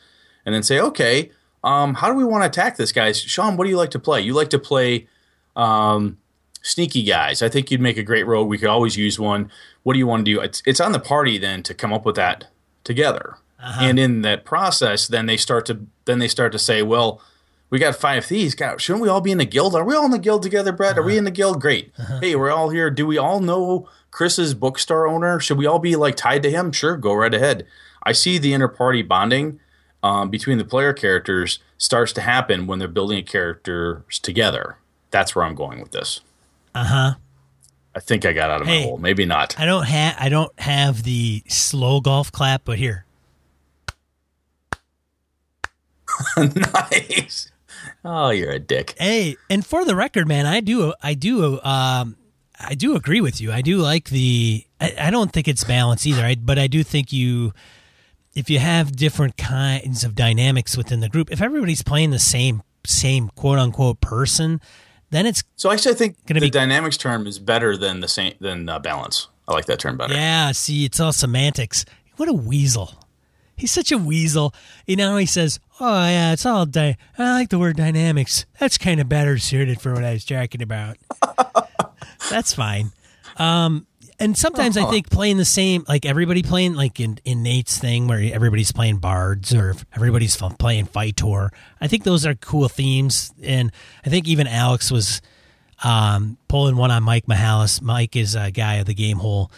and 0.47 0.55
then 0.55 0.63
say, 0.63 0.79
okay, 0.79 1.29
um, 1.63 1.93
how 1.93 2.09
do 2.09 2.15
we 2.15 2.23
want 2.23 2.41
to 2.41 2.47
attack 2.47 2.77
this, 2.77 2.91
guys? 2.91 3.21
Sean, 3.21 3.55
what 3.55 3.65
do 3.65 3.69
you 3.69 3.77
like 3.77 3.91
to 3.91 3.99
play? 3.99 4.21
You 4.21 4.33
like 4.33 4.49
to 4.49 4.59
play 4.59 5.07
um, 5.55 6.17
sneaky 6.63 7.03
guys. 7.03 7.43
I 7.43 7.49
think 7.49 7.69
you'd 7.69 7.81
make 7.81 7.97
a 7.97 8.03
great 8.03 8.25
rogue. 8.25 8.49
We 8.49 8.57
could 8.57 8.69
always 8.69 8.97
use 8.97 9.19
one. 9.19 9.51
What 9.83 9.93
do 9.93 9.99
you 9.99 10.07
want 10.07 10.25
to 10.25 10.33
do? 10.33 10.41
It's, 10.41 10.63
it's 10.65 10.81
on 10.81 10.93
the 10.93 10.99
party 10.99 11.37
then 11.37 11.61
to 11.63 11.75
come 11.75 11.93
up 11.93 12.05
with 12.05 12.15
that 12.15 12.47
together. 12.83 13.37
Uh-huh. 13.59 13.85
And 13.85 13.99
in 13.99 14.21
that 14.23 14.43
process, 14.43 15.07
then 15.07 15.27
they 15.27 15.37
start 15.37 15.65
to 15.67 15.85
then 16.05 16.19
they 16.19 16.27
start 16.27 16.51
to 16.51 16.59
say, 16.59 16.81
well, 16.81 17.21
we 17.69 17.79
got 17.79 17.95
five 17.95 18.25
thieves. 18.25 18.55
God, 18.55 18.81
shouldn't 18.81 19.01
we 19.01 19.09
all 19.09 19.21
be 19.21 19.31
in 19.31 19.37
the 19.37 19.45
guild? 19.45 19.73
Are 19.73 19.85
we 19.85 19.95
all 19.95 20.05
in 20.05 20.11
the 20.11 20.19
guild 20.19 20.43
together, 20.43 20.73
Brett? 20.73 20.97
Are 20.97 21.03
we 21.03 21.13
uh-huh. 21.13 21.19
in 21.19 21.23
the 21.23 21.31
guild? 21.31 21.61
Great. 21.61 21.93
Uh-huh. 21.97 22.19
Hey, 22.19 22.35
we're 22.35 22.51
all 22.51 22.69
here. 22.69 22.89
Do 22.89 23.07
we 23.07 23.17
all 23.17 23.39
know 23.39 23.87
Chris's 24.11 24.53
bookstore 24.53 25.07
owner? 25.07 25.39
Should 25.39 25.57
we 25.57 25.65
all 25.65 25.79
be 25.79 25.95
like 25.95 26.15
tied 26.15 26.43
to 26.43 26.51
him? 26.51 26.71
Sure, 26.71 26.97
go 26.97 27.13
right 27.13 27.33
ahead. 27.33 27.65
I 28.03 28.11
see 28.11 28.37
the 28.37 28.53
inter 28.53 28.67
party 28.67 29.01
bonding 29.01 29.61
um, 30.03 30.29
between 30.29 30.57
the 30.57 30.65
player 30.65 30.91
characters 30.91 31.59
starts 31.77 32.11
to 32.13 32.21
happen 32.21 32.67
when 32.67 32.79
they're 32.79 32.89
building 32.89 33.23
characters 33.23 34.19
together. 34.19 34.77
That's 35.09 35.35
where 35.35 35.45
I'm 35.45 35.55
going 35.55 35.79
with 35.79 35.91
this. 35.91 36.19
Uh 36.75 36.83
huh. 36.83 37.13
I 37.95 37.99
think 37.99 38.25
I 38.25 38.33
got 38.33 38.49
out 38.49 38.61
of 38.61 38.67
my 38.67 38.81
hole. 38.81 38.97
Maybe 38.97 39.25
not. 39.25 39.59
I 39.59 39.65
don't 39.65 39.85
have 39.85 40.15
I 40.19 40.29
don't 40.29 40.59
have 40.59 41.03
the 41.03 41.43
slow 41.47 42.01
golf 42.01 42.31
clap, 42.31 42.65
but 42.65 42.79
here. 42.79 43.05
nice. 46.37 47.51
Oh, 48.03 48.29
you're 48.29 48.51
a 48.51 48.59
dick. 48.59 48.95
Hey, 48.97 49.35
and 49.49 49.65
for 49.65 49.85
the 49.85 49.95
record, 49.95 50.27
man, 50.27 50.45
I 50.45 50.59
do 50.59 50.93
I 51.01 51.13
do 51.13 51.61
um 51.61 52.17
I 52.59 52.75
do 52.75 52.95
agree 52.95 53.21
with 53.21 53.39
you. 53.39 53.51
I 53.51 53.61
do 53.61 53.77
like 53.77 54.09
the 54.09 54.65
I, 54.81 54.95
I 54.99 55.09
don't 55.11 55.31
think 55.31 55.47
it's 55.47 55.63
balanced 55.63 56.07
either, 56.07 56.23
I, 56.23 56.35
but 56.35 56.57
I 56.57 56.67
do 56.67 56.83
think 56.83 57.13
you 57.13 57.53
if 58.33 58.49
you 58.49 58.59
have 58.59 58.95
different 58.95 59.37
kinds 59.37 60.03
of 60.03 60.15
dynamics 60.15 60.75
within 60.75 60.99
the 60.99 61.09
group, 61.09 61.31
if 61.31 61.41
everybody's 61.41 61.83
playing 61.83 62.09
the 62.09 62.19
same 62.19 62.63
same 62.85 63.29
quote 63.29 63.59
unquote 63.59 64.01
person, 64.01 64.59
then 65.13 65.25
it's 65.25 65.43
So 65.55 65.71
actually, 65.71 65.93
I 65.93 65.95
think 65.95 66.25
Gonna 66.25 66.39
the 66.39 66.47
be- 66.47 66.51
dynamics 66.51 66.97
term 66.97 67.27
is 67.27 67.39
better 67.39 67.77
than 67.77 67.99
the 68.01 68.07
same 68.07 68.33
than 68.39 68.67
uh, 68.67 68.79
balance. 68.79 69.27
I 69.47 69.53
like 69.53 69.65
that 69.65 69.79
term 69.79 69.97
better. 69.97 70.13
Yeah, 70.13 70.51
see, 70.53 70.85
it's 70.85 70.99
all 70.99 71.11
semantics. 71.13 71.85
What 72.17 72.29
a 72.29 72.33
weasel. 72.33 72.93
He's 73.55 73.71
such 73.71 73.91
a 73.91 73.97
weasel. 73.97 74.53
You 74.87 74.95
know, 74.95 75.15
he 75.17 75.25
says, 75.25 75.59
"Oh 75.79 76.05
yeah, 76.07 76.33
it's 76.33 76.45
all. 76.45 76.65
Di- 76.65 76.97
I 77.17 77.31
like 77.33 77.49
the 77.49 77.59
word 77.59 77.77
dynamics. 77.77 78.45
That's 78.59 78.77
kind 78.77 78.99
of 78.99 79.07
better 79.07 79.37
suited 79.37 79.79
for 79.81 79.93
what 79.93 80.03
I 80.03 80.13
was 80.13 80.25
talking 80.25 80.61
about." 80.61 80.97
That's 82.29 82.53
fine. 82.53 82.91
Um, 83.37 83.85
and 84.19 84.37
sometimes 84.37 84.77
I 84.77 84.85
think 84.89 85.09
playing 85.09 85.37
the 85.37 85.45
same, 85.45 85.85
like 85.87 86.05
everybody 86.05 86.43
playing, 86.43 86.75
like 86.75 86.99
in, 86.99 87.19
in 87.25 87.43
Nate's 87.43 87.77
thing 87.77 88.07
where 88.07 88.19
everybody's 88.33 88.71
playing 88.71 88.97
bards 88.97 89.53
or 89.53 89.75
everybody's 89.95 90.35
playing 90.35 90.85
fight 90.85 91.15
tour. 91.15 91.51
I 91.81 91.87
think 91.87 92.03
those 92.03 92.25
are 92.25 92.35
cool 92.35 92.67
themes, 92.69 93.33
and 93.41 93.71
I 94.05 94.09
think 94.09 94.27
even 94.27 94.47
Alex 94.47 94.91
was 94.91 95.21
um, 95.83 96.37
pulling 96.47 96.75
one 96.75 96.91
on 96.91 97.03
Mike 97.03 97.25
Mahalis. 97.25 97.81
Mike 97.81 98.15
is 98.15 98.35
a 98.35 98.51
guy 98.51 98.75
of 98.75 98.85
the 98.85 98.93
game 98.93 99.17
hole. 99.17 99.51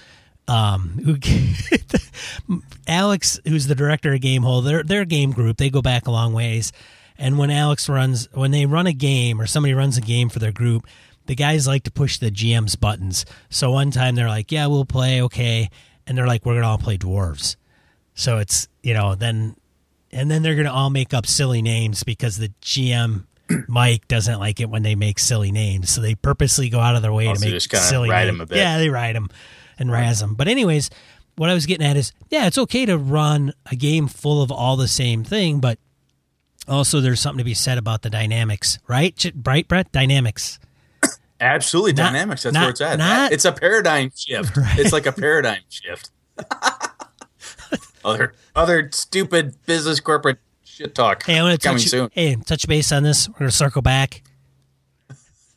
Um, 0.47 0.89
who 1.03 1.17
Alex, 2.87 3.39
who's 3.47 3.65
the 3.67 3.73
director 3.73 4.13
of 4.13 4.21
Game 4.21 4.43
Hole, 4.43 4.61
they're 4.61 4.83
they're 4.83 5.01
a 5.01 5.05
game 5.05 5.31
group. 5.31 5.57
They 5.57 5.71
go 5.71 5.81
back 5.81 6.05
a 6.05 6.11
long 6.11 6.33
ways. 6.33 6.71
And 7.17 7.37
when 7.37 7.49
Alex 7.49 7.87
runs, 7.89 8.27
when 8.33 8.51
they 8.51 8.65
run 8.65 8.87
a 8.87 8.93
game 8.93 9.39
or 9.39 9.47
somebody 9.47 9.73
runs 9.73 9.97
a 9.97 10.01
game 10.01 10.29
for 10.29 10.39
their 10.39 10.51
group, 10.51 10.85
the 11.25 11.35
guys 11.35 11.67
like 11.67 11.83
to 11.83 11.91
push 11.91 12.17
the 12.17 12.31
GM's 12.31 12.75
buttons. 12.75 13.25
So 13.49 13.71
one 13.71 13.91
time 13.91 14.15
they're 14.15 14.27
like, 14.27 14.51
"Yeah, 14.51 14.67
we'll 14.67 14.85
play, 14.85 15.21
okay," 15.23 15.69
and 16.07 16.17
they're 16.17 16.27
like, 16.27 16.45
"We're 16.45 16.55
gonna 16.55 16.67
all 16.67 16.77
play 16.77 16.97
dwarves." 16.97 17.55
So 18.13 18.37
it's 18.37 18.67
you 18.83 18.93
know 18.93 19.15
then, 19.15 19.55
and 20.11 20.29
then 20.31 20.41
they're 20.43 20.55
gonna 20.55 20.71
all 20.73 20.89
make 20.89 21.13
up 21.13 21.25
silly 21.25 21.61
names 21.61 22.03
because 22.03 22.37
the 22.37 22.49
GM 22.61 23.25
Mike 23.67 24.07
doesn't 24.07 24.39
like 24.39 24.59
it 24.59 24.69
when 24.69 24.83
they 24.83 24.95
make 24.95 25.19
silly 25.19 25.51
names. 25.51 25.89
So 25.89 26.01
they 26.01 26.15
purposely 26.15 26.69
go 26.69 26.79
out 26.79 26.95
of 26.95 27.01
their 27.01 27.13
way 27.13 27.27
Oh, 27.27 27.33
to 27.35 27.39
make 27.39 27.61
silly 27.61 28.09
names. 28.09 28.19
names. 28.25 28.29
'em 28.29 28.41
a 28.41 28.45
bit. 28.45 28.57
Yeah, 28.57 28.77
they 28.77 28.89
ride 28.89 29.15
them 29.15 29.29
and 29.77 29.91
razz 29.91 30.19
them. 30.19 30.35
But 30.35 30.47
anyways, 30.47 30.89
what 31.35 31.49
I 31.49 31.53
was 31.53 31.65
getting 31.65 31.85
at 31.85 31.97
is, 31.97 32.13
yeah, 32.29 32.47
it's 32.47 32.57
okay 32.57 32.85
to 32.85 32.97
run 32.97 33.51
a 33.69 33.75
game 33.75 34.07
full 34.07 34.41
of 34.41 34.51
all 34.51 34.77
the 34.77 34.87
same 34.87 35.23
thing, 35.23 35.59
but 35.59 35.77
also 36.67 37.01
there's 37.01 37.19
something 37.19 37.39
to 37.39 37.43
be 37.43 37.53
said 37.53 37.77
about 37.77 38.01
the 38.01 38.09
dynamics, 38.09 38.79
right? 38.87 39.23
Right, 39.43 39.67
Brett? 39.67 39.91
Dynamics. 39.91 40.57
Absolutely, 41.39 41.93
Not- 41.93 42.11
dynamics. 42.13 42.43
That's 42.43 42.53
not- 42.53 42.61
where 42.61 42.69
it's 42.69 42.81
at. 42.81 42.97
not- 42.97 43.31
it's 43.31 43.45
a 43.45 43.51
paradigm 43.51 44.11
shift. 44.15 44.57
It's 44.77 44.93
like 44.93 45.05
a 45.05 45.11
paradigm 45.11 45.61
shift. 45.69 46.09
other 48.05 48.33
other 48.55 48.89
stupid 48.93 49.55
business 49.65 49.99
corporate 49.99 50.37
shit 50.63 50.93
talk 50.95 51.23
Hey, 51.25 51.39
I'm 51.39 51.49
to 51.51 51.57
coming 51.61 51.81
touch. 51.81 51.89
soon. 51.89 52.09
Hey, 52.13 52.35
touch 52.35 52.67
base 52.67 52.91
on 52.91 53.03
this. 53.03 53.27
We're 53.27 53.39
going 53.39 53.51
to 53.51 53.55
circle 53.55 53.81
back. 53.81 54.21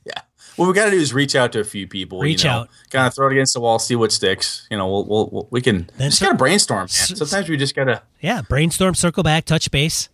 Yeah. 0.06 0.20
What 0.56 0.66
we 0.68 0.72
got 0.74 0.86
to 0.86 0.90
do 0.92 0.96
is 0.96 1.12
reach 1.12 1.36
out 1.36 1.52
to 1.52 1.60
a 1.60 1.64
few 1.64 1.86
people. 1.86 2.20
Reach 2.20 2.42
you 2.44 2.50
know, 2.50 2.56
out. 2.60 2.68
Kind 2.90 3.06
of 3.06 3.14
throw 3.14 3.26
it 3.28 3.32
against 3.32 3.52
the 3.54 3.60
wall, 3.60 3.78
see 3.78 3.94
what 3.94 4.10
sticks. 4.10 4.66
You 4.70 4.76
know, 4.78 4.88
we'll, 4.90 5.04
we'll, 5.04 5.28
we'll 5.30 5.48
we 5.50 5.60
can 5.60 5.90
Then 5.98 6.08
just 6.10 6.20
so- 6.20 6.26
got 6.26 6.32
to 6.32 6.38
brainstorm. 6.38 6.80
Man. 6.82 6.88
Sometimes 6.88 7.48
we 7.48 7.56
just 7.58 7.74
got 7.76 7.84
to. 7.84 8.02
Yeah, 8.20 8.40
brainstorm, 8.42 8.94
circle 8.94 9.22
back, 9.22 9.44
touch 9.44 9.70
base, 9.70 10.08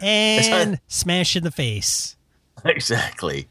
and 0.00 0.78
smash 0.86 1.34
in 1.36 1.42
the 1.44 1.50
face. 1.50 2.16
Exactly. 2.64 3.48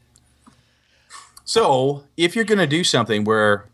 So, 1.52 2.04
if 2.16 2.34
you're 2.34 2.46
going 2.46 2.60
to 2.60 2.66
do 2.66 2.82
something 2.82 3.24
where 3.24 3.66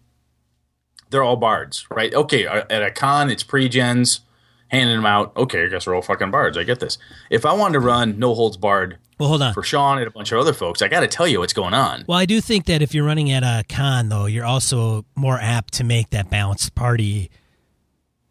they're 1.10 1.22
all 1.22 1.36
bards, 1.36 1.86
right? 1.92 2.12
Okay, 2.12 2.44
uh, 2.44 2.64
at 2.68 2.82
a 2.82 2.90
con, 2.90 3.30
it's 3.30 3.44
pre-gens, 3.44 4.22
handing 4.66 4.96
them 4.96 5.06
out. 5.06 5.32
Okay, 5.36 5.64
I 5.64 5.68
guess 5.68 5.86
we're 5.86 5.94
all 5.94 6.02
fucking 6.02 6.32
bards. 6.32 6.58
I 6.58 6.64
get 6.64 6.80
this. 6.80 6.98
If 7.30 7.46
I 7.46 7.52
wanted 7.52 7.74
to 7.74 7.78
run 7.80 8.18
no 8.18 8.34
holds 8.34 8.56
barred 8.56 8.98
Well, 9.20 9.28
hold 9.28 9.42
on. 9.42 9.54
for 9.54 9.62
Sean 9.62 9.98
and 9.98 10.08
a 10.08 10.10
bunch 10.10 10.32
of 10.32 10.40
other 10.40 10.52
folks, 10.52 10.82
I 10.82 10.88
got 10.88 11.00
to 11.00 11.06
tell 11.06 11.28
you 11.28 11.38
what's 11.38 11.52
going 11.52 11.72
on. 11.72 12.04
Well, 12.08 12.18
I 12.18 12.26
do 12.26 12.40
think 12.40 12.66
that 12.66 12.82
if 12.82 12.94
you're 12.96 13.04
running 13.06 13.30
at 13.30 13.44
a 13.44 13.62
con, 13.72 14.08
though, 14.08 14.26
you're 14.26 14.44
also 14.44 15.04
more 15.14 15.38
apt 15.40 15.74
to 15.74 15.84
make 15.84 16.10
that 16.10 16.28
balanced 16.30 16.74
party, 16.74 17.30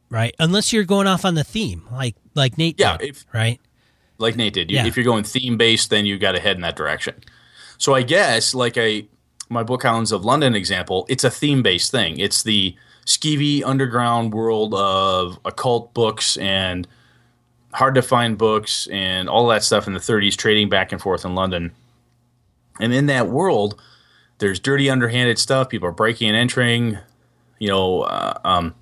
right? 0.09 0.35
Unless 0.39 0.73
you're 0.73 0.83
going 0.83 1.07
off 1.07 1.23
on 1.23 1.35
the 1.35 1.45
theme, 1.45 1.87
like 1.89 2.15
like 2.35 2.57
Nate 2.57 2.77
Yeah, 2.81 2.97
did, 2.97 3.11
if- 3.11 3.25
right? 3.33 3.61
like 4.17 4.35
Nate 4.35 4.51
did. 4.53 4.69
You, 4.69 4.75
Yeah. 4.75 4.87
If 4.87 4.97
you're 4.97 5.05
going 5.05 5.23
theme 5.23 5.55
based, 5.57 5.89
then 5.89 6.05
you 6.05 6.17
got 6.19 6.33
to 6.33 6.41
head 6.41 6.57
in 6.57 6.63
that 6.63 6.75
direction. 6.75 7.15
So 7.77 7.95
I 7.95 8.01
guess 8.01 8.53
like 8.53 8.73
I 8.77 9.03
my 9.49 9.63
Bookhounds 9.63 10.11
of 10.11 10.25
London 10.25 10.55
example, 10.55 11.05
it's 11.09 11.23
a 11.23 11.31
theme 11.31 11.63
based 11.63 11.91
thing. 11.91 12.19
It's 12.19 12.43
the 12.43 12.75
skeevy 13.05 13.63
underground 13.63 14.33
world 14.33 14.73
of 14.73 15.39
occult 15.45 15.93
books 15.93 16.37
and 16.37 16.87
hard 17.73 17.95
to 17.95 18.01
find 18.01 18.37
books 18.37 18.87
and 18.87 19.29
all 19.29 19.47
that 19.47 19.63
stuff 19.63 19.87
in 19.87 19.93
the 19.93 19.99
30s, 19.99 20.35
trading 20.35 20.69
back 20.69 20.91
and 20.91 21.01
forth 21.01 21.23
in 21.23 21.35
London. 21.35 21.71
And 22.79 22.93
in 22.93 23.05
that 23.07 23.29
world, 23.29 23.79
there's 24.39 24.59
dirty, 24.59 24.89
underhanded 24.89 25.39
stuff. 25.39 25.69
People 25.69 25.87
are 25.87 25.93
breaking 25.93 26.29
and 26.29 26.37
entering. 26.37 26.97
You 27.59 27.69
know, 27.69 28.01
uh, 28.01 28.39
um, 28.43 28.75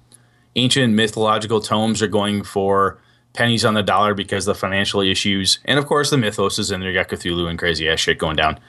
ancient 0.55 0.93
mythological 0.93 1.61
tomes 1.61 2.01
are 2.01 2.07
going 2.07 2.43
for 2.43 2.99
pennies 3.33 3.65
on 3.65 3.73
the 3.73 3.83
dollar 3.83 4.13
because 4.13 4.47
of 4.47 4.55
the 4.55 4.59
financial 4.59 5.01
issues. 5.01 5.59
And 5.65 5.77
of 5.77 5.85
course, 5.85 6.09
the 6.09 6.17
mythos 6.17 6.57
is 6.59 6.71
in 6.71 6.79
there. 6.79 6.89
You 6.89 6.97
got 6.97 7.09
Cthulhu 7.09 7.49
and 7.49 7.59
crazy 7.59 7.87
ass 7.87 7.99
shit 7.99 8.17
going 8.17 8.35
down. 8.35 8.59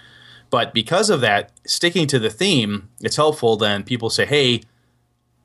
But 0.51 0.73
because 0.73 1.11
of 1.11 1.21
that, 1.23 1.51
sticking 1.67 2.07
to 2.09 2.19
the 2.19 2.31
theme, 2.31 2.89
it's 3.01 3.17
helpful. 3.17 3.57
Then 3.57 3.83
people 3.83 4.11
say, 4.11 4.27
"Hey, 4.27 4.63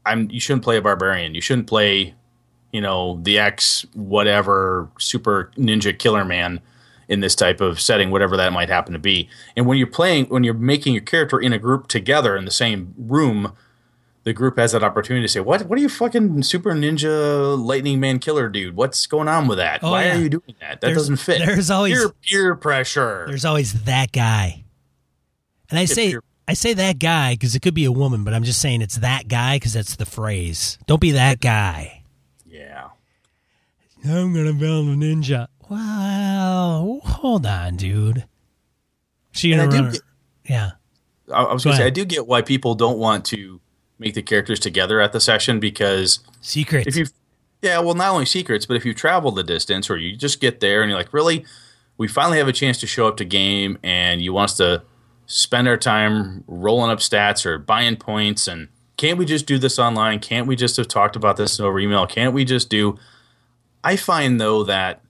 I'm. 0.05 0.29
You 0.31 0.39
shouldn't 0.39 0.63
play 0.63 0.77
a 0.77 0.81
barbarian. 0.81 1.33
You 1.35 1.41
shouldn't 1.41 1.67
play, 1.67 2.13
you 2.71 2.81
know, 2.81 3.19
the 3.23 3.39
X 3.39 3.85
whatever 3.93 4.89
super 4.99 5.51
ninja 5.57 5.97
killer 5.97 6.23
man 6.25 6.59
in 7.09 7.19
this 7.19 7.35
type 7.35 7.59
of 7.61 7.81
setting, 7.81 8.09
whatever 8.11 8.37
that 8.37 8.53
might 8.53 8.69
happen 8.69 8.93
to 8.93 8.99
be." 8.99 9.27
And 9.57 9.65
when 9.65 9.77
you're 9.77 9.87
playing, 9.87 10.25
when 10.25 10.43
you're 10.43 10.53
making 10.53 10.93
your 10.93 11.03
character 11.03 11.39
in 11.39 11.51
a 11.53 11.57
group 11.59 11.87
together 11.87 12.35
in 12.37 12.45
the 12.45 12.51
same 12.51 12.93
room, 12.97 13.53
the 14.23 14.33
group 14.33 14.57
has 14.59 14.71
that 14.71 14.83
opportunity 14.83 15.23
to 15.25 15.27
say, 15.27 15.39
"What? 15.39 15.63
What 15.63 15.79
are 15.79 15.81
you 15.81 15.89
fucking 15.89 16.43
super 16.43 16.73
ninja 16.73 17.57
lightning 17.59 17.99
man 17.99 18.19
killer 18.19 18.49
dude? 18.49 18.75
What's 18.75 19.07
going 19.07 19.27
on 19.27 19.47
with 19.47 19.57
that? 19.57 19.79
Oh, 19.83 19.91
Why 19.91 20.05
yeah. 20.05 20.15
are 20.15 20.19
you 20.21 20.29
doing 20.29 20.55
that? 20.61 20.79
That 20.79 20.81
There's- 20.81 20.97
doesn't 20.97 21.17
fit." 21.17 21.39
there's 21.43 21.71
always- 21.71 21.97
peer, 21.97 22.09
peer 22.21 22.55
pressure. 22.55 23.25
There's 23.27 23.45
always 23.45 23.73
that 23.85 24.11
guy. 24.11 24.63
And 25.71 25.79
I 25.79 25.85
say 25.85 26.15
I 26.47 26.53
say 26.53 26.73
that 26.73 26.99
guy 26.99 27.33
because 27.33 27.55
it 27.55 27.61
could 27.61 27.73
be 27.73 27.85
a 27.85 27.91
woman, 27.91 28.23
but 28.23 28.33
I'm 28.33 28.43
just 28.43 28.61
saying 28.61 28.81
it's 28.81 28.97
that 28.97 29.27
guy 29.27 29.55
because 29.55 29.73
that's 29.73 29.95
the 29.95 30.05
phrase. 30.05 30.77
Don't 30.85 31.01
be 31.01 31.11
that 31.11 31.39
guy. 31.39 32.03
yeah. 32.45 32.89
I'm 34.03 34.33
gonna 34.33 34.53
build 34.53 34.87
a 34.87 34.95
ninja. 34.95 35.47
Wow, 35.69 36.99
hold 37.03 37.45
on, 37.45 37.75
dude. 37.77 38.25
She 39.31 39.53
And 39.53 39.61
gonna 39.71 39.71
I 39.73 39.77
do 39.77 39.83
run? 39.83 39.91
get- 39.93 40.01
yeah, 40.49 40.71
I, 41.33 41.43
I 41.43 41.53
was 41.53 41.63
Go 41.63 41.69
going 41.69 41.77
to 41.77 41.83
say, 41.83 41.87
I 41.87 41.91
do 41.91 42.03
get 42.03 42.27
why 42.27 42.41
people 42.41 42.73
don't 42.75 42.97
want 42.97 43.23
to 43.25 43.61
make 43.99 44.15
the 44.15 44.21
characters 44.23 44.59
together 44.59 44.99
at 44.99 45.13
the 45.13 45.19
session 45.21 45.59
because 45.59 46.19
secrets. 46.41 46.87
if 46.87 46.95
you, 46.97 47.05
yeah, 47.61 47.79
well, 47.79 47.93
not 47.93 48.09
only 48.11 48.25
secrets, 48.25 48.65
but 48.65 48.75
if 48.75 48.83
you 48.85 48.93
travel 48.95 49.31
the 49.31 49.43
distance 49.43 49.89
or 49.89 49.97
you 49.97 50.17
just 50.17 50.41
get 50.41 50.59
there 50.59 50.81
and 50.81 50.89
you're 50.89 50.97
like, 50.99 51.13
really, 51.13 51.45
we 51.97 52.07
finally 52.07 52.39
have 52.39 52.47
a 52.47 52.53
chance 52.53 52.79
to 52.79 52.87
show 52.87 53.07
up 53.07 53.17
to 53.17 53.23
game 53.25 53.77
and 53.83 54.19
you 54.21 54.33
want 54.33 54.49
us 54.51 54.57
to 54.57 54.81
spend 55.31 55.67
our 55.67 55.77
time 55.77 56.43
rolling 56.47 56.91
up 56.91 56.99
stats 56.99 57.45
or 57.45 57.57
buying 57.57 57.95
points 57.95 58.47
and 58.47 58.67
can't 58.97 59.17
we 59.17 59.25
just 59.25 59.47
do 59.47 59.57
this 59.57 59.79
online? 59.79 60.19
Can't 60.19 60.45
we 60.45 60.55
just 60.55 60.77
have 60.77 60.87
talked 60.87 61.15
about 61.15 61.37
this 61.37 61.59
over 61.59 61.79
email? 61.79 62.05
Can't 62.05 62.33
we 62.33 62.45
just 62.45 62.69
do? 62.69 62.99
I 63.83 63.95
find 63.95 64.39
though 64.39 64.63
that 64.65 65.01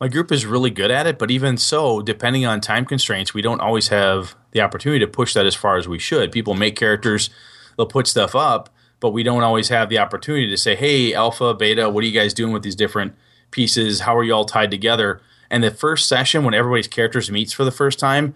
my 0.00 0.06
group 0.06 0.30
is 0.30 0.46
really 0.46 0.70
good 0.70 0.90
at 0.90 1.06
it, 1.06 1.18
but 1.18 1.30
even 1.30 1.56
so, 1.56 2.00
depending 2.00 2.46
on 2.46 2.60
time 2.60 2.84
constraints, 2.84 3.34
we 3.34 3.42
don't 3.42 3.60
always 3.60 3.88
have 3.88 4.36
the 4.52 4.60
opportunity 4.60 5.00
to 5.04 5.10
push 5.10 5.34
that 5.34 5.46
as 5.46 5.56
far 5.56 5.76
as 5.76 5.88
we 5.88 5.98
should. 5.98 6.30
People 6.30 6.54
make 6.54 6.76
characters, 6.76 7.30
they'll 7.76 7.86
put 7.86 8.06
stuff 8.06 8.36
up, 8.36 8.70
but 9.00 9.10
we 9.10 9.24
don't 9.24 9.42
always 9.42 9.70
have 9.70 9.88
the 9.88 9.98
opportunity 9.98 10.48
to 10.48 10.56
say, 10.56 10.76
hey, 10.76 11.14
alpha, 11.14 11.54
beta, 11.54 11.90
what 11.90 12.04
are 12.04 12.06
you 12.06 12.12
guys 12.12 12.34
doing 12.34 12.52
with 12.52 12.62
these 12.62 12.76
different 12.76 13.14
pieces? 13.50 14.00
How 14.00 14.16
are 14.16 14.22
you 14.22 14.32
all 14.32 14.44
tied 14.44 14.70
together? 14.70 15.20
And 15.50 15.64
the 15.64 15.72
first 15.72 16.06
session, 16.06 16.44
when 16.44 16.54
everybody's 16.54 16.86
characters 16.86 17.30
meets 17.30 17.52
for 17.52 17.64
the 17.64 17.72
first 17.72 17.98
time, 17.98 18.34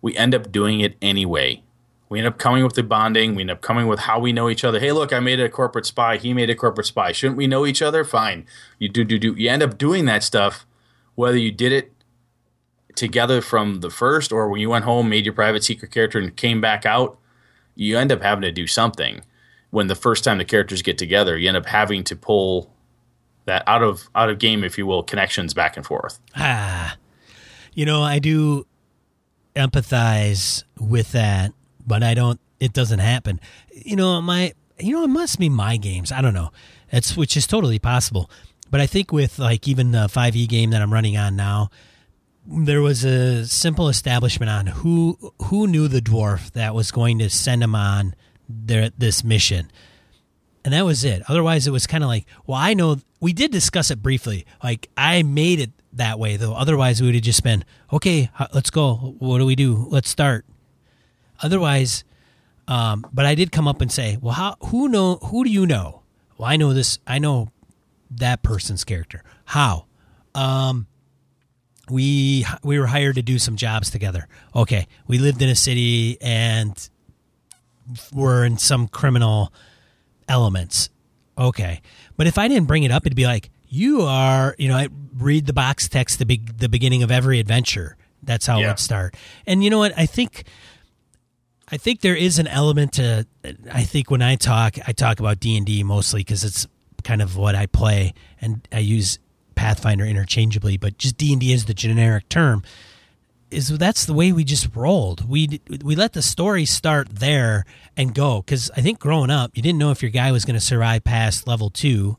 we 0.00 0.16
end 0.16 0.34
up 0.34 0.52
doing 0.52 0.80
it 0.80 0.96
anyway. 1.00 1.62
We 2.08 2.18
end 2.18 2.28
up 2.28 2.38
coming 2.38 2.62
with 2.62 2.74
the 2.74 2.82
bonding. 2.82 3.34
We 3.34 3.42
end 3.42 3.50
up 3.50 3.62
coming 3.62 3.88
with 3.88 4.00
how 4.00 4.20
we 4.20 4.32
know 4.32 4.48
each 4.48 4.64
other. 4.64 4.78
Hey, 4.78 4.92
look, 4.92 5.12
I 5.12 5.18
made 5.18 5.40
a 5.40 5.48
corporate 5.48 5.86
spy. 5.86 6.18
He 6.18 6.32
made 6.32 6.50
a 6.50 6.54
corporate 6.54 6.86
spy. 6.86 7.12
Shouldn't 7.12 7.36
we 7.36 7.48
know 7.48 7.66
each 7.66 7.82
other? 7.82 8.04
Fine. 8.04 8.46
You 8.78 8.88
do, 8.88 9.02
do, 9.02 9.18
do. 9.18 9.34
You 9.34 9.50
end 9.50 9.62
up 9.62 9.76
doing 9.76 10.04
that 10.04 10.22
stuff, 10.22 10.66
whether 11.16 11.36
you 11.36 11.50
did 11.50 11.72
it 11.72 11.92
together 12.94 13.40
from 13.40 13.80
the 13.80 13.90
first 13.90 14.32
or 14.32 14.48
when 14.48 14.60
you 14.60 14.70
went 14.70 14.84
home, 14.84 15.08
made 15.08 15.24
your 15.24 15.34
private 15.34 15.64
secret 15.64 15.90
character, 15.90 16.18
and 16.18 16.36
came 16.36 16.60
back 16.60 16.86
out. 16.86 17.18
You 17.74 17.98
end 17.98 18.12
up 18.12 18.22
having 18.22 18.42
to 18.42 18.52
do 18.52 18.66
something. 18.66 19.22
When 19.70 19.88
the 19.88 19.94
first 19.94 20.24
time 20.24 20.38
the 20.38 20.44
characters 20.44 20.82
get 20.82 20.96
together, 20.96 21.36
you 21.36 21.48
end 21.48 21.56
up 21.56 21.66
having 21.66 22.04
to 22.04 22.16
pull 22.16 22.72
that 23.44 23.62
out 23.66 23.82
of 23.82 24.08
out 24.14 24.30
of 24.30 24.38
game, 24.38 24.64
if 24.64 24.78
you 24.78 24.86
will, 24.86 25.02
connections 25.02 25.54
back 25.54 25.76
and 25.76 25.84
forth. 25.84 26.20
Ah, 26.36 26.96
you 27.74 27.84
know, 27.84 28.02
I 28.02 28.18
do 28.18 28.66
empathize 29.56 30.62
with 30.78 31.12
that, 31.12 31.52
but 31.86 32.02
I 32.02 32.14
don't. 32.14 32.40
It 32.60 32.72
doesn't 32.72 33.00
happen. 33.00 33.40
You 33.72 33.96
know, 33.96 34.20
my. 34.20 34.52
You 34.78 34.92
know, 34.92 35.04
it 35.04 35.08
must 35.08 35.38
be 35.38 35.48
my 35.48 35.78
games. 35.78 36.12
I 36.12 36.20
don't 36.20 36.34
know. 36.34 36.52
It's 36.92 37.16
which 37.16 37.36
is 37.36 37.46
totally 37.46 37.78
possible. 37.78 38.30
But 38.70 38.80
I 38.80 38.86
think 38.86 39.10
with 39.10 39.38
like 39.38 39.66
even 39.66 39.92
the 39.92 40.08
five 40.08 40.36
E 40.36 40.46
game 40.46 40.70
that 40.70 40.82
I'm 40.82 40.92
running 40.92 41.16
on 41.16 41.34
now, 41.34 41.70
there 42.46 42.82
was 42.82 43.04
a 43.04 43.46
simple 43.46 43.88
establishment 43.88 44.50
on 44.50 44.66
who 44.66 45.32
who 45.42 45.66
knew 45.66 45.88
the 45.88 46.02
dwarf 46.02 46.52
that 46.52 46.74
was 46.74 46.90
going 46.90 47.18
to 47.20 47.30
send 47.30 47.62
him 47.62 47.74
on 47.74 48.14
their 48.48 48.90
this 48.98 49.24
mission 49.24 49.70
and 50.66 50.72
that 50.72 50.84
was 50.84 51.04
it. 51.04 51.22
Otherwise, 51.28 51.68
it 51.68 51.70
was 51.70 51.86
kind 51.86 52.02
of 52.02 52.08
like, 52.08 52.26
well, 52.44 52.58
I 52.58 52.74
know 52.74 52.96
we 53.20 53.32
did 53.32 53.52
discuss 53.52 53.92
it 53.92 54.02
briefly. 54.02 54.44
Like 54.64 54.90
I 54.96 55.22
made 55.22 55.60
it 55.60 55.70
that 55.96 56.18
way, 56.18 56.36
though. 56.36 56.54
Otherwise, 56.54 57.00
we 57.00 57.08
would 57.08 57.14
have 57.14 57.24
just 57.24 57.42
been 57.42 57.64
okay. 57.92 58.30
Let's 58.52 58.70
go. 58.70 59.14
What 59.18 59.38
do 59.38 59.46
we 59.46 59.56
do? 59.56 59.86
Let's 59.90 60.08
start. 60.08 60.44
Otherwise, 61.42 62.04
um, 62.68 63.06
but 63.12 63.26
I 63.26 63.34
did 63.34 63.52
come 63.52 63.68
up 63.68 63.80
and 63.80 63.90
say, 63.90 64.18
well, 64.20 64.34
how? 64.34 64.56
Who 64.66 64.88
know? 64.88 65.16
Who 65.16 65.44
do 65.44 65.50
you 65.50 65.66
know? 65.66 66.02
Well, 66.38 66.48
I 66.48 66.56
know 66.56 66.72
this. 66.72 66.98
I 67.06 67.18
know 67.18 67.48
that 68.10 68.42
person's 68.42 68.84
character. 68.84 69.22
How? 69.44 69.86
Um, 70.34 70.86
we 71.90 72.46
we 72.62 72.78
were 72.78 72.86
hired 72.86 73.16
to 73.16 73.22
do 73.22 73.38
some 73.38 73.56
jobs 73.56 73.90
together. 73.90 74.28
Okay, 74.54 74.86
we 75.06 75.18
lived 75.18 75.42
in 75.42 75.48
a 75.48 75.56
city 75.56 76.18
and 76.20 76.88
were 78.12 78.44
in 78.44 78.58
some 78.58 78.88
criminal 78.88 79.52
elements. 80.28 80.90
Okay. 81.38 81.82
But 82.16 82.26
if 82.26 82.38
I 82.38 82.48
didn't 82.48 82.66
bring 82.66 82.82
it 82.82 82.90
up, 82.90 83.04
it'd 83.06 83.16
be 83.16 83.26
like, 83.26 83.50
you 83.68 84.02
are, 84.02 84.54
you 84.58 84.68
know, 84.68 84.76
I 84.76 84.88
read 85.18 85.46
the 85.46 85.52
box 85.52 85.88
text 85.88 86.18
the 86.18 86.26
big 86.26 86.58
the 86.58 86.68
beginning 86.68 87.02
of 87.02 87.10
every 87.10 87.40
adventure. 87.40 87.96
That's 88.22 88.46
how 88.46 88.58
it 88.58 88.66
would 88.66 88.78
start. 88.78 89.14
And 89.46 89.62
you 89.62 89.70
know 89.70 89.78
what? 89.78 89.92
I 89.96 90.06
think 90.06 90.44
I 91.68 91.76
think 91.76 92.00
there 92.00 92.16
is 92.16 92.38
an 92.38 92.46
element 92.46 92.94
to 92.94 93.26
I 93.72 93.82
think 93.82 94.10
when 94.10 94.22
I 94.22 94.36
talk, 94.36 94.76
I 94.86 94.92
talk 94.92 95.20
about 95.20 95.40
D&D 95.40 95.82
mostly 95.82 96.24
cuz 96.24 96.44
it's 96.44 96.66
kind 97.04 97.22
of 97.22 97.36
what 97.36 97.54
I 97.54 97.66
play 97.66 98.14
and 98.40 98.66
I 98.72 98.80
use 98.80 99.18
Pathfinder 99.54 100.04
interchangeably, 100.04 100.76
but 100.76 100.98
just 100.98 101.16
D&D 101.16 101.52
is 101.52 101.64
the 101.64 101.74
generic 101.74 102.28
term 102.28 102.62
is 103.50 103.68
that's 103.78 104.06
the 104.06 104.12
way 104.12 104.32
we 104.32 104.44
just 104.44 104.74
rolled. 104.74 105.28
We 105.28 105.60
we 105.82 105.94
let 105.94 106.12
the 106.12 106.22
story 106.22 106.64
start 106.64 107.08
there 107.10 107.64
and 107.96 108.14
go 108.14 108.42
because 108.42 108.70
I 108.76 108.80
think 108.80 108.98
growing 108.98 109.30
up, 109.30 109.52
you 109.54 109.62
didn't 109.62 109.78
know 109.78 109.90
if 109.90 110.02
your 110.02 110.10
guy 110.10 110.32
was 110.32 110.44
going 110.44 110.58
to 110.58 110.60
survive 110.60 111.04
past 111.04 111.46
level 111.46 111.70
two, 111.70 112.16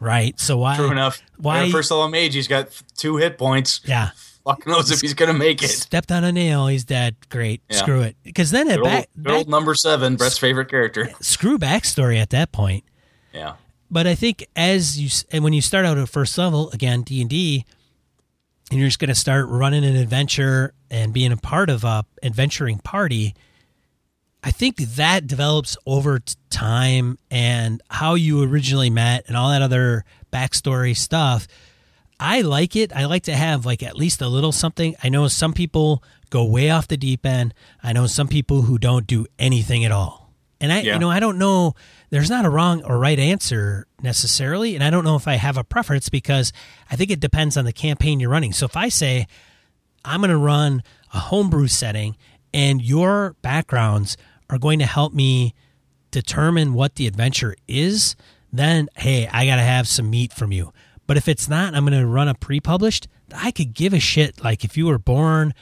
right? 0.00 0.38
So 0.40 0.58
why? 0.58 0.76
True 0.76 0.90
enough. 0.90 1.22
Why? 1.36 1.70
First 1.70 1.90
level 1.90 2.08
mage? 2.08 2.34
He's 2.34 2.48
got 2.48 2.68
two 2.96 3.16
hit 3.16 3.38
points. 3.38 3.80
yeah, 3.84 4.10
Fuck 4.44 4.66
knows 4.66 4.90
if 4.90 5.00
he's 5.00 5.14
gonna 5.14 5.34
make 5.34 5.62
it. 5.62 5.68
stepped 5.68 6.10
on 6.10 6.24
a 6.24 6.32
nail. 6.32 6.66
He's 6.66 6.84
dead. 6.84 7.16
Great. 7.28 7.62
Yeah. 7.70 7.76
Screw 7.76 8.00
it. 8.00 8.16
Because 8.24 8.50
then 8.50 8.68
at 8.68 8.82
back, 8.82 9.08
good 9.20 9.32
old 9.32 9.48
number 9.48 9.74
seven, 9.74 10.16
Brett's 10.16 10.38
favorite 10.38 10.68
character. 10.70 11.10
screw 11.20 11.58
backstory 11.58 12.18
at 12.18 12.30
that 12.30 12.50
point. 12.50 12.84
Yeah. 13.32 13.54
But 13.90 14.06
I 14.06 14.14
think 14.14 14.46
as 14.56 14.98
you 14.98 15.08
and 15.32 15.44
when 15.44 15.52
you 15.52 15.60
start 15.60 15.84
out 15.84 15.98
at 15.98 16.08
first 16.08 16.36
level 16.38 16.70
again 16.70 17.02
D 17.02 17.20
and 17.20 17.28
D, 17.30 17.64
and 18.70 18.78
you're 18.78 18.88
just 18.88 19.00
going 19.00 19.08
to 19.08 19.14
start 19.16 19.48
running 19.48 19.84
an 19.84 19.96
adventure 19.96 20.74
and 20.90 21.12
being 21.12 21.32
a 21.32 21.36
part 21.36 21.68
of 21.68 21.82
a 21.82 22.04
adventuring 22.22 22.78
party, 22.78 23.34
I 24.42 24.50
think 24.50 24.76
that 24.78 25.26
develops 25.26 25.76
over 25.86 26.20
time 26.48 27.18
and 27.30 27.82
how 27.90 28.14
you 28.14 28.42
originally 28.42 28.88
met 28.90 29.24
and 29.28 29.36
all 29.36 29.50
that 29.50 29.60
other 29.62 30.04
backstory 30.32 30.96
stuff. 30.96 31.46
I 32.18 32.40
like 32.42 32.74
it. 32.76 32.92
I 32.94 33.04
like 33.06 33.24
to 33.24 33.36
have 33.36 33.66
like 33.66 33.82
at 33.82 33.96
least 33.96 34.20
a 34.22 34.28
little 34.28 34.52
something. 34.52 34.94
I 35.02 35.08
know 35.08 35.28
some 35.28 35.52
people 35.52 36.02
go 36.30 36.44
way 36.44 36.70
off 36.70 36.88
the 36.88 36.96
deep 36.96 37.26
end. 37.26 37.52
I 37.82 37.92
know 37.92 38.06
some 38.06 38.28
people 38.28 38.62
who 38.62 38.78
don't 38.78 39.06
do 39.06 39.26
anything 39.38 39.84
at 39.84 39.92
all. 39.92 40.30
And 40.60 40.72
I, 40.72 40.80
Yeah. 40.80 40.94
you 40.94 40.98
know, 41.00 41.10
I 41.10 41.20
don't 41.20 41.38
know. 41.38 41.74
There's 42.10 42.28
not 42.30 42.44
a 42.44 42.50
wrong 42.50 42.82
or 42.84 42.98
right 42.98 43.18
answer 43.18 43.86
necessarily, 44.02 44.74
and 44.74 44.84
I 44.84 44.90
don't 44.90 45.04
know 45.04 45.16
if 45.16 45.26
I 45.28 45.34
have 45.34 45.56
a 45.56 45.64
preference 45.64 46.08
because 46.08 46.52
I 46.90 46.96
think 46.96 47.10
it 47.10 47.20
depends 47.20 47.56
on 47.56 47.64
the 47.64 47.72
campaign 47.72 48.20
you're 48.20 48.30
running. 48.30 48.52
So 48.52 48.66
if 48.66 48.76
I 48.76 48.88
say 48.90 49.26
I'm 50.04 50.20
going 50.20 50.30
to 50.30 50.36
run 50.36 50.82
a 51.14 51.18
homebrew 51.18 51.66
setting, 51.68 52.16
and 52.52 52.82
your 52.82 53.36
backgrounds 53.42 54.16
are 54.50 54.58
going 54.58 54.78
to 54.80 54.86
help 54.86 55.14
me 55.14 55.54
determine 56.10 56.74
what 56.74 56.96
the 56.96 57.06
adventure 57.06 57.54
is, 57.66 58.16
then 58.52 58.88
hey, 58.96 59.28
I 59.28 59.46
got 59.46 59.56
to 59.56 59.62
have 59.62 59.88
some 59.88 60.10
meat 60.10 60.32
from 60.32 60.52
you. 60.52 60.72
But 61.06 61.16
if 61.16 61.28
it's 61.28 61.48
not, 61.48 61.74
I'm 61.74 61.86
going 61.86 61.98
to 61.98 62.06
run 62.06 62.28
a 62.28 62.34
pre-published. 62.34 63.08
I 63.34 63.50
could 63.50 63.74
give 63.74 63.94
a 63.94 63.98
shit. 64.00 64.42
Like 64.42 64.64
if 64.64 64.76
you 64.76 64.86
were 64.86 64.98
born, 64.98 65.54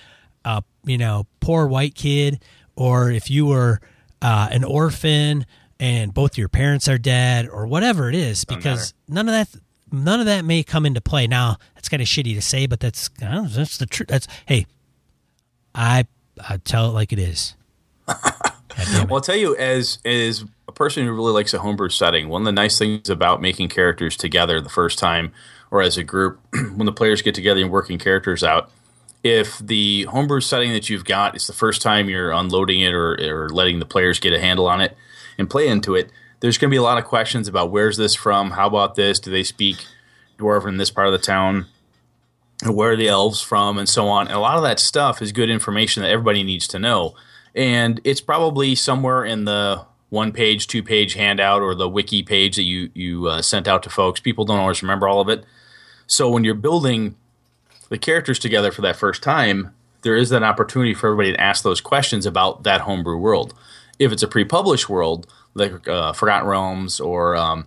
a, 0.45 0.63
you 0.85 0.99
know 0.99 1.27
poor 1.41 1.67
white 1.67 1.95
kid 1.95 2.43
or 2.77 3.11
if 3.11 3.31
you 3.31 3.47
were 3.47 3.81
uh, 4.23 4.49
an 4.51 4.65
orphan 4.65 5.47
and 5.79 6.13
both 6.13 6.37
your 6.37 6.49
parents 6.49 6.89
are 6.89 6.99
dead 6.99 7.49
or 7.49 7.67
whatever 7.67 8.09
it 8.09 8.15
is 8.15 8.45
because 8.45 8.95
none 9.09 9.29
of 9.29 9.33
that 9.33 9.61
none 9.93 10.21
of 10.21 10.27
that 10.27 10.45
may 10.45 10.63
come 10.63 10.85
into 10.87 11.01
play 11.01 11.27
now 11.27 11.57
that's 11.75 11.89
kind 11.89 12.03
of 12.03 12.09
shitty 12.09 12.35
to 12.35 12.43
say 12.43 12.67
but 12.67 12.81
that's 12.81 13.11
that's 13.21 13.79
the 13.79 13.87
truth 13.87 14.09
that's 14.09 14.27
hey 14.47 14.67
i 15.75 16.05
i 16.49 16.57
tell 16.59 16.89
it 16.91 16.93
like 16.93 17.13
it 17.13 17.19
is 17.19 17.55
well 18.79 19.15
i'll 19.15 19.21
tell 19.21 19.37
you 19.37 19.57
as 19.57 19.99
as 20.05 20.45
a 20.67 20.73
person 20.73 21.05
who 21.05 21.13
really 21.13 21.33
likes 21.33 21.53
a 21.55 21.59
homebrew 21.59 21.89
setting 21.89 22.29
one 22.29 22.43
of 22.43 22.47
the 22.47 22.53
nice 22.53 22.79
things 22.79 23.09
about 23.09 23.41
making 23.41 23.69
characters 23.69 24.17
together 24.17 24.61
the 24.61 24.69
first 24.69 24.99
time 24.99 25.33
or 25.71 25.83
as 25.83 25.97
a 25.97 26.05
group 26.05 26.41
when 26.75 26.87
the 26.87 26.93
players 26.93 27.23
get 27.23 27.35
together 27.35 27.61
and 27.61 27.71
working 27.71 27.99
characters 27.99 28.43
out 28.43 28.71
if 29.25 29.59
the 29.59 30.05
homebrew 30.05 30.41
setting 30.41 30.73
that 30.73 30.89
you've 30.89 31.05
got 31.05 31.35
is 31.37 31.47
the 31.47 31.53
first 31.53 31.83
time 31.83 32.09
you're 32.09 32.31
unloading 32.31 32.81
it 32.81 32.93
or, 32.93 33.15
or 33.21 33.49
letting 33.49 33.79
the 33.79 33.85
players 33.85 34.21
get 34.21 34.33
a 34.33 34.41
handle 34.41 34.69
on 34.69 34.81
it 34.81 34.97
and 35.39 35.51
play 35.51 35.69
into 35.69 35.95
it, 35.95 36.11
there's 36.41 36.59
going 36.59 36.71
to 36.71 36.75
be 36.75 36.79
a 36.79 36.83
lot 36.83 36.99
of 36.99 37.05
questions 37.05 37.49
about 37.49 37.71
where's 37.71 37.97
this 37.97 38.15
from? 38.15 38.53
How 38.53 38.69
about 38.69 38.95
this? 38.95 39.19
Do 39.19 39.31
they 39.31 39.43
speak 39.43 39.85
dwarven 40.39 40.69
in 40.69 40.77
this 40.77 40.91
part 40.91 41.09
of 41.09 41.13
the 41.13 41.19
town? 41.19 41.67
Where 42.65 42.93
are 42.93 42.97
the 42.97 43.09
elves 43.09 43.41
from? 43.41 43.79
And 43.79 43.89
so 43.89 44.09
on. 44.09 44.29
And 44.29 44.37
a 44.37 44.41
lot 44.41 44.57
of 44.57 44.63
that 44.63 44.79
stuff 44.79 45.21
is 45.21 45.33
good 45.33 45.51
information 45.51 46.03
that 46.03 46.11
everybody 46.11 46.43
needs 46.43 46.69
to 46.69 46.79
know. 46.79 47.15
And 47.55 48.01
it's 48.05 48.21
probably 48.21 48.75
somewhere 48.75 49.25
in 49.25 49.45
the 49.45 49.85
one 50.11 50.33
page, 50.33 50.67
two 50.67 50.83
page 50.83 51.15
handout 51.15 51.63
or 51.63 51.75
the 51.75 51.89
wiki 51.89 52.23
page 52.23 52.57
that 52.57 52.63
you, 52.63 52.91
you 52.95 53.27
uh, 53.27 53.43
sent 53.43 53.69
out 53.69 53.83
to 53.83 53.91
folks. 53.91 54.21
People 54.21 54.45
don't 54.45 54.59
always 54.59 54.83
remember 54.83 55.09
all 55.09 55.21
of 55.21 55.29
it. 55.29 55.45
So 56.07 56.31
when 56.31 56.45
you're 56.45 56.55
building 56.55 57.17
the 57.89 57.99
characters 57.99 58.39
together 58.39 58.73
for 58.73 58.83
that 58.83 58.97
first 58.97 59.23
time, 59.23 59.75
there 60.03 60.17
is 60.17 60.31
that 60.31 60.43
opportunity 60.43 60.95
for 60.95 61.09
everybody 61.09 61.33
to 61.33 61.41
ask 61.41 61.63
those 61.63 61.81
questions 61.81 62.25
about 62.25 62.63
that 62.63 62.83
homebrew 62.83 63.19
world. 63.19 63.55
If 63.99 64.13
it's 64.13 64.23
a 64.23 64.29
pre-published 64.29 64.89
world, 64.89 65.27
like 65.55 65.87
uh, 65.89 66.13
Forgotten 66.13 66.49
Realms 66.49 67.01
or 67.01 67.37
um, 67.37 67.67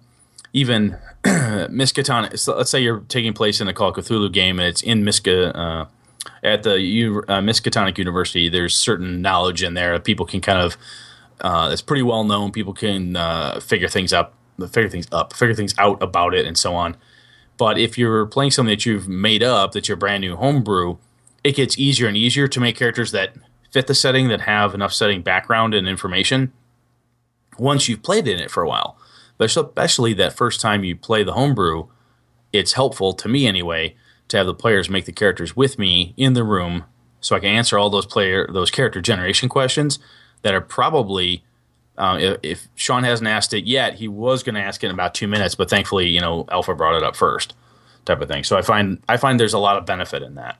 even 0.53 0.97
Miskatonic, 1.23 2.47
let's 2.55 2.71
say 2.71 2.81
you're 2.81 3.01
taking 3.01 3.33
place 3.33 3.61
in 3.61 3.67
a 3.67 3.73
Call 3.73 3.89
of 3.89 3.95
Cthulhu 3.95 4.31
game 4.31 4.59
and 4.59 4.67
it's 4.67 4.81
in 4.81 5.03
Miska 5.03 5.55
uh, 5.55 5.85
at 6.43 6.63
the 6.63 6.79
U- 6.79 7.23
uh, 7.27 7.39
Miskatonic 7.39 7.97
University. 7.97 8.49
There's 8.49 8.75
certain 8.75 9.21
knowledge 9.21 9.63
in 9.63 9.73
there 9.73 9.99
people 9.99 10.25
can 10.25 10.41
kind 10.41 10.59
of 10.59 10.77
uh, 11.41 11.69
it's 11.71 11.81
pretty 11.81 12.03
well 12.03 12.23
known. 12.23 12.51
People 12.51 12.73
can 12.73 13.15
uh, 13.15 13.59
figure 13.59 13.87
things 13.87 14.13
up, 14.13 14.35
figure 14.59 14.89
things 14.89 15.07
up, 15.11 15.33
figure 15.33 15.55
things 15.55 15.73
out 15.77 16.01
about 16.01 16.33
it, 16.33 16.45
and 16.45 16.57
so 16.57 16.75
on. 16.75 16.95
But 17.57 17.77
if 17.77 17.97
you're 17.97 18.25
playing 18.25 18.51
something 18.51 18.71
that 18.71 18.85
you've 18.85 19.07
made 19.07 19.43
up, 19.43 19.71
that's 19.71 19.87
your 19.87 19.97
brand 19.97 20.21
new 20.21 20.35
homebrew, 20.35 20.97
it 21.43 21.55
gets 21.55 21.77
easier 21.77 22.07
and 22.07 22.15
easier 22.15 22.47
to 22.47 22.59
make 22.59 22.75
characters 22.75 23.11
that 23.11 23.33
fit 23.71 23.87
the 23.87 23.95
setting, 23.95 24.27
that 24.27 24.41
have 24.41 24.73
enough 24.73 24.93
setting 24.93 25.21
background 25.21 25.73
and 25.73 25.87
information 25.87 26.53
once 27.57 27.89
you've 27.89 28.03
played 28.03 28.27
in 28.27 28.39
it 28.39 28.51
for 28.51 28.63
a 28.63 28.67
while. 28.67 28.97
But 29.37 29.45
especially 29.45 30.13
that 30.15 30.33
first 30.33 30.61
time 30.61 30.83
you 30.83 30.95
play 30.95 31.23
the 31.23 31.33
homebrew, 31.33 31.87
it's 32.53 32.73
helpful 32.73 33.13
to 33.13 33.27
me 33.27 33.47
anyway 33.47 33.95
to 34.31 34.37
have 34.37 34.45
the 34.45 34.53
players 34.53 34.89
make 34.89 35.05
the 35.05 35.11
characters 35.11 35.55
with 35.55 35.77
me 35.77 36.13
in 36.17 36.33
the 36.33 36.43
room 36.43 36.85
so 37.19 37.35
I 37.35 37.39
can 37.39 37.49
answer 37.49 37.77
all 37.77 37.89
those 37.89 38.05
player 38.05 38.47
those 38.51 38.71
character 38.71 39.01
generation 39.01 39.47
questions 39.47 39.99
that 40.41 40.53
are 40.53 40.61
probably 40.61 41.43
um, 41.97 42.19
if, 42.19 42.37
if, 42.41 42.67
Sean 42.75 43.03
hasn't 43.03 43.27
asked 43.27 43.53
it 43.53 43.65
yet, 43.65 43.95
he 43.95 44.07
was 44.07 44.43
going 44.43 44.55
to 44.55 44.61
ask 44.61 44.83
it 44.83 44.87
in 44.87 44.93
about 44.93 45.13
two 45.13 45.27
minutes, 45.27 45.53
but 45.53 45.69
thankfully, 45.69 46.07
you 46.07 46.19
know, 46.19 46.45
Alpha 46.49 46.73
brought 46.73 46.95
it 46.95 47.03
up 47.03 47.15
first, 47.15 47.53
type 48.05 48.21
of 48.21 48.27
thing. 48.27 48.43
So 48.43 48.57
I 48.57 48.61
find 48.63 49.01
I 49.07 49.17
find 49.17 49.39
there's 49.39 49.53
a 49.53 49.59
lot 49.59 49.77
of 49.77 49.85
benefit 49.85 50.23
in 50.23 50.35
that. 50.35 50.59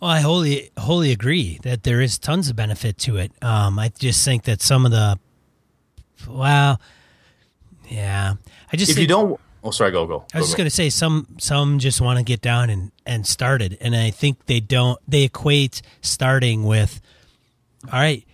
Well, 0.00 0.10
I 0.10 0.20
wholly 0.20 0.70
wholly 0.76 1.12
agree 1.12 1.60
that 1.62 1.84
there 1.84 2.00
is 2.00 2.18
tons 2.18 2.48
of 2.48 2.56
benefit 2.56 2.98
to 2.98 3.18
it. 3.18 3.32
Um, 3.42 3.78
I 3.78 3.92
just 3.96 4.24
think 4.24 4.44
that 4.44 4.60
some 4.60 4.84
of 4.84 4.90
the, 4.90 5.20
well, 6.28 6.80
yeah, 7.88 8.34
I 8.72 8.76
just 8.76 8.90
if 8.90 8.96
think, 8.96 9.08
you 9.08 9.14
don't. 9.14 9.40
Oh, 9.64 9.70
sorry. 9.70 9.92
Go 9.92 10.06
go. 10.06 10.24
I 10.34 10.38
was 10.38 10.46
go, 10.46 10.48
just 10.48 10.56
going 10.56 10.66
to 10.66 10.70
say 10.70 10.90
some 10.90 11.26
some 11.38 11.78
just 11.78 12.00
want 12.00 12.18
to 12.18 12.24
get 12.24 12.40
down 12.40 12.70
and 12.70 12.92
and 13.06 13.26
started, 13.26 13.78
and 13.80 13.94
I 13.94 14.10
think 14.10 14.46
they 14.46 14.60
don't. 14.60 14.98
They 15.06 15.24
equate 15.24 15.82
starting 16.00 16.64
with, 16.64 17.00
all 17.92 18.00
right, 18.00 18.26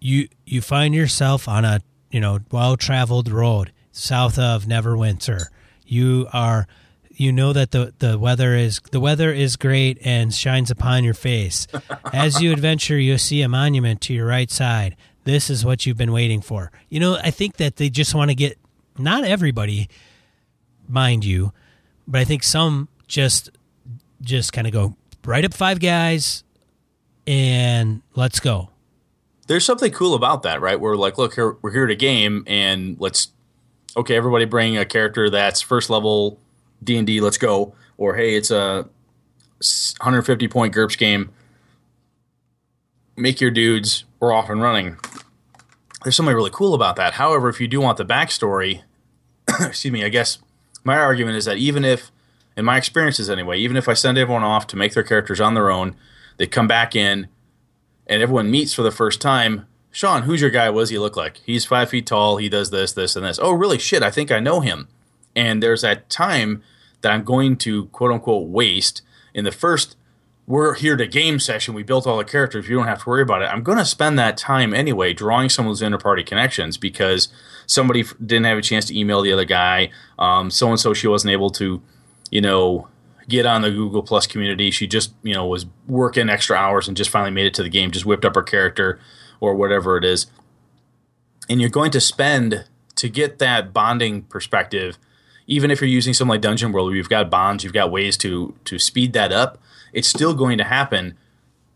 you 0.00 0.28
you 0.44 0.60
find 0.60 0.94
yourself 0.94 1.48
on 1.48 1.64
a 1.64 1.80
you 2.10 2.20
know 2.20 2.38
well 2.50 2.76
traveled 2.76 3.28
road 3.28 3.72
south 3.92 4.38
of 4.38 4.64
Neverwinter. 4.64 5.46
You 5.86 6.28
are 6.32 6.66
you 7.10 7.32
know 7.32 7.52
that 7.52 7.70
the 7.70 7.94
the 7.98 8.18
weather 8.18 8.54
is 8.54 8.80
the 8.90 9.00
weather 9.00 9.32
is 9.32 9.56
great 9.56 9.98
and 10.04 10.34
shines 10.34 10.70
upon 10.70 11.04
your 11.04 11.14
face. 11.14 11.66
As 12.12 12.40
you 12.42 12.52
adventure, 12.52 12.98
you'll 12.98 13.18
see 13.18 13.42
a 13.42 13.48
monument 13.48 14.00
to 14.02 14.14
your 14.14 14.26
right 14.26 14.50
side. 14.50 14.96
This 15.24 15.48
is 15.48 15.64
what 15.64 15.86
you've 15.86 15.96
been 15.96 16.12
waiting 16.12 16.40
for. 16.40 16.70
You 16.90 17.00
know, 17.00 17.16
I 17.16 17.30
think 17.30 17.56
that 17.56 17.76
they 17.76 17.88
just 17.88 18.14
want 18.14 18.30
to 18.30 18.34
get 18.34 18.58
not 18.98 19.24
everybody, 19.24 19.88
mind 20.88 21.24
you, 21.24 21.52
but 22.06 22.20
I 22.20 22.24
think 22.24 22.42
some 22.42 22.88
just 23.06 23.50
just 24.20 24.52
kind 24.52 24.66
of 24.66 24.72
go 24.72 24.96
right 25.24 25.44
up 25.44 25.54
five 25.54 25.80
guys 25.80 26.44
and 27.26 28.02
let's 28.14 28.40
go 28.40 28.70
there's 29.46 29.64
something 29.64 29.92
cool 29.92 30.14
about 30.14 30.42
that, 30.42 30.60
right? 30.60 30.78
We're 30.78 30.96
like, 30.96 31.18
look, 31.18 31.34
here, 31.34 31.56
we're 31.62 31.72
here 31.72 31.86
to 31.86 31.96
game, 31.96 32.44
and 32.46 32.96
let's 32.98 33.28
okay, 33.96 34.16
everybody 34.16 34.44
bring 34.44 34.76
a 34.76 34.84
character 34.84 35.30
that's 35.30 35.60
first 35.60 35.90
level 35.90 36.38
D 36.82 36.96
and 36.96 37.06
D. 37.06 37.20
Let's 37.20 37.38
go. 37.38 37.74
Or 37.96 38.16
hey, 38.16 38.34
it's 38.34 38.50
a 38.50 38.88
150 40.00 40.48
point 40.48 40.74
GURPS 40.74 40.98
game. 40.98 41.30
Make 43.16 43.40
your 43.40 43.50
dudes. 43.50 44.04
We're 44.18 44.32
off 44.32 44.50
and 44.50 44.60
running. 44.60 44.96
There's 46.02 46.16
something 46.16 46.34
really 46.34 46.50
cool 46.50 46.74
about 46.74 46.96
that. 46.96 47.14
However, 47.14 47.48
if 47.48 47.60
you 47.60 47.68
do 47.68 47.80
want 47.80 47.98
the 47.98 48.04
backstory, 48.04 48.82
excuse 49.60 49.92
me, 49.92 50.04
I 50.04 50.08
guess 50.08 50.38
my 50.84 50.98
argument 50.98 51.36
is 51.36 51.46
that 51.46 51.56
even 51.56 51.84
if, 51.84 52.10
in 52.56 52.64
my 52.64 52.76
experiences 52.76 53.28
anyway, 53.28 53.58
even 53.58 53.76
if 53.76 53.88
I 53.88 53.94
send 53.94 54.18
everyone 54.18 54.44
off 54.44 54.66
to 54.68 54.76
make 54.76 54.94
their 54.94 55.02
characters 55.02 55.40
on 55.40 55.54
their 55.54 55.70
own, 55.70 55.96
they 56.36 56.46
come 56.46 56.68
back 56.68 56.94
in 56.94 57.28
and 58.06 58.22
everyone 58.22 58.50
meets 58.50 58.74
for 58.74 58.82
the 58.82 58.90
first 58.90 59.20
time. 59.20 59.66
Sean, 59.90 60.22
who's 60.22 60.40
your 60.40 60.50
guy? 60.50 60.70
What 60.70 60.80
does 60.80 60.90
he 60.90 60.98
look 60.98 61.16
like? 61.16 61.38
He's 61.38 61.64
five 61.64 61.90
feet 61.90 62.06
tall. 62.06 62.36
He 62.36 62.48
does 62.48 62.70
this, 62.70 62.92
this, 62.92 63.16
and 63.16 63.24
this. 63.24 63.38
Oh, 63.40 63.52
really? 63.52 63.78
Shit, 63.78 64.02
I 64.02 64.10
think 64.10 64.30
I 64.30 64.40
know 64.40 64.60
him. 64.60 64.88
And 65.36 65.62
there's 65.62 65.82
that 65.82 66.10
time 66.10 66.62
that 67.00 67.12
I'm 67.12 67.24
going 67.24 67.56
to 67.58 67.86
quote 67.86 68.12
unquote 68.12 68.48
waste 68.48 69.02
in 69.32 69.44
the 69.44 69.52
first. 69.52 69.96
We're 70.46 70.74
here 70.74 70.96
to 70.96 71.06
game 71.06 71.40
session. 71.40 71.72
We 71.72 71.82
built 71.82 72.06
all 72.06 72.18
the 72.18 72.24
characters. 72.24 72.68
You 72.68 72.76
don't 72.76 72.86
have 72.86 73.02
to 73.02 73.08
worry 73.08 73.22
about 73.22 73.42
it. 73.42 73.46
I'm 73.46 73.62
going 73.62 73.78
to 73.78 73.84
spend 73.84 74.18
that 74.18 74.36
time 74.36 74.74
anyway 74.74 75.14
drawing 75.14 75.48
some 75.48 75.66
of 75.66 75.70
those 75.70 75.82
interparty 75.82 76.24
connections 76.26 76.76
because 76.76 77.28
somebody 77.66 78.04
didn't 78.24 78.44
have 78.44 78.58
a 78.58 78.62
chance 78.62 78.84
to 78.86 78.98
email 78.98 79.22
the 79.22 79.32
other 79.32 79.46
guy. 79.46 79.90
So 80.18 80.68
and 80.68 80.78
so 80.78 80.92
she 80.92 81.08
wasn't 81.08 81.32
able 81.32 81.48
to, 81.50 81.80
you 82.30 82.42
know, 82.42 82.88
get 83.26 83.46
on 83.46 83.62
the 83.62 83.70
Google 83.70 84.02
Plus 84.02 84.26
community. 84.26 84.70
She 84.70 84.86
just, 84.86 85.14
you 85.22 85.32
know, 85.32 85.46
was 85.46 85.64
working 85.88 86.28
extra 86.28 86.58
hours 86.58 86.88
and 86.88 86.96
just 86.96 87.08
finally 87.08 87.30
made 87.30 87.46
it 87.46 87.54
to 87.54 87.62
the 87.62 87.70
game, 87.70 87.90
just 87.90 88.04
whipped 88.04 88.26
up 88.26 88.34
her 88.34 88.42
character 88.42 89.00
or 89.40 89.54
whatever 89.54 89.96
it 89.96 90.04
is. 90.04 90.26
And 91.48 91.58
you're 91.58 91.70
going 91.70 91.90
to 91.92 92.02
spend 92.02 92.66
to 92.96 93.08
get 93.08 93.38
that 93.38 93.72
bonding 93.72 94.22
perspective, 94.24 94.98
even 95.46 95.70
if 95.70 95.80
you're 95.80 95.88
using 95.88 96.12
something 96.12 96.30
like 96.30 96.42
Dungeon 96.42 96.70
World 96.70 96.88
where 96.88 96.96
you've 96.96 97.08
got 97.08 97.30
bonds, 97.30 97.64
you've 97.64 97.72
got 97.72 97.90
ways 97.90 98.18
to 98.18 98.54
to 98.66 98.78
speed 98.78 99.14
that 99.14 99.32
up, 99.32 99.58
it's 99.94 100.08
still 100.08 100.34
going 100.34 100.58
to 100.58 100.64
happen 100.64 101.16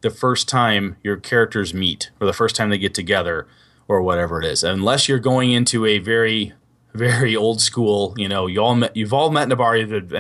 the 0.01 0.11
first 0.11 0.49
time 0.49 0.97
your 1.03 1.17
characters 1.17 1.73
meet 1.73 2.11
or 2.21 2.27
the 2.27 2.33
first 2.33 2.55
time 2.55 2.71
they 2.71 2.79
get 2.79 2.95
together 2.95 3.49
or 3.89 4.03
whatever 4.03 4.41
it 4.41 4.47
is. 4.47 4.63
Unless 4.63 5.09
you're 5.09 5.19
going 5.19 5.51
into 5.53 5.87
a 5.87 5.99
very 5.99 6.53
very 6.95 7.37
old 7.37 7.61
school. 7.61 8.15
You 8.17 8.29
know, 8.29 8.47
you 8.47 8.61
all 8.61 8.75
met, 8.75 8.97
you've 8.97 9.13
all 9.13 9.31
met 9.31 9.45
in 9.45 9.53
a 9.53 9.57
bar, 9.57 9.77
you've 9.77 10.13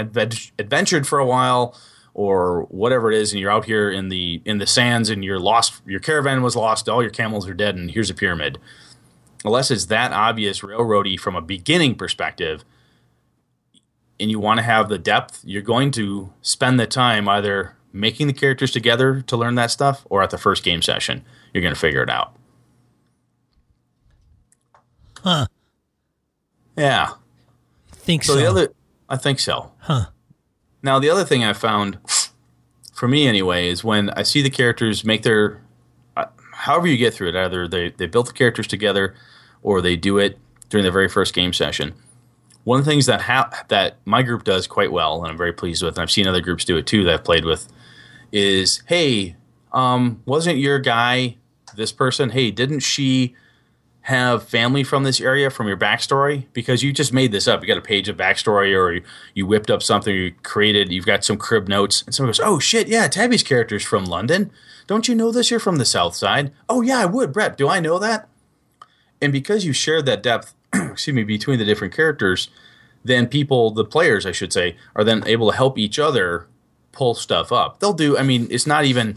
adventured 0.59 1.07
for 1.07 1.19
a 1.19 1.27
while, 1.27 1.77
or 2.15 2.63
whatever 2.65 3.13
it 3.13 3.17
is, 3.17 3.33
and 3.33 3.41
you're 3.41 3.51
out 3.51 3.67
here 3.67 3.91
in 3.91 4.09
the 4.09 4.43
in 4.45 4.59
the 4.59 4.67
sands, 4.67 5.11
and 5.11 5.25
you're 5.25 5.39
lost. 5.39 5.83
Your 5.87 6.01
caravan 6.01 6.43
was 6.43 6.57
lost. 6.57 6.89
All 6.89 7.03
your 7.03 7.11
camels 7.11 7.49
are 7.49 7.55
dead, 7.55 7.77
and 7.77 7.91
here's 7.91 8.11
a 8.11 8.15
pyramid. 8.15 8.59
Unless 9.45 9.71
it's 9.71 9.87
that 9.87 10.13
obvious 10.13 10.61
railroady 10.61 11.19
from 11.19 11.37
a 11.37 11.43
beginning 11.43 11.95
perspective, 11.95 12.65
and 14.19 14.31
you 14.31 14.41
want 14.41 14.59
to 14.59 14.65
have 14.65 14.89
the 14.89 14.99
depth, 14.99 15.43
you're 15.45 15.63
going 15.63 15.91
to 15.93 16.33
spend 16.43 16.81
the 16.81 16.87
time 16.87 17.29
either 17.29 17.77
making 17.93 18.27
the 18.27 18.33
characters 18.33 18.71
together 18.71 19.23
to 19.23 19.37
learn 19.37 19.55
that 19.57 19.71
stuff, 19.71 20.07
or 20.11 20.23
at 20.23 20.31
the 20.31 20.39
first 20.39 20.63
game 20.65 20.83
session, 20.83 21.25
you're 21.53 21.63
going 21.63 21.75
to 21.75 21.81
figure 21.81 22.03
it 22.03 22.11
out. 22.11 22.37
Huh. 25.23 25.47
Yeah. 26.77 27.15
Think 27.93 28.25
so. 28.25 28.35
So 28.35 28.39
the 28.39 28.47
other, 28.47 28.69
I 29.09 29.17
think 29.17 29.41
so. 29.41 29.73
Huh. 29.81 30.07
Now 30.83 30.99
the 30.99 31.11
other 31.11 31.25
thing 31.25 31.45
I 31.45 31.53
found, 31.53 31.99
for 32.95 33.09
me 33.09 33.27
anyway, 33.27 33.69
is 33.69 33.83
when 33.83 34.11
I 34.11 34.23
see 34.23 34.43
the 34.43 34.51
characters 34.51 35.05
make 35.05 35.23
their, 35.23 35.61
uh, 36.17 36.27
however 36.53 36.87
you 36.87 36.97
get 36.97 37.15
through 37.15 37.31
it, 37.31 37.37
either 37.37 37.67
they 37.67 37.91
they 37.91 38.07
built 38.07 38.27
the 38.27 38.33
characters 38.33 38.67
together, 38.67 39.15
or 39.63 39.81
they 39.81 39.97
do 39.97 40.19
it 40.19 40.39
during 40.69 40.85
the 40.85 40.93
very 40.93 41.09
first 41.09 41.35
game 41.35 41.53
session. 41.53 41.95
One 42.65 42.79
of 42.79 42.85
the 42.85 42.91
things 42.91 43.07
that 43.07 43.23
ha- 43.23 43.65
that 43.69 43.97
my 44.05 44.23
group 44.23 44.45
does 44.45 44.67
quite 44.67 44.93
well, 44.93 45.23
and 45.23 45.31
I'm 45.31 45.39
very 45.39 45.53
pleased 45.53 45.83
with, 45.83 45.97
and 45.97 46.03
I've 46.03 46.11
seen 46.11 46.29
other 46.29 46.41
groups 46.41 46.65
do 46.65 46.77
it 46.77 46.87
too 46.87 47.03
that 47.05 47.15
I've 47.15 47.25
played 47.25 47.45
with, 47.45 47.69
is 48.33 48.83
hey, 48.87 49.37
um, 49.73 50.23
wasn't 50.25 50.59
your 50.59 50.79
guy 50.79 51.37
this 51.77 51.93
person? 51.93 52.31
Hey, 52.31 52.51
didn't 52.51 52.81
she 52.81 53.35
have 54.03 54.43
family 54.43 54.83
from 54.83 55.05
this 55.05 55.21
area 55.21 55.51
from 55.51 55.69
your 55.69 55.77
backstory? 55.77 56.47
Because 56.53 56.83
you 56.83 56.93
just 56.93 57.13
made 57.13 57.31
this 57.31 57.47
up. 57.47 57.61
You 57.61 57.69
got 57.69 57.77
a 57.77 57.83
page 57.83 58.09
of 58.09 58.17
backstory, 58.17 58.75
or 58.77 58.93
you, 58.93 59.03
you 59.35 59.47
whipped 59.47 59.71
up 59.71 59.83
something 59.83 60.15
you 60.15 60.33
created. 60.43 60.91
You've 60.91 61.07
got 61.07 61.25
some 61.25 61.37
crib 61.37 61.69
notes, 61.69 62.03
and 62.03 62.15
someone 62.15 62.31
goes, 62.31 62.41
"Oh 62.43 62.59
shit, 62.59 62.89
yeah, 62.89 63.09
Tabby's 63.09 63.43
character's 63.43 63.85
from 63.85 64.05
London. 64.05 64.51
Don't 64.87 65.09
you 65.09 65.15
know 65.15 65.31
this? 65.31 65.51
You're 65.51 65.61
from 65.61 65.77
the 65.77 65.85
South 65.85 66.15
Side. 66.15 66.53
Oh 66.69 66.81
yeah, 66.81 66.99
I 66.99 67.07
would, 67.07 67.33
Brett. 67.33 67.57
Do 67.57 67.69
I 67.69 67.81
know 67.81 67.99
that?" 67.99 68.29
And 69.21 69.33
because 69.33 69.65
you 69.65 69.73
shared 69.73 70.07
that 70.07 70.23
depth, 70.23 70.55
excuse 70.73 71.15
me, 71.15 71.25
between 71.25 71.59
the 71.59 71.65
different 71.65 71.95
characters, 71.95 72.49
then 73.05 73.27
people, 73.27 73.71
the 73.71 73.85
players, 73.85 74.27
I 74.27 74.33
should 74.33 74.53
say, 74.53 74.77
are 74.95 75.05
then 75.05 75.27
able 75.27 75.51
to 75.51 75.57
help 75.57 75.79
each 75.79 75.99
other 75.99 76.47
pull 76.99 77.15
stuff 77.15 77.53
up. 77.53 77.79
They'll 77.79 77.93
do. 77.93 78.19
I 78.19 78.25
mean, 78.25 78.49
it's 78.51 78.67
not 78.67 78.85
even 78.85 79.17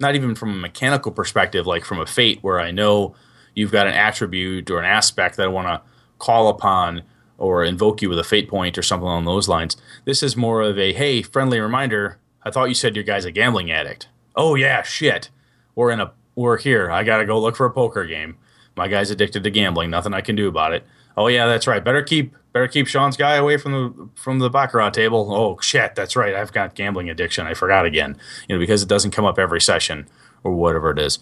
not 0.00 0.16
even 0.16 0.34
from 0.34 0.50
a 0.50 0.56
mechanical 0.56 1.12
perspective, 1.12 1.68
like 1.68 1.84
from 1.84 2.00
a 2.00 2.06
fate 2.06 2.40
where 2.42 2.58
I 2.58 2.72
know 2.72 3.14
you've 3.54 3.70
got 3.70 3.86
an 3.86 3.94
attribute 3.94 4.68
or 4.68 4.80
an 4.80 4.84
aspect 4.84 5.36
that 5.36 5.44
I 5.44 5.46
want 5.48 5.68
to 5.68 5.80
call 6.18 6.48
upon 6.48 7.02
or 7.38 7.64
invoke 7.64 8.02
you 8.02 8.08
with 8.08 8.18
a 8.18 8.24
fate 8.24 8.48
point 8.48 8.76
or 8.76 8.82
something 8.82 9.06
along 9.06 9.24
those 9.24 9.48
lines. 9.48 9.76
This 10.04 10.20
is 10.20 10.36
more 10.36 10.62
of 10.62 10.76
a 10.76 10.92
hey, 10.92 11.22
friendly 11.22 11.60
reminder. 11.60 12.18
I 12.42 12.50
thought 12.50 12.68
you 12.68 12.74
said 12.74 12.96
your 12.96 13.04
guy's 13.04 13.24
a 13.24 13.30
gambling 13.30 13.70
addict. 13.70 14.08
Oh 14.34 14.56
yeah, 14.56 14.82
shit. 14.82 15.30
We're 15.76 15.92
in 15.92 16.00
a 16.00 16.12
we're 16.34 16.58
here. 16.58 16.90
I 16.90 17.04
gotta 17.04 17.24
go 17.24 17.40
look 17.40 17.54
for 17.54 17.66
a 17.66 17.72
poker 17.72 18.04
game. 18.04 18.36
My 18.76 18.88
guy's 18.88 19.12
addicted 19.12 19.44
to 19.44 19.50
gambling. 19.50 19.90
Nothing 19.90 20.12
I 20.12 20.22
can 20.22 20.34
do 20.34 20.48
about 20.48 20.72
it. 20.72 20.84
Oh 21.16 21.28
yeah, 21.28 21.46
that's 21.46 21.68
right. 21.68 21.84
Better 21.84 22.02
keep 22.02 22.34
better 22.52 22.68
keep 22.68 22.86
Sean's 22.86 23.16
guy 23.16 23.34
away 23.34 23.56
from 23.56 23.72
the 23.72 24.08
from 24.14 24.38
the 24.38 24.50
baccarat 24.50 24.90
table. 24.90 25.34
Oh 25.34 25.58
shit, 25.60 25.94
that's 25.94 26.16
right. 26.16 26.34
I've 26.34 26.52
got 26.52 26.74
gambling 26.74 27.10
addiction. 27.10 27.46
I 27.46 27.54
forgot 27.54 27.84
again. 27.86 28.16
You 28.48 28.56
know 28.56 28.60
because 28.60 28.82
it 28.82 28.88
doesn't 28.88 29.12
come 29.12 29.24
up 29.24 29.38
every 29.38 29.60
session 29.60 30.08
or 30.44 30.52
whatever 30.52 30.90
it 30.90 30.98
is. 30.98 31.18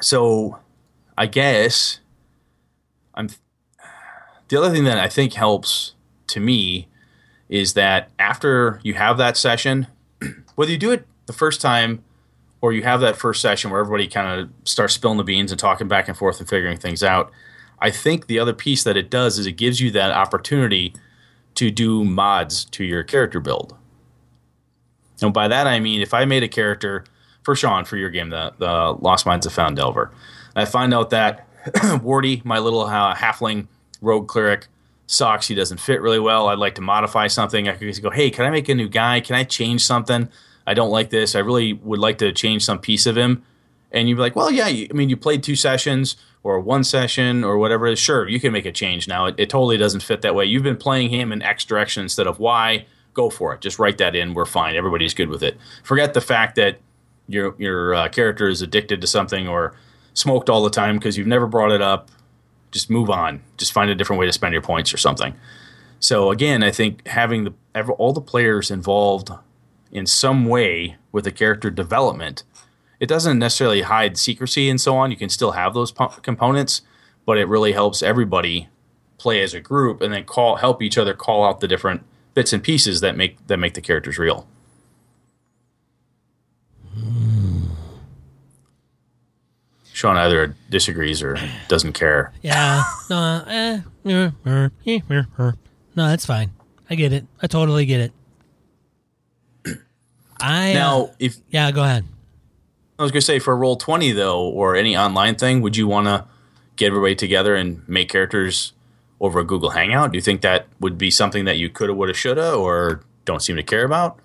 So, 0.00 0.58
I 1.16 1.26
guess 1.26 2.00
I'm. 3.14 3.28
The 4.48 4.58
other 4.58 4.70
thing 4.70 4.84
that 4.84 4.98
I 4.98 5.08
think 5.08 5.32
helps 5.32 5.94
to 6.28 6.40
me 6.40 6.88
is 7.48 7.74
that 7.74 8.10
after 8.18 8.80
you 8.82 8.94
have 8.94 9.16
that 9.18 9.36
session, 9.36 9.86
whether 10.54 10.70
you 10.70 10.78
do 10.78 10.92
it 10.92 11.06
the 11.26 11.32
first 11.32 11.60
time 11.60 12.04
or 12.60 12.72
you 12.72 12.82
have 12.82 13.00
that 13.00 13.16
first 13.16 13.40
session 13.40 13.70
where 13.70 13.80
everybody 13.80 14.06
kind 14.06 14.40
of 14.40 14.50
starts 14.64 14.94
spilling 14.94 15.18
the 15.18 15.24
beans 15.24 15.50
and 15.50 15.58
talking 15.58 15.88
back 15.88 16.08
and 16.08 16.16
forth 16.16 16.40
and 16.40 16.48
figuring 16.48 16.78
things 16.78 17.02
out 17.02 17.30
I 17.84 17.90
think 17.90 18.28
the 18.28 18.38
other 18.38 18.54
piece 18.54 18.82
that 18.84 18.96
it 18.96 19.10
does 19.10 19.38
is 19.38 19.44
it 19.44 19.58
gives 19.58 19.78
you 19.78 19.90
that 19.90 20.10
opportunity 20.10 20.94
to 21.56 21.70
do 21.70 22.02
mods 22.02 22.64
to 22.64 22.82
your 22.82 23.02
character 23.02 23.40
build. 23.40 23.76
And 25.20 25.34
by 25.34 25.48
that 25.48 25.66
I 25.66 25.80
mean 25.80 26.00
if 26.00 26.14
I 26.14 26.24
made 26.24 26.42
a 26.42 26.48
character 26.48 27.04
for 27.42 27.54
Sean 27.54 27.84
for 27.84 27.98
your 27.98 28.08
game, 28.08 28.30
the, 28.30 28.54
the 28.56 28.96
Lost 29.02 29.26
Mines 29.26 29.44
of 29.44 29.52
Phandelver, 29.52 30.10
I 30.56 30.64
find 30.64 30.94
out 30.94 31.10
that 31.10 31.46
Wardy, 31.66 32.42
my 32.42 32.58
little 32.58 32.84
uh, 32.84 33.14
halfling 33.14 33.66
rogue 34.00 34.28
cleric, 34.28 34.68
sucks. 35.06 35.48
He 35.48 35.54
doesn't 35.54 35.78
fit 35.78 36.00
really 36.00 36.18
well. 36.18 36.48
I'd 36.48 36.58
like 36.58 36.76
to 36.76 36.80
modify 36.80 37.26
something. 37.26 37.68
I 37.68 37.74
could 37.74 38.02
go, 38.02 38.08
hey, 38.08 38.30
can 38.30 38.46
I 38.46 38.50
make 38.50 38.70
a 38.70 38.74
new 38.74 38.88
guy? 38.88 39.20
Can 39.20 39.36
I 39.36 39.44
change 39.44 39.84
something? 39.84 40.30
I 40.66 40.72
don't 40.72 40.90
like 40.90 41.10
this. 41.10 41.34
I 41.34 41.40
really 41.40 41.74
would 41.74 42.00
like 42.00 42.16
to 42.18 42.32
change 42.32 42.64
some 42.64 42.78
piece 42.78 43.04
of 43.04 43.14
him. 43.14 43.44
And 43.92 44.08
you'd 44.08 44.14
be 44.16 44.22
like, 44.22 44.36
well, 44.36 44.50
yeah, 44.50 44.68
you, 44.68 44.88
I 44.90 44.94
mean, 44.94 45.10
you 45.10 45.18
played 45.18 45.42
two 45.42 45.54
sessions 45.54 46.16
or 46.44 46.60
one 46.60 46.84
session 46.84 47.42
or 47.42 47.56
whatever 47.58 47.96
sure, 47.96 48.28
you 48.28 48.38
can 48.38 48.52
make 48.52 48.66
a 48.66 48.70
change 48.70 49.08
now. 49.08 49.24
It, 49.24 49.34
it, 49.38 49.50
totally 49.50 49.78
doesn't 49.78 50.02
fit 50.02 50.20
that 50.22 50.34
way. 50.34 50.44
You've 50.44 50.62
been 50.62 50.76
playing 50.76 51.08
him 51.08 51.32
in 51.32 51.42
X 51.42 51.64
direction 51.64 52.02
instead 52.02 52.26
of 52.26 52.38
Y. 52.38 52.86
Go 53.14 53.30
for 53.30 53.54
it. 53.54 53.62
Just 53.62 53.78
write 53.78 53.98
that 53.98 54.14
in. 54.14 54.34
We're 54.34 54.44
fine. 54.44 54.76
Everybody's 54.76 55.14
good 55.14 55.30
with 55.30 55.42
it. 55.42 55.56
Forget 55.82 56.14
the 56.14 56.20
fact 56.20 56.56
that 56.56 56.78
your 57.26 57.54
your 57.58 57.94
uh, 57.94 58.08
character 58.10 58.48
is 58.48 58.60
addicted 58.60 59.00
to 59.00 59.06
something 59.06 59.48
or 59.48 59.74
smoked 60.12 60.50
all 60.50 60.62
the 60.62 60.70
time 60.70 60.96
because 60.96 61.16
you've 61.16 61.26
never 61.26 61.46
brought 61.46 61.72
it 61.72 61.80
up. 61.80 62.10
Just 62.70 62.90
move 62.90 63.08
on. 63.08 63.40
Just 63.56 63.72
find 63.72 63.90
a 63.90 63.94
different 63.94 64.20
way 64.20 64.26
to 64.26 64.32
spend 64.32 64.52
your 64.52 64.62
points 64.62 64.92
or 64.92 64.98
something. 64.98 65.34
So 66.00 66.30
again, 66.30 66.62
I 66.62 66.70
think 66.70 67.06
having 67.06 67.44
the 67.44 67.54
all 67.92 68.12
the 68.12 68.20
players 68.20 68.70
involved 68.70 69.30
in 69.90 70.06
some 70.06 70.44
way 70.44 70.96
with 71.12 71.24
the 71.24 71.32
character 71.32 71.70
development 71.70 72.42
it 73.04 73.06
doesn't 73.06 73.38
necessarily 73.38 73.82
hide 73.82 74.16
secrecy 74.16 74.70
and 74.70 74.80
so 74.80 74.96
on. 74.96 75.10
You 75.10 75.18
can 75.18 75.28
still 75.28 75.50
have 75.52 75.74
those 75.74 75.92
po- 75.92 76.08
components, 76.08 76.80
but 77.26 77.36
it 77.36 77.46
really 77.46 77.72
helps 77.72 78.02
everybody 78.02 78.68
play 79.18 79.42
as 79.42 79.52
a 79.52 79.60
group 79.60 80.00
and 80.00 80.10
then 80.14 80.24
call 80.24 80.56
help 80.56 80.80
each 80.80 80.96
other 80.96 81.12
call 81.12 81.44
out 81.44 81.60
the 81.60 81.68
different 81.68 82.02
bits 82.32 82.54
and 82.54 82.62
pieces 82.62 83.02
that 83.02 83.14
make 83.14 83.46
that 83.48 83.58
make 83.58 83.74
the 83.74 83.82
characters 83.82 84.18
real. 84.18 84.46
Sean 89.92 90.16
either 90.16 90.56
disagrees 90.70 91.22
or 91.22 91.36
doesn't 91.68 91.92
care. 91.92 92.32
Yeah. 92.40 92.84
No, 93.10 93.44
eh, 93.46 93.80
no, 95.94 96.08
that's 96.08 96.24
fine. 96.24 96.52
I 96.88 96.94
get 96.94 97.12
it. 97.12 97.26
I 97.42 97.48
totally 97.48 97.84
get 97.84 98.00
it. 98.00 98.12
I 100.40 100.72
now 100.72 101.02
uh, 101.02 101.12
if 101.18 101.36
yeah, 101.50 101.70
go 101.70 101.84
ahead. 101.84 102.06
I 102.98 103.02
was 103.02 103.10
going 103.10 103.20
to 103.20 103.26
say 103.26 103.38
for 103.38 103.56
Roll20 103.56 104.14
though 104.14 104.42
or 104.48 104.76
any 104.76 104.96
online 104.96 105.34
thing, 105.34 105.60
would 105.62 105.76
you 105.76 105.88
want 105.88 106.06
to 106.06 106.26
get 106.76 106.86
everybody 106.86 107.14
together 107.14 107.54
and 107.54 107.86
make 107.88 108.08
characters 108.08 108.72
over 109.20 109.40
a 109.40 109.44
Google 109.44 109.70
Hangout? 109.70 110.12
Do 110.12 110.18
you 110.18 110.22
think 110.22 110.42
that 110.42 110.66
would 110.80 110.98
be 110.98 111.10
something 111.10 111.44
that 111.44 111.56
you 111.56 111.68
coulda, 111.70 111.94
woulda, 111.94 112.14
shoulda, 112.14 112.54
or 112.54 113.00
don't 113.24 113.42
seem 113.42 113.56
to 113.56 113.62
care 113.62 113.84
about? 113.84 114.18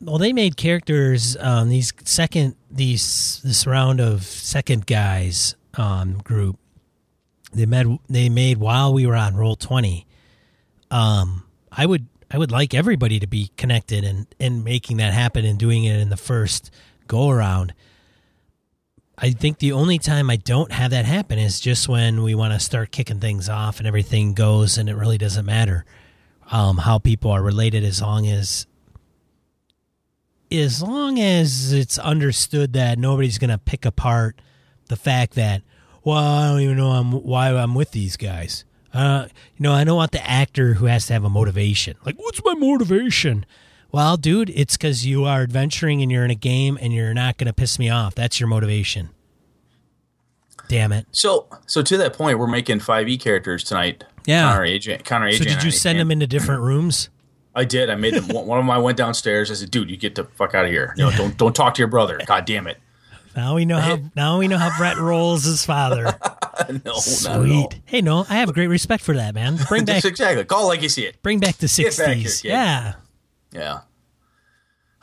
Well, 0.00 0.18
they 0.18 0.32
made 0.32 0.56
characters. 0.56 1.36
Um, 1.40 1.68
these 1.68 1.92
second, 2.04 2.54
these 2.70 3.40
this 3.44 3.66
round 3.66 4.00
of 4.00 4.22
second 4.22 4.86
guys 4.86 5.56
um, 5.74 6.18
group. 6.18 6.58
They 7.52 7.66
made 7.66 7.98
they 8.08 8.28
made 8.28 8.58
while 8.58 8.92
we 8.92 9.06
were 9.06 9.16
on 9.16 9.34
roll 9.34 9.56
twenty. 9.56 10.06
Um, 10.90 11.44
I 11.72 11.84
would 11.86 12.06
I 12.30 12.38
would 12.38 12.52
like 12.52 12.74
everybody 12.74 13.18
to 13.18 13.26
be 13.26 13.50
connected 13.56 14.04
and 14.04 14.26
and 14.38 14.62
making 14.62 14.98
that 14.98 15.12
happen 15.12 15.44
and 15.44 15.58
doing 15.58 15.84
it 15.84 15.98
in 15.98 16.10
the 16.10 16.16
first 16.16 16.70
go 17.08 17.30
around. 17.30 17.74
I 19.20 19.32
think 19.32 19.58
the 19.58 19.72
only 19.72 19.98
time 19.98 20.30
I 20.30 20.36
don't 20.36 20.70
have 20.70 20.92
that 20.92 21.04
happen 21.04 21.40
is 21.40 21.58
just 21.58 21.88
when 21.88 22.22
we 22.22 22.36
want 22.36 22.52
to 22.52 22.60
start 22.60 22.92
kicking 22.92 23.18
things 23.18 23.48
off 23.48 23.78
and 23.78 23.86
everything 23.88 24.32
goes 24.32 24.78
and 24.78 24.88
it 24.88 24.94
really 24.94 25.18
doesn't 25.18 25.44
matter 25.44 25.84
um, 26.52 26.78
how 26.78 26.98
people 26.98 27.32
are 27.32 27.42
related 27.42 27.82
as 27.82 28.00
long 28.00 28.28
as 28.28 28.66
as 30.50 30.82
long 30.82 31.18
as 31.18 31.72
it's 31.72 31.98
understood 31.98 32.72
that 32.72 32.98
nobody's 32.98 33.38
going 33.38 33.50
to 33.50 33.58
pick 33.58 33.84
apart 33.84 34.40
the 34.86 34.96
fact 34.96 35.34
that 35.34 35.62
well 36.04 36.16
I 36.16 36.48
don't 36.50 36.60
even 36.60 36.76
know 36.76 36.90
I'm, 36.92 37.12
why 37.12 37.50
I'm 37.50 37.74
with 37.74 37.90
these 37.90 38.16
guys. 38.16 38.64
Uh, 38.94 39.26
you 39.56 39.62
know 39.64 39.72
I 39.72 39.82
don't 39.82 39.96
want 39.96 40.12
the 40.12 40.24
actor 40.24 40.74
who 40.74 40.86
has 40.86 41.06
to 41.06 41.12
have 41.12 41.24
a 41.24 41.28
motivation. 41.28 41.96
Like 42.06 42.16
what's 42.18 42.42
my 42.44 42.54
motivation? 42.54 43.44
Well, 43.90 44.16
dude, 44.16 44.50
it's 44.50 44.76
because 44.76 45.06
you 45.06 45.24
are 45.24 45.42
adventuring 45.42 46.02
and 46.02 46.12
you're 46.12 46.24
in 46.24 46.30
a 46.30 46.34
game 46.36 46.78
and 46.80 46.92
you're 46.92 47.14
not 47.14 47.38
going 47.38 47.46
to 47.46 47.52
piss 47.54 47.78
me 47.78 47.88
off. 47.88 48.14
That's 48.14 48.38
your 48.38 48.48
motivation. 48.48 49.10
Damn 50.68 50.92
it. 50.92 51.06
So, 51.12 51.46
so 51.66 51.80
to 51.82 51.96
that 51.96 52.12
point, 52.12 52.38
we're 52.38 52.46
making 52.46 52.80
five 52.80 53.08
E 53.08 53.16
characters 53.16 53.64
tonight. 53.64 54.04
Yeah, 54.26 54.52
Connor 54.52 54.64
agent. 54.64 55.04
Connor 55.06 55.28
agent. 55.28 55.48
So 55.48 55.54
did 55.54 55.64
you 55.64 55.70
send 55.70 55.98
them 55.98 56.10
into 56.10 56.26
different 56.26 56.60
rooms? 56.62 57.08
I 57.54 57.64
did. 57.64 57.88
I 57.88 57.94
made 57.94 58.12
them. 58.12 58.28
One 58.46 58.58
of 58.58 58.62
them. 58.62 58.70
I 58.70 58.76
went 58.76 58.98
downstairs. 58.98 59.50
I 59.50 59.54
said, 59.54 59.70
"Dude, 59.70 59.88
you 59.88 59.96
get 59.96 60.14
the 60.14 60.24
fuck 60.24 60.54
out 60.54 60.66
of 60.66 60.70
here. 60.70 60.92
You 60.98 61.04
know, 61.04 61.10
don't 61.12 61.38
don't 61.38 61.56
talk 61.56 61.74
to 61.74 61.78
your 61.78 61.88
brother. 61.88 62.20
God 62.26 62.44
damn 62.44 62.66
it." 62.66 62.76
Now 63.34 63.54
we 63.54 63.64
know 63.64 63.80
how. 63.80 63.98
Now 64.14 64.38
we 64.38 64.48
know 64.48 64.58
how 64.58 64.76
Brett 64.76 64.98
rolls 64.98 65.44
his 65.44 65.64
father. 65.64 66.14
no, 66.84 66.92
sweet. 66.94 67.80
Hey, 67.86 68.02
no, 68.02 68.26
I 68.28 68.34
have 68.34 68.52
great 68.52 68.66
respect 68.66 69.02
for 69.02 69.14
that 69.14 69.34
man. 69.34 69.58
Bring 69.68 69.86
back 69.86 70.04
exactly. 70.04 70.44
Call 70.44 70.66
like 70.66 70.82
you 70.82 70.90
see 70.90 71.06
it. 71.06 71.22
Bring 71.22 71.40
back 71.40 71.56
the 71.56 71.68
sixties. 71.68 72.44
Yeah. 72.44 72.94
Yeah. 73.52 73.80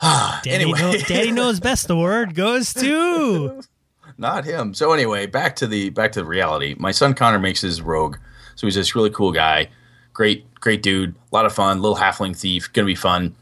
Daddy, 0.00 0.50
anyway. 0.50 0.78
know, 0.78 0.92
Daddy 1.08 1.32
knows 1.32 1.60
best. 1.60 1.88
The 1.88 1.96
word 1.96 2.34
goes 2.34 2.72
to 2.74 3.62
not 4.18 4.44
him. 4.44 4.74
So 4.74 4.92
anyway, 4.92 5.26
back 5.26 5.56
to 5.56 5.66
the 5.66 5.90
back 5.90 6.12
to 6.12 6.20
the 6.20 6.26
reality. 6.26 6.74
My 6.78 6.90
son 6.90 7.14
Connor 7.14 7.38
makes 7.38 7.60
his 7.60 7.80
rogue, 7.80 8.16
so 8.54 8.66
he's 8.66 8.74
this 8.74 8.94
really 8.94 9.10
cool 9.10 9.32
guy, 9.32 9.68
great 10.12 10.52
great 10.60 10.82
dude, 10.82 11.14
a 11.14 11.34
lot 11.34 11.46
of 11.46 11.52
fun, 11.54 11.80
little 11.80 11.96
halfling 11.98 12.38
thief, 12.38 12.72
gonna 12.72 12.86
be 12.86 12.94
fun. 12.94 13.34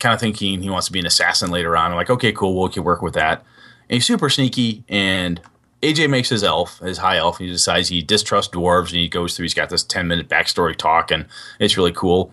Kind 0.00 0.14
of 0.14 0.20
thinking 0.20 0.62
he 0.62 0.70
wants 0.70 0.86
to 0.88 0.92
be 0.92 0.98
an 0.98 1.06
assassin 1.06 1.50
later 1.50 1.76
on. 1.76 1.92
I'm 1.92 1.96
like, 1.96 2.10
okay, 2.10 2.32
cool, 2.32 2.60
we 2.60 2.70
can 2.70 2.82
work 2.82 3.02
with 3.02 3.14
that. 3.14 3.44
And 3.88 3.94
he's 3.96 4.06
super 4.06 4.28
sneaky, 4.28 4.82
and 4.88 5.40
AJ 5.82 6.10
makes 6.10 6.28
his 6.28 6.42
elf, 6.42 6.80
his 6.80 6.98
high 6.98 7.18
elf. 7.18 7.38
And 7.38 7.46
He 7.46 7.52
decides 7.52 7.88
he 7.88 8.02
distrusts 8.02 8.52
dwarves, 8.52 8.88
and 8.88 8.96
he 8.98 9.08
goes 9.08 9.36
through. 9.36 9.44
He's 9.44 9.54
got 9.54 9.68
this 9.70 9.84
ten 9.84 10.08
minute 10.08 10.28
backstory 10.28 10.76
talk, 10.76 11.12
and 11.12 11.26
it's 11.60 11.76
really 11.76 11.92
cool. 11.92 12.32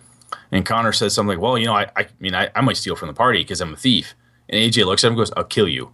And 0.52 0.66
Connor 0.66 0.92
says 0.92 1.14
something 1.14 1.36
like, 1.36 1.42
"Well, 1.42 1.58
you 1.58 1.66
know, 1.66 1.74
I, 1.74 1.90
I 1.96 2.06
mean, 2.18 2.34
I, 2.34 2.50
I 2.54 2.60
might 2.60 2.76
steal 2.76 2.96
from 2.96 3.08
the 3.08 3.14
party 3.14 3.40
because 3.40 3.60
I'm 3.60 3.74
a 3.74 3.76
thief." 3.76 4.14
And 4.48 4.60
AJ 4.60 4.84
looks 4.84 5.04
at 5.04 5.08
him 5.08 5.12
and 5.12 5.18
goes, 5.18 5.32
"I'll 5.36 5.44
kill 5.44 5.68
you." 5.68 5.92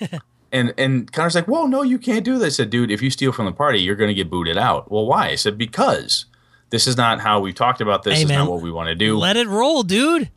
and 0.52 0.72
and 0.78 1.10
Connor's 1.12 1.34
like, 1.34 1.48
"Whoa, 1.48 1.66
no, 1.66 1.82
you 1.82 1.98
can't 1.98 2.24
do 2.24 2.38
this." 2.38 2.54
I 2.54 2.56
said, 2.56 2.70
"Dude, 2.70 2.90
if 2.90 3.02
you 3.02 3.10
steal 3.10 3.32
from 3.32 3.46
the 3.46 3.52
party, 3.52 3.80
you're 3.80 3.96
going 3.96 4.08
to 4.08 4.14
get 4.14 4.30
booted 4.30 4.56
out." 4.56 4.90
Well, 4.90 5.06
why? 5.06 5.28
I 5.28 5.34
said, 5.34 5.58
"Because 5.58 6.26
this 6.70 6.86
is 6.86 6.96
not 6.96 7.20
how 7.20 7.40
we've 7.40 7.54
talked 7.54 7.80
about 7.80 8.02
this. 8.02 8.16
Hey, 8.18 8.22
is 8.22 8.28
man, 8.28 8.40
not 8.40 8.50
what 8.50 8.62
we 8.62 8.70
want 8.70 8.88
to 8.88 8.94
do." 8.94 9.18
Let 9.18 9.36
it 9.36 9.48
roll, 9.48 9.82
dude. 9.82 10.30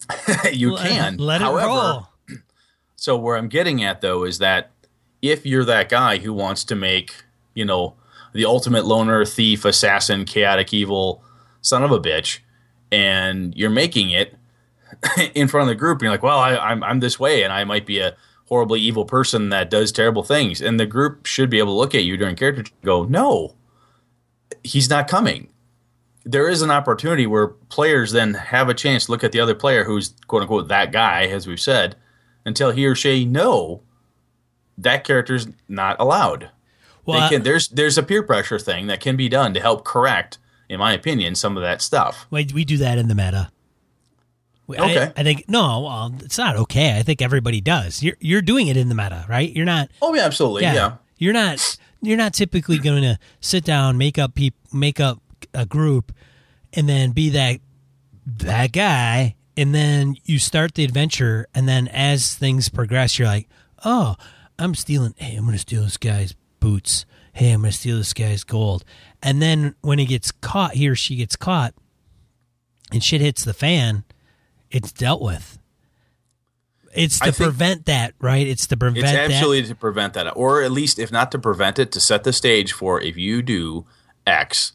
you 0.52 0.72
let, 0.72 0.84
uh, 0.84 0.88
can. 0.88 1.16
let 1.18 1.40
it 1.40 1.44
However, 1.44 1.68
roll. 1.68 2.08
So 2.96 3.16
where 3.16 3.36
I'm 3.36 3.48
getting 3.48 3.82
at 3.82 4.00
though 4.00 4.22
is 4.22 4.38
that 4.38 4.70
if 5.22 5.44
you're 5.44 5.64
that 5.64 5.88
guy 5.88 6.18
who 6.18 6.32
wants 6.32 6.62
to 6.66 6.76
make, 6.76 7.24
you 7.52 7.64
know, 7.64 7.94
the 8.32 8.44
ultimate 8.44 8.84
loner, 8.84 9.24
thief, 9.24 9.64
assassin, 9.64 10.24
chaotic 10.24 10.72
evil, 10.72 11.20
son 11.62 11.82
of 11.82 11.90
a 11.90 11.98
bitch, 11.98 12.38
and 12.92 13.56
you're 13.56 13.70
making 13.70 14.10
it 14.10 14.36
in 15.34 15.48
front 15.48 15.62
of 15.62 15.68
the 15.68 15.78
group, 15.78 15.98
and 15.98 16.02
you're 16.02 16.12
like, 16.12 16.22
well, 16.22 16.38
I, 16.38 16.56
I'm 16.56 16.84
I'm 16.84 17.00
this 17.00 17.18
way, 17.18 17.42
and 17.42 17.52
I 17.52 17.64
might 17.64 17.86
be 17.86 17.98
a 17.98 18.16
horribly 18.46 18.80
evil 18.80 19.06
person 19.06 19.48
that 19.48 19.70
does 19.70 19.90
terrible 19.90 20.22
things, 20.22 20.60
and 20.60 20.78
the 20.78 20.86
group 20.86 21.26
should 21.26 21.50
be 21.50 21.58
able 21.58 21.72
to 21.72 21.78
look 21.78 21.94
at 21.94 22.04
you 22.04 22.16
during 22.16 22.36
character 22.36 22.60
and 22.60 22.70
go, 22.84 23.04
no, 23.04 23.54
he's 24.62 24.90
not 24.90 25.08
coming. 25.08 25.48
There 26.24 26.48
is 26.48 26.62
an 26.62 26.70
opportunity 26.70 27.26
where 27.26 27.48
players 27.48 28.12
then 28.12 28.34
have 28.34 28.68
a 28.68 28.74
chance 28.74 29.06
to 29.06 29.10
look 29.10 29.24
at 29.24 29.32
the 29.32 29.40
other 29.40 29.54
player 29.54 29.84
who's 29.84 30.14
quote 30.28 30.42
unquote 30.42 30.68
that 30.68 30.92
guy, 30.92 31.24
as 31.24 31.46
we've 31.46 31.58
said, 31.58 31.96
tell 32.54 32.72
he 32.72 32.86
or 32.86 32.94
she, 32.94 33.24
no, 33.24 33.82
that 34.78 35.04
character's 35.04 35.48
not 35.68 35.96
allowed. 35.98 36.50
Well, 37.04 37.28
can, 37.28 37.42
there's 37.42 37.68
there's 37.68 37.98
a 37.98 38.02
peer 38.02 38.22
pressure 38.22 38.58
thing 38.58 38.86
that 38.86 39.00
can 39.00 39.16
be 39.16 39.28
done 39.28 39.54
to 39.54 39.60
help 39.60 39.84
correct, 39.84 40.38
in 40.72 40.78
my 40.80 40.92
opinion, 40.92 41.34
some 41.34 41.56
of 41.56 41.62
that 41.62 41.82
stuff. 41.82 42.26
we, 42.30 42.46
we 42.54 42.64
do 42.64 42.76
that 42.78 42.98
in 42.98 43.08
the 43.08 43.14
meta. 43.14 43.50
We- 44.66 44.76
I- 44.78 44.90
Okay. 44.90 45.12
I, 45.16 45.22
think 45.22 45.44
no, 45.48 45.80
well, 45.80 46.14
it's 46.20 46.38
not 46.38 46.56
okay. 46.56 46.96
I 46.98 47.02
think 47.02 47.20
everybody 47.20 47.60
does. 47.60 48.02
You're 48.02 48.16
you're 48.20 48.42
doing 48.42 48.68
it 48.68 48.76
in 48.76 48.88
the 48.88 48.94
meta, 48.94 49.24
right? 49.28 49.54
You're 49.54 49.66
not. 49.66 49.90
Oh 50.00 50.14
yeah, 50.14 50.24
absolutely, 50.24 50.62
Yeah, 50.62 50.74
yeah. 50.74 50.92
you're 51.18 51.32
not. 51.32 51.78
You're 52.00 52.16
not 52.16 52.34
typically 52.34 52.78
going 52.78 53.02
to 53.02 53.18
sit 53.40 53.64
down, 53.64 53.96
make 53.96 54.18
up 54.18 54.34
peop, 54.34 54.54
make 54.72 54.98
up 54.98 55.20
a 55.54 55.64
group, 55.66 56.12
and 56.72 56.88
then 56.88 57.12
be 57.12 57.30
that 57.30 57.60
that 58.26 58.72
guy, 58.72 59.36
and 59.56 59.74
then 59.74 60.16
you 60.24 60.38
start 60.38 60.74
the 60.74 60.84
adventure, 60.84 61.46
and 61.54 61.68
then 61.68 61.86
as 61.88 62.34
things 62.34 62.68
progress, 62.68 63.18
you're 63.18 63.28
like, 63.28 63.48
oh, 63.84 64.16
I'm 64.58 64.74
stealing. 64.74 65.14
Hey, 65.16 65.36
I'm 65.36 65.42
going 65.44 65.52
to 65.52 65.58
steal 65.60 65.82
this 65.82 65.96
guy's 65.96 66.34
boots. 66.60 67.04
Hey, 67.34 67.50
I'm 67.52 67.60
going 67.62 67.72
to 67.72 67.76
steal 67.78 67.98
this 67.98 68.12
guy's 68.12 68.42
gold. 68.44 68.84
And 69.22 69.40
then 69.40 69.74
when 69.82 69.98
he 69.98 70.04
gets 70.06 70.32
caught, 70.32 70.74
he 70.74 70.88
or 70.88 70.94
she 70.96 71.16
gets 71.16 71.36
caught, 71.36 71.74
and 72.90 73.02
shit 73.02 73.20
hits 73.20 73.44
the 73.44 73.54
fan, 73.54 74.04
it's 74.70 74.90
dealt 74.92 75.22
with. 75.22 75.58
It's 76.94 77.18
to 77.20 77.32
prevent 77.32 77.86
that, 77.86 78.14
right? 78.20 78.46
It's 78.46 78.66
to 78.66 78.76
prevent 78.76 79.04
It's 79.04 79.12
that. 79.12 79.66
to 79.68 79.74
prevent 79.74 80.12
that, 80.14 80.26
or 80.36 80.62
at 80.62 80.72
least 80.72 80.98
if 80.98 81.10
not 81.10 81.32
to 81.32 81.38
prevent 81.38 81.78
it, 81.78 81.90
to 81.92 82.00
set 82.00 82.24
the 82.24 82.32
stage 82.32 82.72
for 82.72 83.00
if 83.00 83.16
you 83.16 83.40
do 83.42 83.86
X, 84.26 84.72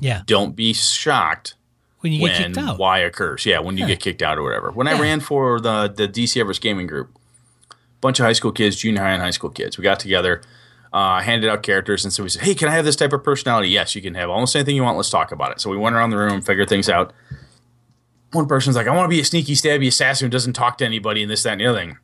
Yeah. 0.00 0.22
don't 0.26 0.56
be 0.56 0.72
shocked 0.72 1.54
When 2.00 2.12
you 2.14 2.20
get 2.20 2.40
when 2.40 2.54
kicked 2.54 2.58
out. 2.68 2.78
Y 2.78 2.98
occurs. 3.00 3.44
Yeah, 3.44 3.58
when 3.58 3.76
you 3.76 3.86
get 3.86 4.00
kicked 4.00 4.22
out 4.22 4.38
or 4.38 4.42
whatever. 4.44 4.70
When 4.70 4.88
I 4.88 4.98
ran 4.98 5.20
for 5.20 5.60
the 5.60 5.92
the 5.94 6.08
DC 6.08 6.40
Everest 6.40 6.62
Gaming 6.62 6.86
Group, 6.86 7.10
bunch 8.00 8.18
of 8.18 8.24
high 8.24 8.32
school 8.32 8.52
kids, 8.52 8.76
junior 8.76 9.02
high 9.02 9.10
and 9.12 9.20
high 9.22 9.30
school 9.30 9.50
kids, 9.50 9.76
we 9.76 9.82
got 9.82 10.00
together, 10.00 10.40
uh, 10.92 11.20
handed 11.20 11.50
out 11.50 11.62
characters, 11.62 12.04
and 12.04 12.12
so 12.12 12.22
we 12.22 12.28
said, 12.28 12.42
"Hey, 12.42 12.54
can 12.54 12.68
I 12.68 12.72
have 12.72 12.84
this 12.84 12.96
type 12.96 13.12
of 13.12 13.22
personality?" 13.24 13.68
Yes, 13.68 13.94
you 13.94 14.02
can 14.02 14.14
have 14.14 14.30
almost 14.30 14.54
anything 14.56 14.76
you 14.76 14.82
want. 14.82 14.96
Let's 14.96 15.10
talk 15.10 15.32
about 15.32 15.52
it. 15.52 15.60
So 15.60 15.70
we 15.70 15.76
went 15.76 15.94
around 15.96 16.10
the 16.10 16.16
room, 16.18 16.40
figured 16.42 16.68
things 16.68 16.88
out. 16.88 17.12
One 18.32 18.46
person's 18.46 18.76
like, 18.76 18.86
"I 18.86 18.94
want 18.94 19.04
to 19.04 19.08
be 19.14 19.20
a 19.20 19.24
sneaky, 19.24 19.54
stabby 19.54 19.86
assassin 19.88 20.26
who 20.26 20.30
doesn't 20.30 20.52
talk 20.52 20.78
to 20.78 20.84
anybody," 20.84 21.22
and 21.22 21.30
this, 21.30 21.42
that, 21.44 21.52
and 21.52 21.60
the 21.60 21.66
other 21.66 21.78
thing. 21.78 21.98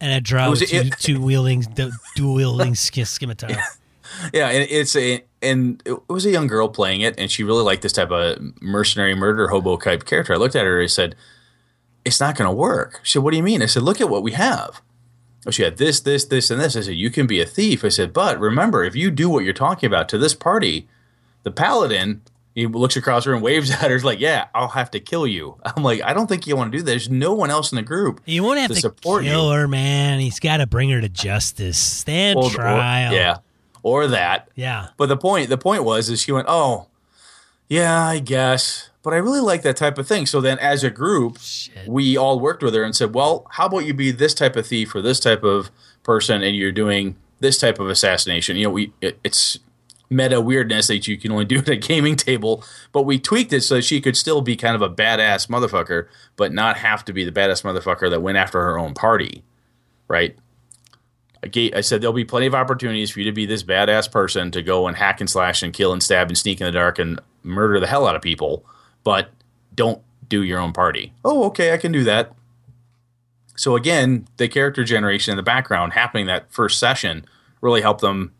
and 0.00 0.12
a 0.12 0.20
draw 0.20 0.48
was- 0.50 0.60
two, 0.60 0.76
it- 0.76 0.94
two 0.98 1.20
wielding, 1.20 1.64
dual 2.16 2.34
wielding 2.34 2.74
scimitar. 2.74 3.50
Yeah, 4.32 4.48
and 4.48 4.66
it's 4.70 4.96
a 4.96 5.22
and 5.42 5.82
it 5.84 6.08
was 6.08 6.24
a 6.24 6.30
young 6.30 6.46
girl 6.46 6.68
playing 6.68 7.02
it, 7.02 7.14
and 7.18 7.30
she 7.30 7.44
really 7.44 7.62
liked 7.62 7.82
this 7.82 7.92
type 7.92 8.10
of 8.10 8.38
mercenary 8.60 9.14
murder 9.14 9.48
hobo 9.48 9.76
type 9.76 10.06
character. 10.06 10.32
I 10.32 10.36
looked 10.38 10.56
at 10.56 10.64
her 10.64 10.78
and 10.80 10.84
I 10.84 10.86
said, 10.88 11.14
"It's 12.06 12.18
not 12.18 12.34
going 12.34 12.48
to 12.48 12.54
work." 12.56 13.00
She 13.02 13.12
said, 13.12 13.22
"What 13.22 13.32
do 13.32 13.36
you 13.36 13.42
mean?" 13.42 13.62
I 13.62 13.66
said, 13.66 13.82
"Look 13.82 14.00
at 14.00 14.08
what 14.08 14.22
we 14.22 14.32
have." 14.32 14.80
Oh, 15.48 15.50
she 15.50 15.62
had 15.62 15.78
this, 15.78 15.98
this, 16.00 16.26
this, 16.26 16.50
and 16.50 16.60
this. 16.60 16.76
I 16.76 16.82
said, 16.82 16.96
"You 16.96 17.10
can 17.10 17.26
be 17.26 17.40
a 17.40 17.46
thief." 17.46 17.84
I 17.84 17.88
said, 17.88 18.12
"But 18.12 18.38
remember, 18.38 18.84
if 18.84 18.94
you 18.94 19.10
do 19.10 19.30
what 19.30 19.44
you're 19.44 19.54
talking 19.54 19.86
about 19.86 20.08
to 20.10 20.18
this 20.18 20.34
party, 20.34 20.86
the 21.42 21.50
paladin." 21.50 22.20
He 22.54 22.66
looks 22.66 22.96
across 22.96 23.24
her 23.24 23.32
and 23.32 23.40
waves 23.40 23.70
at 23.72 23.78
her. 23.82 23.92
He's 23.92 24.02
like, 24.04 24.18
"Yeah, 24.20 24.48
I'll 24.54 24.68
have 24.68 24.90
to 24.90 25.00
kill 25.00 25.26
you." 25.26 25.58
I'm 25.64 25.82
like, 25.84 26.02
"I 26.02 26.12
don't 26.12 26.26
think 26.26 26.46
you 26.46 26.54
want 26.56 26.70
to 26.72 26.76
do 26.78 26.82
that. 26.82 26.90
There's 26.90 27.08
no 27.08 27.32
one 27.32 27.50
else 27.50 27.70
in 27.72 27.76
the 27.76 27.82
group 27.82 28.20
You 28.26 28.42
won't 28.42 28.58
have 28.58 28.68
to 28.68 28.74
to, 28.74 28.80
support 28.80 29.24
you." 29.24 29.30
kill 29.30 29.50
her, 29.52 29.66
man. 29.68 30.18
He's 30.20 30.40
got 30.40 30.56
to 30.58 30.66
bring 30.66 30.90
her 30.90 31.00
to 31.00 31.08
justice. 31.08 31.78
Stand 31.78 32.36
Or- 32.36 32.46
or- 32.46 32.50
trial. 32.50 33.12
yeah, 33.14 33.36
or 33.84 34.08
that. 34.08 34.48
Yeah. 34.56 34.88
But 34.96 35.06
the 35.08 35.16
point 35.16 35.48
the 35.50 35.56
point 35.58 35.84
was 35.84 36.10
is 36.10 36.20
she 36.20 36.32
went, 36.32 36.46
Oh, 36.50 36.88
yeah, 37.68 38.04
I 38.04 38.18
guess. 38.18 38.87
But 39.02 39.14
I 39.14 39.18
really 39.18 39.40
like 39.40 39.62
that 39.62 39.76
type 39.76 39.96
of 39.98 40.06
thing. 40.06 40.26
So 40.26 40.40
then 40.40 40.58
as 40.58 40.82
a 40.82 40.90
group, 40.90 41.38
Shit. 41.38 41.88
we 41.88 42.16
all 42.16 42.40
worked 42.40 42.62
with 42.62 42.74
her 42.74 42.82
and 42.82 42.94
said, 42.94 43.14
Well, 43.14 43.46
how 43.52 43.66
about 43.66 43.86
you 43.86 43.94
be 43.94 44.10
this 44.10 44.34
type 44.34 44.56
of 44.56 44.66
thief 44.66 44.94
or 44.94 45.00
this 45.00 45.20
type 45.20 45.44
of 45.44 45.70
person 46.02 46.42
and 46.42 46.56
you're 46.56 46.72
doing 46.72 47.16
this 47.40 47.58
type 47.58 47.78
of 47.78 47.88
assassination? 47.88 48.56
You 48.56 48.64
know, 48.64 48.70
we 48.70 48.92
it, 49.00 49.18
it's 49.22 49.58
meta 50.10 50.40
weirdness 50.40 50.88
that 50.88 51.06
you 51.06 51.16
can 51.16 51.30
only 51.32 51.44
do 51.44 51.58
at 51.58 51.68
a 51.68 51.76
gaming 51.76 52.16
table, 52.16 52.64
but 52.92 53.02
we 53.02 53.18
tweaked 53.18 53.52
it 53.52 53.62
so 53.62 53.76
that 53.76 53.82
she 53.82 54.00
could 54.00 54.16
still 54.16 54.40
be 54.40 54.56
kind 54.56 54.74
of 54.74 54.82
a 54.82 54.90
badass 54.90 55.48
motherfucker, 55.48 56.08
but 56.36 56.52
not 56.52 56.78
have 56.78 57.04
to 57.04 57.12
be 57.12 57.24
the 57.24 57.32
badass 57.32 57.62
motherfucker 57.62 58.10
that 58.10 58.22
went 58.22 58.38
after 58.38 58.60
her 58.60 58.78
own 58.78 58.94
party. 58.94 59.44
Right? 60.08 60.36
I, 61.44 61.70
I 61.76 61.80
said 61.82 62.00
there'll 62.00 62.12
be 62.12 62.24
plenty 62.24 62.46
of 62.46 62.54
opportunities 62.54 63.10
for 63.10 63.20
you 63.20 63.26
to 63.26 63.32
be 63.32 63.46
this 63.46 63.62
badass 63.62 64.10
person 64.10 64.50
to 64.50 64.62
go 64.62 64.86
and 64.88 64.96
hack 64.96 65.20
and 65.20 65.30
slash 65.30 65.62
and 65.62 65.72
kill 65.72 65.92
and 65.92 66.02
stab 66.02 66.28
and 66.28 66.38
sneak 66.38 66.60
in 66.60 66.66
the 66.66 66.72
dark 66.72 66.98
and 66.98 67.20
murder 67.42 67.78
the 67.78 67.86
hell 67.86 68.06
out 68.06 68.16
of 68.16 68.22
people, 68.22 68.64
but 69.08 69.30
don't 69.74 70.02
do 70.28 70.42
your 70.42 70.58
own 70.58 70.74
party. 70.74 71.14
Oh, 71.24 71.44
okay, 71.44 71.72
I 71.72 71.78
can 71.78 71.92
do 71.92 72.04
that. 72.04 72.30
So 73.56 73.74
again, 73.74 74.28
the 74.36 74.48
character 74.48 74.84
generation 74.84 75.32
in 75.32 75.38
the 75.38 75.42
background 75.42 75.94
happening 75.94 76.26
that 76.26 76.52
first 76.52 76.78
session 76.78 77.24
really 77.62 77.80
helped 77.80 78.02
them 78.02 78.34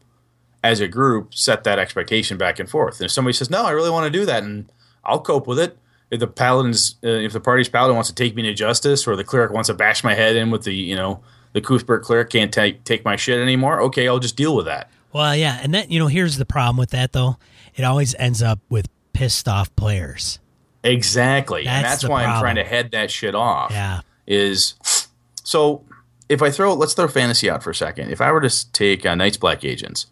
as 0.62 0.80
a 0.80 0.86
group 0.86 1.34
set 1.34 1.64
that 1.64 1.78
expectation 1.78 2.36
back 2.36 2.58
and 2.58 2.68
forth. 2.68 3.00
And 3.00 3.06
if 3.06 3.12
somebody 3.12 3.32
says, 3.32 3.48
"No, 3.48 3.64
I 3.64 3.70
really 3.70 3.88
want 3.88 4.04
to 4.04 4.10
do 4.10 4.26
that," 4.26 4.42
and 4.42 4.70
I'll 5.06 5.22
cope 5.22 5.46
with 5.46 5.58
it. 5.58 5.78
If 6.10 6.20
the 6.20 6.26
paladin's, 6.26 6.96
uh, 7.02 7.08
if 7.08 7.32
the 7.32 7.40
party's 7.40 7.70
paladin 7.70 7.94
wants 7.94 8.10
to 8.10 8.14
take 8.14 8.36
me 8.36 8.42
to 8.42 8.52
justice, 8.52 9.08
or 9.08 9.16
the 9.16 9.24
cleric 9.24 9.50
wants 9.50 9.68
to 9.68 9.74
bash 9.74 10.04
my 10.04 10.12
head 10.12 10.36
in 10.36 10.50
with 10.50 10.64
the, 10.64 10.74
you 10.74 10.96
know, 10.96 11.22
the 11.54 11.62
Cuthbert 11.62 12.02
cleric 12.02 12.28
can't 12.28 12.52
take 12.52 12.84
take 12.84 13.06
my 13.06 13.16
shit 13.16 13.40
anymore. 13.40 13.80
Okay, 13.84 14.06
I'll 14.06 14.18
just 14.18 14.36
deal 14.36 14.54
with 14.54 14.66
that. 14.66 14.90
Well, 15.14 15.34
yeah. 15.34 15.60
And 15.62 15.72
that, 15.72 15.90
you 15.90 15.98
know, 15.98 16.08
here's 16.08 16.36
the 16.36 16.44
problem 16.44 16.76
with 16.76 16.90
that, 16.90 17.12
though. 17.12 17.38
It 17.74 17.84
always 17.84 18.14
ends 18.16 18.42
up 18.42 18.58
with 18.68 18.86
pissed 19.14 19.48
off 19.48 19.74
players. 19.74 20.40
Exactly, 20.84 21.60
and 21.66 21.84
That's 21.84 21.88
that's 21.94 22.02
the 22.02 22.10
why 22.10 22.24
I'm 22.24 22.40
trying 22.40 22.54
to 22.56 22.64
head 22.64 22.92
that 22.92 23.10
shit 23.10 23.34
off. 23.34 23.70
Yeah. 23.70 24.00
Is 24.26 24.74
so 25.42 25.84
if 26.28 26.42
I 26.42 26.50
throw, 26.50 26.74
let's 26.74 26.94
throw 26.94 27.08
fantasy 27.08 27.48
out 27.50 27.62
for 27.62 27.70
a 27.70 27.74
second. 27.74 28.10
If 28.10 28.20
I 28.20 28.30
were 28.32 28.40
to 28.40 28.72
take 28.72 29.04
uh, 29.06 29.14
Night's 29.14 29.36
Black 29.38 29.64
Agents 29.64 30.06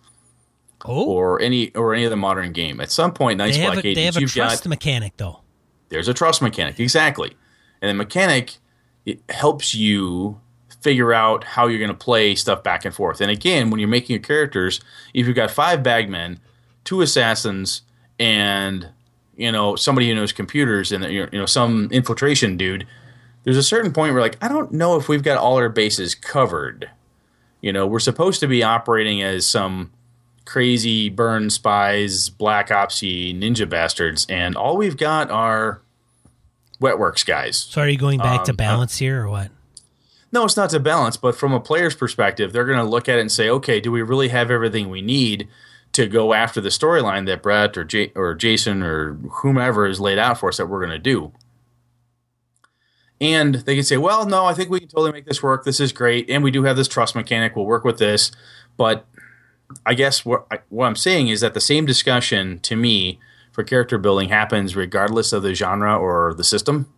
Oh, 0.84 1.06
or 1.06 1.40
any 1.40 1.74
or 1.74 1.94
any 1.94 2.06
other 2.06 2.16
modern 2.16 2.52
game, 2.52 2.80
at 2.80 2.90
some 2.90 3.12
point, 3.12 3.38
Night's 3.38 3.58
Black 3.58 3.76
a, 3.76 3.78
Agents, 3.88 3.96
they 3.96 4.04
have 4.04 4.16
a 4.16 4.20
you've 4.20 4.32
trust 4.32 4.64
got 4.64 4.68
mechanic, 4.70 5.16
though. 5.16 5.40
there's 5.88 6.08
a 6.08 6.14
trust 6.14 6.42
mechanic 6.42 6.78
exactly 6.80 7.36
and 7.82 7.88
the 7.88 7.94
mechanic 7.94 8.56
it 9.04 9.20
helps 9.28 9.74
you 9.74 10.40
figure 10.80 11.12
out 11.12 11.44
how 11.44 11.66
you're 11.66 11.78
going 11.78 11.90
to 11.90 11.94
play 11.94 12.34
stuff 12.34 12.62
back 12.62 12.84
and 12.84 12.94
forth 12.94 13.20
and 13.20 13.30
again 13.30 13.70
when 13.70 13.80
you're 13.80 13.88
making 13.88 14.14
your 14.14 14.22
characters 14.22 14.80
if 15.14 15.26
you've 15.26 15.36
got 15.36 15.50
five 15.50 15.82
bagmen 15.82 16.38
two 16.84 17.00
assassins 17.02 17.82
and 18.18 18.88
you 19.36 19.52
know 19.52 19.76
somebody 19.76 20.08
who 20.08 20.14
knows 20.14 20.32
computers 20.32 20.92
and 20.92 21.04
you 21.04 21.28
know 21.32 21.46
some 21.46 21.88
infiltration 21.92 22.56
dude 22.56 22.86
there's 23.44 23.56
a 23.56 23.62
certain 23.62 23.92
point 23.92 24.12
where 24.12 24.22
like 24.22 24.36
i 24.42 24.48
don't 24.48 24.72
know 24.72 24.96
if 24.96 25.08
we've 25.08 25.22
got 25.22 25.38
all 25.38 25.56
our 25.56 25.68
bases 25.68 26.14
covered 26.14 26.90
you 27.60 27.72
know 27.72 27.86
we're 27.86 27.98
supposed 28.00 28.40
to 28.40 28.46
be 28.46 28.62
operating 28.62 29.22
as 29.22 29.46
some 29.46 29.90
crazy 30.44 31.08
burn 31.08 31.50
spies, 31.50 32.28
black 32.28 32.68
opsy 32.68 33.36
ninja 33.36 33.68
bastards, 33.68 34.24
and 34.28 34.54
all 34.56 34.76
we've 34.76 34.96
got 34.96 35.28
are 35.28 35.82
wetworks 36.80 37.26
guys. 37.26 37.56
So 37.56 37.82
are 37.82 37.88
you 37.88 37.98
going 37.98 38.18
back 38.20 38.44
to 38.44 38.52
Um, 38.52 38.56
balance 38.56 38.98
here 38.98 39.24
or 39.24 39.28
what? 39.28 39.50
No, 40.30 40.44
it's 40.44 40.56
not 40.56 40.70
to 40.70 40.78
balance, 40.80 41.16
but 41.16 41.34
from 41.34 41.52
a 41.52 41.58
player's 41.60 41.96
perspective, 41.96 42.52
they're 42.52 42.64
going 42.64 42.78
to 42.78 42.84
look 42.84 43.08
at 43.08 43.18
it 43.18 43.22
and 43.22 43.32
say, 43.32 43.48
okay, 43.50 43.80
do 43.80 43.90
we 43.90 44.02
really 44.02 44.28
have 44.28 44.50
everything 44.50 44.88
we 44.88 45.02
need 45.02 45.48
to 45.96 46.06
go 46.06 46.32
after 46.32 46.60
the 46.60 46.68
storyline 46.68 47.26
that 47.26 47.42
Brett 47.42 47.76
or 47.76 47.84
J- 47.84 48.12
or 48.14 48.34
Jason 48.34 48.82
or 48.82 49.14
whomever 49.14 49.86
is 49.86 50.00
laid 50.00 50.18
out 50.18 50.38
for 50.38 50.48
us 50.48 50.56
that 50.56 50.66
we're 50.66 50.80
going 50.80 50.90
to 50.90 50.98
do? 50.98 51.32
And 53.20 53.56
they 53.56 53.74
can 53.74 53.84
say, 53.84 53.96
well, 53.96 54.26
no, 54.26 54.44
I 54.44 54.54
think 54.54 54.70
we 54.70 54.78
can 54.78 54.88
totally 54.88 55.12
make 55.12 55.24
this 55.24 55.42
work. 55.42 55.64
This 55.64 55.80
is 55.80 55.92
great, 55.92 56.28
and 56.28 56.44
we 56.44 56.50
do 56.50 56.64
have 56.64 56.76
this 56.76 56.88
trust 56.88 57.14
mechanic. 57.14 57.56
We'll 57.56 57.64
work 57.64 57.84
with 57.84 57.98
this, 57.98 58.30
but 58.76 59.06
I 59.84 59.94
guess 59.94 60.24
what, 60.24 60.46
I, 60.50 60.58
what 60.68 60.86
I'm 60.86 60.96
saying 60.96 61.28
is 61.28 61.40
that 61.40 61.54
the 61.54 61.60
same 61.60 61.86
discussion 61.86 62.60
to 62.60 62.76
me 62.76 63.18
for 63.52 63.64
character 63.64 63.96
building 63.98 64.28
happens 64.28 64.76
regardless 64.76 65.32
of 65.32 65.42
the 65.42 65.54
genre 65.54 65.96
or 65.96 66.34
the 66.34 66.44
system. 66.44 66.92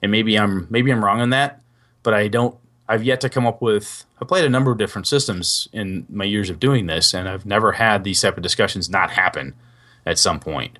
And 0.00 0.10
maybe 0.10 0.38
I'm 0.38 0.66
maybe 0.70 0.90
I'm 0.90 1.04
wrong 1.04 1.20
on 1.20 1.30
that, 1.30 1.60
but 2.02 2.14
I 2.14 2.28
don't. 2.28 2.56
I've 2.88 3.04
yet 3.04 3.20
to 3.20 3.28
come 3.28 3.46
up 3.46 3.60
with. 3.60 4.04
I 4.20 4.24
played 4.24 4.44
a 4.44 4.48
number 4.48 4.70
of 4.70 4.78
different 4.78 5.06
systems 5.06 5.68
in 5.72 6.06
my 6.08 6.24
years 6.24 6.48
of 6.48 6.58
doing 6.58 6.86
this, 6.86 7.12
and 7.12 7.28
I've 7.28 7.44
never 7.44 7.72
had 7.72 8.02
these 8.02 8.20
type 8.20 8.36
of 8.36 8.42
discussions 8.42 8.88
not 8.88 9.10
happen 9.10 9.54
at 10.06 10.18
some 10.18 10.40
point. 10.40 10.78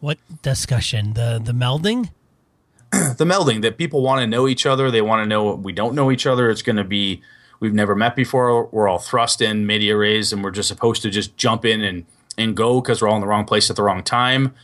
What 0.00 0.18
discussion? 0.42 1.14
The 1.14 1.40
the 1.42 1.52
melding? 1.52 2.10
the 2.90 3.24
melding 3.24 3.62
that 3.62 3.78
people 3.78 4.02
want 4.02 4.20
to 4.20 4.26
know 4.26 4.46
each 4.46 4.66
other. 4.66 4.90
They 4.90 5.00
want 5.00 5.22
to 5.22 5.26
know 5.26 5.54
we 5.54 5.72
don't 5.72 5.94
know 5.94 6.10
each 6.10 6.26
other. 6.26 6.50
It's 6.50 6.62
going 6.62 6.76
to 6.76 6.84
be 6.84 7.22
we've 7.60 7.72
never 7.72 7.94
met 7.94 8.14
before. 8.14 8.66
We're 8.66 8.88
all 8.88 8.98
thrust 8.98 9.40
in 9.40 9.66
media 9.66 9.96
res, 9.96 10.32
and 10.32 10.44
we're 10.44 10.50
just 10.50 10.68
supposed 10.68 11.00
to 11.02 11.10
just 11.10 11.36
jump 11.36 11.64
in 11.64 11.80
and 11.80 12.04
and 12.36 12.56
go 12.56 12.80
because 12.80 13.00
we're 13.00 13.08
all 13.08 13.16
in 13.16 13.20
the 13.20 13.26
wrong 13.26 13.44
place 13.44 13.70
at 13.70 13.76
the 13.76 13.82
wrong 13.82 14.02
time. 14.02 14.54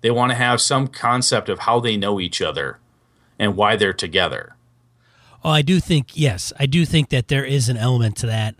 They 0.00 0.10
want 0.10 0.30
to 0.30 0.36
have 0.36 0.60
some 0.60 0.88
concept 0.88 1.48
of 1.48 1.60
how 1.60 1.80
they 1.80 1.96
know 1.96 2.20
each 2.20 2.42
other 2.42 2.78
and 3.38 3.56
why 3.56 3.76
they're 3.76 3.92
together. 3.92 4.56
Oh, 5.46 5.50
I 5.50 5.62
do 5.62 5.78
think 5.78 6.16
yes, 6.16 6.52
I 6.58 6.66
do 6.66 6.84
think 6.84 7.10
that 7.10 7.28
there 7.28 7.44
is 7.44 7.68
an 7.68 7.76
element 7.76 8.16
to 8.16 8.26
that. 8.26 8.56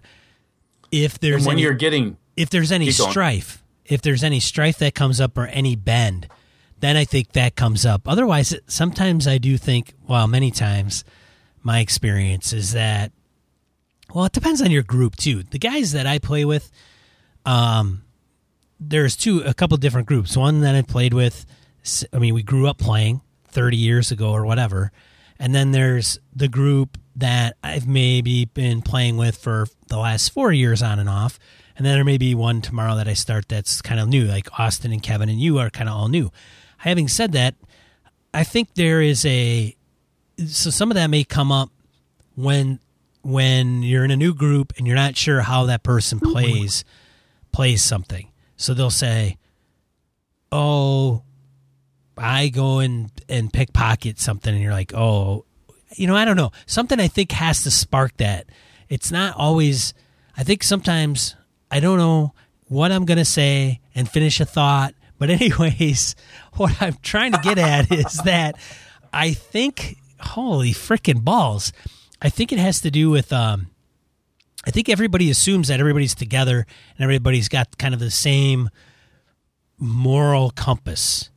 If 0.92 1.18
there's 1.18 1.38
And 1.38 1.46
when 1.46 1.54
any, 1.54 1.62
you're 1.62 1.74
getting 1.74 2.16
if 2.36 2.48
there's 2.48 2.70
any 2.70 2.92
strife, 2.92 3.64
if 3.84 4.02
there's 4.02 4.22
any 4.22 4.38
strife 4.38 4.78
that 4.78 4.94
comes 4.94 5.20
up 5.20 5.36
or 5.36 5.48
any 5.48 5.74
bend, 5.74 6.28
then 6.78 6.96
I 6.96 7.04
think 7.04 7.32
that 7.32 7.56
comes 7.56 7.84
up. 7.84 8.06
Otherwise, 8.06 8.54
sometimes 8.68 9.26
I 9.26 9.38
do 9.38 9.56
think, 9.58 9.94
well, 10.06 10.28
many 10.28 10.52
times, 10.52 11.04
my 11.60 11.80
experience 11.80 12.52
is 12.52 12.72
that, 12.74 13.10
well, 14.14 14.26
it 14.26 14.32
depends 14.32 14.62
on 14.62 14.70
your 14.70 14.84
group 14.84 15.16
too. 15.16 15.42
The 15.42 15.58
guys 15.58 15.90
that 15.90 16.06
I 16.06 16.20
play 16.20 16.44
with, 16.44 16.70
um, 17.44 18.04
there's 18.78 19.16
two, 19.16 19.40
a 19.40 19.54
couple 19.54 19.76
different 19.78 20.06
groups. 20.06 20.36
One 20.36 20.60
that 20.60 20.76
I 20.76 20.82
played 20.82 21.14
with, 21.14 21.46
I 22.12 22.18
mean, 22.20 22.32
we 22.32 22.44
grew 22.44 22.68
up 22.68 22.78
playing 22.78 23.22
30 23.48 23.76
years 23.76 24.12
ago 24.12 24.30
or 24.30 24.46
whatever. 24.46 24.92
And 25.38 25.54
then 25.54 25.72
there's 25.72 26.18
the 26.34 26.48
group 26.48 26.98
that 27.16 27.56
I've 27.62 27.86
maybe 27.86 28.44
been 28.46 28.82
playing 28.82 29.16
with 29.16 29.36
for 29.36 29.66
the 29.88 29.98
last 29.98 30.30
four 30.30 30.52
years 30.52 30.82
on 30.82 30.98
and 30.98 31.08
off. 31.08 31.38
And 31.76 31.84
then 31.84 31.94
there 31.94 32.04
may 32.04 32.18
be 32.18 32.34
one 32.34 32.62
tomorrow 32.62 32.96
that 32.96 33.08
I 33.08 33.14
start 33.14 33.48
that's 33.48 33.82
kind 33.82 34.00
of 34.00 34.08
new, 34.08 34.24
like 34.24 34.58
Austin 34.58 34.92
and 34.92 35.02
Kevin 35.02 35.28
and 35.28 35.40
you 35.40 35.58
are 35.58 35.70
kind 35.70 35.88
of 35.88 35.96
all 35.96 36.08
new. 36.08 36.30
Having 36.78 37.08
said 37.08 37.32
that, 37.32 37.54
I 38.32 38.44
think 38.44 38.74
there 38.74 39.00
is 39.00 39.24
a 39.24 39.74
so 40.46 40.68
some 40.68 40.90
of 40.90 40.94
that 40.96 41.08
may 41.08 41.24
come 41.24 41.50
up 41.50 41.70
when 42.34 42.78
when 43.22 43.82
you're 43.82 44.04
in 44.04 44.10
a 44.10 44.16
new 44.16 44.34
group 44.34 44.72
and 44.76 44.86
you're 44.86 44.96
not 44.96 45.16
sure 45.16 45.40
how 45.40 45.64
that 45.66 45.82
person 45.82 46.20
plays 46.20 46.84
plays 47.52 47.82
something. 47.82 48.30
So 48.56 48.74
they'll 48.74 48.90
say, 48.90 49.38
"Oh, 50.52 51.22
I 52.16 52.48
go 52.48 52.78
and 52.78 53.10
and 53.28 53.52
pickpocket 53.52 54.18
something," 54.18 54.52
and 54.52 54.62
you're 54.62 54.72
like, 54.72 54.94
"Oh, 54.94 55.44
you 55.96 56.06
know, 56.06 56.16
I 56.16 56.24
don't 56.24 56.36
know." 56.36 56.52
Something 56.66 57.00
I 57.00 57.08
think 57.08 57.32
has 57.32 57.62
to 57.64 57.70
spark 57.70 58.16
that. 58.18 58.46
It's 58.88 59.10
not 59.10 59.36
always. 59.36 59.94
I 60.36 60.44
think 60.44 60.62
sometimes 60.62 61.34
I 61.70 61.80
don't 61.80 61.98
know 61.98 62.34
what 62.68 62.92
I'm 62.92 63.04
gonna 63.04 63.24
say 63.24 63.80
and 63.94 64.08
finish 64.08 64.40
a 64.40 64.44
thought. 64.44 64.94
But 65.18 65.30
anyways, 65.40 66.14
what 66.54 66.80
I'm 66.80 66.96
trying 67.02 67.32
to 67.32 67.38
get 67.38 67.58
at 67.58 67.90
is 67.90 68.20
that 68.24 68.56
I 69.12 69.32
think, 69.32 69.96
holy 70.20 70.72
freaking 70.72 71.24
balls, 71.24 71.72
I 72.20 72.28
think 72.28 72.52
it 72.52 72.58
has 72.58 72.80
to 72.82 72.90
do 72.90 73.10
with 73.10 73.32
um, 73.32 73.68
I 74.66 74.70
think 74.70 74.88
everybody 74.88 75.30
assumes 75.30 75.68
that 75.68 75.78
everybody's 75.78 76.14
together 76.14 76.58
and 76.58 77.04
everybody's 77.04 77.48
got 77.48 77.78
kind 77.78 77.94
of 77.94 78.00
the 78.00 78.10
same 78.10 78.68
moral 79.78 80.50
compass. 80.50 81.30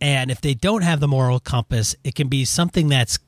And 0.00 0.30
if 0.30 0.40
they 0.40 0.54
don't 0.54 0.82
have 0.82 1.00
the 1.00 1.08
moral 1.08 1.40
compass, 1.40 1.94
it 2.04 2.14
can 2.14 2.28
be 2.28 2.44
something 2.44 2.88
that's 2.88 3.18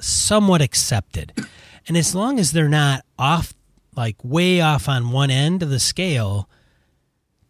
somewhat 0.00 0.62
accepted. 0.62 1.32
And 1.86 1.96
as 1.96 2.14
long 2.14 2.38
as 2.38 2.52
they're 2.52 2.68
not 2.68 3.04
off, 3.18 3.52
like 3.96 4.16
way 4.22 4.60
off 4.60 4.88
on 4.88 5.10
one 5.10 5.30
end 5.30 5.62
of 5.62 5.70
the 5.70 5.80
scale, 5.80 6.48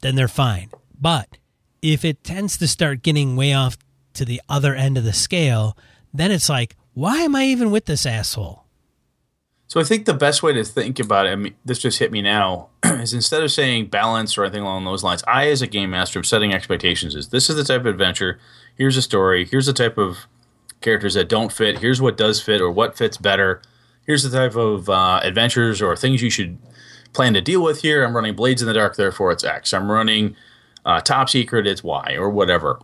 then 0.01 0.15
they're 0.15 0.29
fine. 0.29 0.71
But 0.99 1.37
if 1.83 2.05
it 2.05 2.25
tends 2.25 2.57
to 2.59 2.69
start 2.69 3.03
getting 3.03 3.37
way 3.37 3.53
off 3.53 3.77
to 4.15 4.25
the 4.25 4.41
other 4.49 4.75
end 4.75 4.97
of 4.97 5.05
the 5.05 5.13
scale, 5.13 5.77
then 6.13 6.31
it's 6.31 6.49
like, 6.49 6.77
why 6.95 7.19
am 7.19 7.37
I 7.37 7.45
even 7.45 7.71
with 7.71 7.85
this 7.85 8.07
asshole? 8.07 8.65
So 9.71 9.79
I 9.79 9.85
think 9.85 10.05
the 10.05 10.15
best 10.15 10.43
way 10.43 10.53
to 10.53 10.65
think 10.65 10.99
about 10.99 11.27
it, 11.27 11.31
I 11.31 11.37
mean, 11.37 11.55
this 11.65 11.79
just 11.79 12.01
hit 12.01 12.11
me 12.11 12.21
now, 12.21 12.71
is 12.85 13.15
instead 13.15 13.45
of 13.45 13.53
saying 13.53 13.87
balance 13.87 14.37
or 14.37 14.43
anything 14.43 14.63
along 14.63 14.85
those 14.85 15.05
lines, 15.05 15.23
I, 15.29 15.49
as 15.49 15.63
a 15.63 15.69
game 15.69 15.91
master, 15.91 16.19
am 16.19 16.25
setting 16.25 16.53
expectations. 16.53 17.15
Is 17.15 17.29
this 17.29 17.49
is 17.49 17.55
the 17.55 17.63
type 17.63 17.83
of 17.83 17.87
adventure? 17.87 18.41
Here's 18.75 18.97
a 18.97 19.03
story. 19.03 19.45
Here's 19.45 19.67
the 19.67 19.73
type 19.73 19.97
of 19.97 20.27
characters 20.81 21.15
that 21.15 21.29
don't 21.29 21.53
fit. 21.53 21.79
Here's 21.79 22.03
what 22.03 22.17
does 22.17 22.43
fit 22.43 22.61
or 22.61 22.69
what 22.69 22.99
fits 22.99 23.17
better. 23.17 23.63
Here's 24.05 24.25
the 24.25 24.37
type 24.37 24.57
of 24.57 24.91
uh, 24.91 25.21
adventures 25.23 25.81
or 25.81 25.95
things 25.95 26.21
you 26.21 26.31
should 26.31 26.59
plan 27.13 27.35
to 27.35 27.41
deal 27.41 27.63
with 27.63 27.83
here. 27.83 28.03
I'm 28.03 28.17
running 28.17 28.35
Blades 28.35 28.63
in 28.63 28.67
the 28.67 28.75
Dark, 28.75 28.97
therefore 28.97 29.31
it's 29.31 29.45
X. 29.45 29.73
I'm 29.73 29.89
running 29.89 30.35
uh, 30.85 31.01
Top 31.01 31.29
Secret, 31.29 31.69
it's 31.69 31.85
Y, 31.85 32.17
or 32.19 32.29
whatever. 32.29 32.81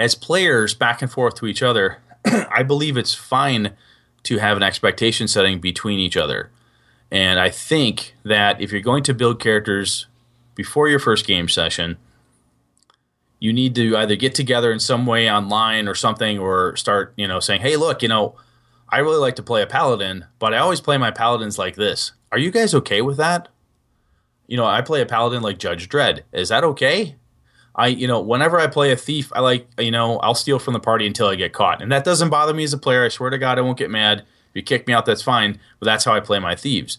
As 0.00 0.16
players 0.16 0.74
back 0.74 1.00
and 1.00 1.12
forth 1.12 1.36
to 1.36 1.46
each 1.46 1.62
other, 1.62 1.98
I 2.24 2.64
believe 2.64 2.96
it's 2.96 3.14
fine 3.14 3.76
to 4.24 4.38
have 4.38 4.56
an 4.56 4.62
expectation 4.62 5.28
setting 5.28 5.60
between 5.60 5.98
each 5.98 6.16
other. 6.16 6.50
And 7.10 7.40
I 7.40 7.50
think 7.50 8.14
that 8.24 8.60
if 8.60 8.70
you're 8.70 8.80
going 8.80 9.02
to 9.04 9.14
build 9.14 9.40
characters 9.40 10.06
before 10.54 10.88
your 10.88 10.98
first 10.98 11.26
game 11.26 11.48
session, 11.48 11.96
you 13.38 13.52
need 13.52 13.74
to 13.74 13.96
either 13.96 14.16
get 14.16 14.34
together 14.34 14.70
in 14.70 14.78
some 14.78 15.06
way 15.06 15.30
online 15.30 15.88
or 15.88 15.94
something 15.94 16.38
or 16.38 16.76
start, 16.76 17.14
you 17.16 17.26
know, 17.26 17.40
saying, 17.40 17.62
"Hey, 17.62 17.76
look, 17.76 18.02
you 18.02 18.08
know, 18.08 18.36
I 18.88 18.98
really 18.98 19.16
like 19.18 19.36
to 19.36 19.42
play 19.42 19.62
a 19.62 19.66
paladin, 19.66 20.26
but 20.38 20.52
I 20.52 20.58
always 20.58 20.80
play 20.80 20.98
my 20.98 21.10
paladins 21.10 21.58
like 21.58 21.76
this. 21.76 22.12
Are 22.30 22.38
you 22.38 22.50
guys 22.50 22.74
okay 22.74 23.00
with 23.00 23.16
that?" 23.16 23.48
You 24.46 24.56
know, 24.56 24.66
I 24.66 24.82
play 24.82 25.00
a 25.00 25.06
paladin 25.06 25.42
like 25.42 25.58
Judge 25.58 25.88
Dredd. 25.88 26.22
Is 26.32 26.50
that 26.50 26.64
okay? 26.64 27.16
I, 27.74 27.88
you 27.88 28.06
know, 28.06 28.20
whenever 28.20 28.58
I 28.58 28.66
play 28.66 28.90
a 28.92 28.96
thief, 28.96 29.32
I 29.34 29.40
like, 29.40 29.68
you 29.78 29.90
know, 29.90 30.18
I'll 30.18 30.34
steal 30.34 30.58
from 30.58 30.74
the 30.74 30.80
party 30.80 31.06
until 31.06 31.28
I 31.28 31.36
get 31.36 31.52
caught. 31.52 31.80
And 31.80 31.92
that 31.92 32.04
doesn't 32.04 32.30
bother 32.30 32.52
me 32.52 32.64
as 32.64 32.72
a 32.72 32.78
player. 32.78 33.04
I 33.04 33.08
swear 33.08 33.30
to 33.30 33.38
God, 33.38 33.58
I 33.58 33.62
won't 33.62 33.78
get 33.78 33.90
mad. 33.90 34.20
If 34.20 34.56
you 34.56 34.62
kick 34.62 34.86
me 34.86 34.92
out, 34.92 35.06
that's 35.06 35.22
fine. 35.22 35.60
But 35.78 35.86
that's 35.86 36.04
how 36.04 36.12
I 36.12 36.20
play 36.20 36.38
my 36.40 36.56
thieves. 36.56 36.98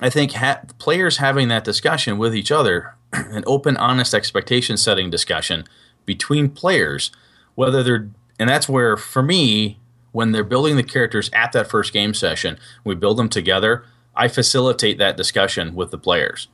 I 0.00 0.10
think 0.10 0.32
ha- 0.32 0.62
players 0.78 1.18
having 1.18 1.48
that 1.48 1.64
discussion 1.64 2.18
with 2.18 2.34
each 2.34 2.50
other, 2.50 2.94
an 3.12 3.44
open, 3.46 3.76
honest 3.76 4.14
expectation 4.14 4.76
setting 4.76 5.10
discussion 5.10 5.64
between 6.06 6.48
players, 6.48 7.10
whether 7.54 7.82
they're, 7.82 8.08
and 8.38 8.48
that's 8.48 8.68
where, 8.68 8.96
for 8.96 9.22
me, 9.22 9.78
when 10.12 10.32
they're 10.32 10.44
building 10.44 10.76
the 10.76 10.82
characters 10.82 11.28
at 11.32 11.52
that 11.52 11.68
first 11.68 11.92
game 11.92 12.14
session, 12.14 12.58
we 12.84 12.94
build 12.94 13.18
them 13.18 13.28
together. 13.28 13.84
I 14.16 14.28
facilitate 14.28 14.98
that 14.98 15.16
discussion 15.16 15.74
with 15.74 15.90
the 15.90 15.98
players. 15.98 16.48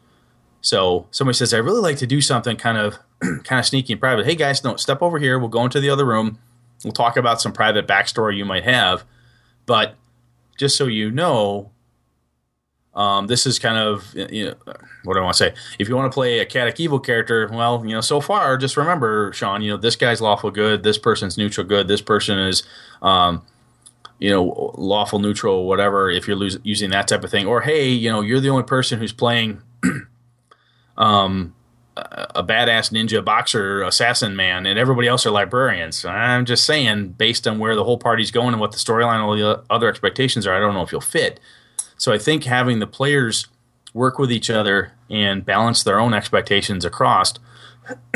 So 0.64 1.06
somebody 1.10 1.36
says, 1.36 1.52
I 1.52 1.58
really 1.58 1.82
like 1.82 1.98
to 1.98 2.06
do 2.06 2.22
something 2.22 2.56
kind 2.56 2.78
of 2.78 2.98
kind 3.44 3.60
of 3.60 3.66
sneaky 3.66 3.92
and 3.92 4.00
private. 4.00 4.24
Hey 4.24 4.34
guys, 4.34 4.60
don't 4.60 4.80
step 4.80 5.02
over 5.02 5.18
here. 5.18 5.38
We'll 5.38 5.50
go 5.50 5.62
into 5.62 5.78
the 5.78 5.90
other 5.90 6.06
room. 6.06 6.38
We'll 6.82 6.94
talk 6.94 7.18
about 7.18 7.40
some 7.40 7.52
private 7.52 7.86
backstory 7.86 8.36
you 8.38 8.46
might 8.46 8.64
have. 8.64 9.04
But 9.66 9.94
just 10.56 10.76
so 10.76 10.86
you 10.86 11.10
know, 11.10 11.70
um, 12.94 13.26
this 13.26 13.46
is 13.46 13.58
kind 13.58 13.76
of 13.76 14.14
you 14.14 14.46
know 14.46 14.54
what 15.02 15.14
do 15.14 15.20
I 15.20 15.22
want 15.22 15.36
to 15.36 15.38
say. 15.38 15.54
If 15.78 15.88
you 15.88 15.96
want 15.96 16.10
to 16.10 16.14
play 16.14 16.38
a 16.38 16.46
Chaotic 16.46 16.80
Evil 16.80 16.98
character, 16.98 17.46
well, 17.52 17.84
you 17.84 17.92
know, 17.92 18.00
so 18.00 18.22
far, 18.22 18.56
just 18.56 18.78
remember, 18.78 19.34
Sean, 19.34 19.60
you 19.60 19.72
know, 19.72 19.76
this 19.76 19.96
guy's 19.96 20.22
lawful 20.22 20.50
good, 20.50 20.82
this 20.82 20.96
person's 20.96 21.36
neutral 21.36 21.66
good, 21.66 21.88
this 21.88 22.00
person 22.00 22.38
is 22.38 22.62
um, 23.02 23.42
you 24.18 24.30
know, 24.30 24.72
lawful 24.78 25.18
neutral, 25.18 25.66
whatever, 25.66 26.10
if 26.10 26.26
you're 26.26 26.36
lose, 26.36 26.58
using 26.62 26.88
that 26.90 27.08
type 27.08 27.22
of 27.22 27.30
thing. 27.30 27.46
Or, 27.46 27.60
hey, 27.60 27.88
you 27.88 28.10
know, 28.10 28.22
you're 28.22 28.40
the 28.40 28.48
only 28.48 28.62
person 28.62 28.98
who's 28.98 29.12
playing 29.12 29.60
um, 30.96 31.54
a, 31.96 32.42
badass 32.42 32.90
ninja 32.92 33.24
boxer 33.24 33.82
assassin 33.82 34.34
man, 34.36 34.66
and 34.66 34.78
everybody 34.78 35.08
else 35.08 35.26
are 35.26 35.30
librarians. 35.30 36.04
I'm 36.04 36.44
just 36.44 36.64
saying, 36.64 37.10
based 37.10 37.46
on 37.46 37.58
where 37.58 37.76
the 37.76 37.84
whole 37.84 37.98
party's 37.98 38.30
going 38.30 38.48
and 38.48 38.60
what 38.60 38.72
the 38.72 38.78
storyline 38.78 39.14
and 39.14 39.22
all 39.22 39.36
the 39.36 39.62
other 39.70 39.88
expectations 39.88 40.46
are, 40.46 40.54
I 40.54 40.60
don't 40.60 40.74
know 40.74 40.82
if 40.82 40.92
you'll 40.92 41.00
fit. 41.00 41.40
So 41.96 42.12
I 42.12 42.18
think 42.18 42.44
having 42.44 42.80
the 42.80 42.86
players 42.86 43.46
work 43.92 44.18
with 44.18 44.32
each 44.32 44.50
other 44.50 44.92
and 45.08 45.44
balance 45.44 45.82
their 45.82 46.00
own 46.00 46.12
expectations 46.14 46.84
across. 46.84 47.34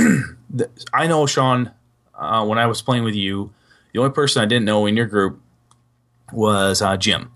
I 0.92 1.06
know, 1.06 1.26
Sean, 1.26 1.70
uh, 2.14 2.44
when 2.44 2.58
I 2.58 2.66
was 2.66 2.82
playing 2.82 3.04
with 3.04 3.14
you, 3.14 3.52
the 3.92 4.00
only 4.00 4.12
person 4.12 4.42
I 4.42 4.46
didn't 4.46 4.64
know 4.64 4.86
in 4.86 4.96
your 4.96 5.06
group 5.06 5.40
was 6.32 6.82
uh, 6.82 6.96
Jim. 6.96 7.30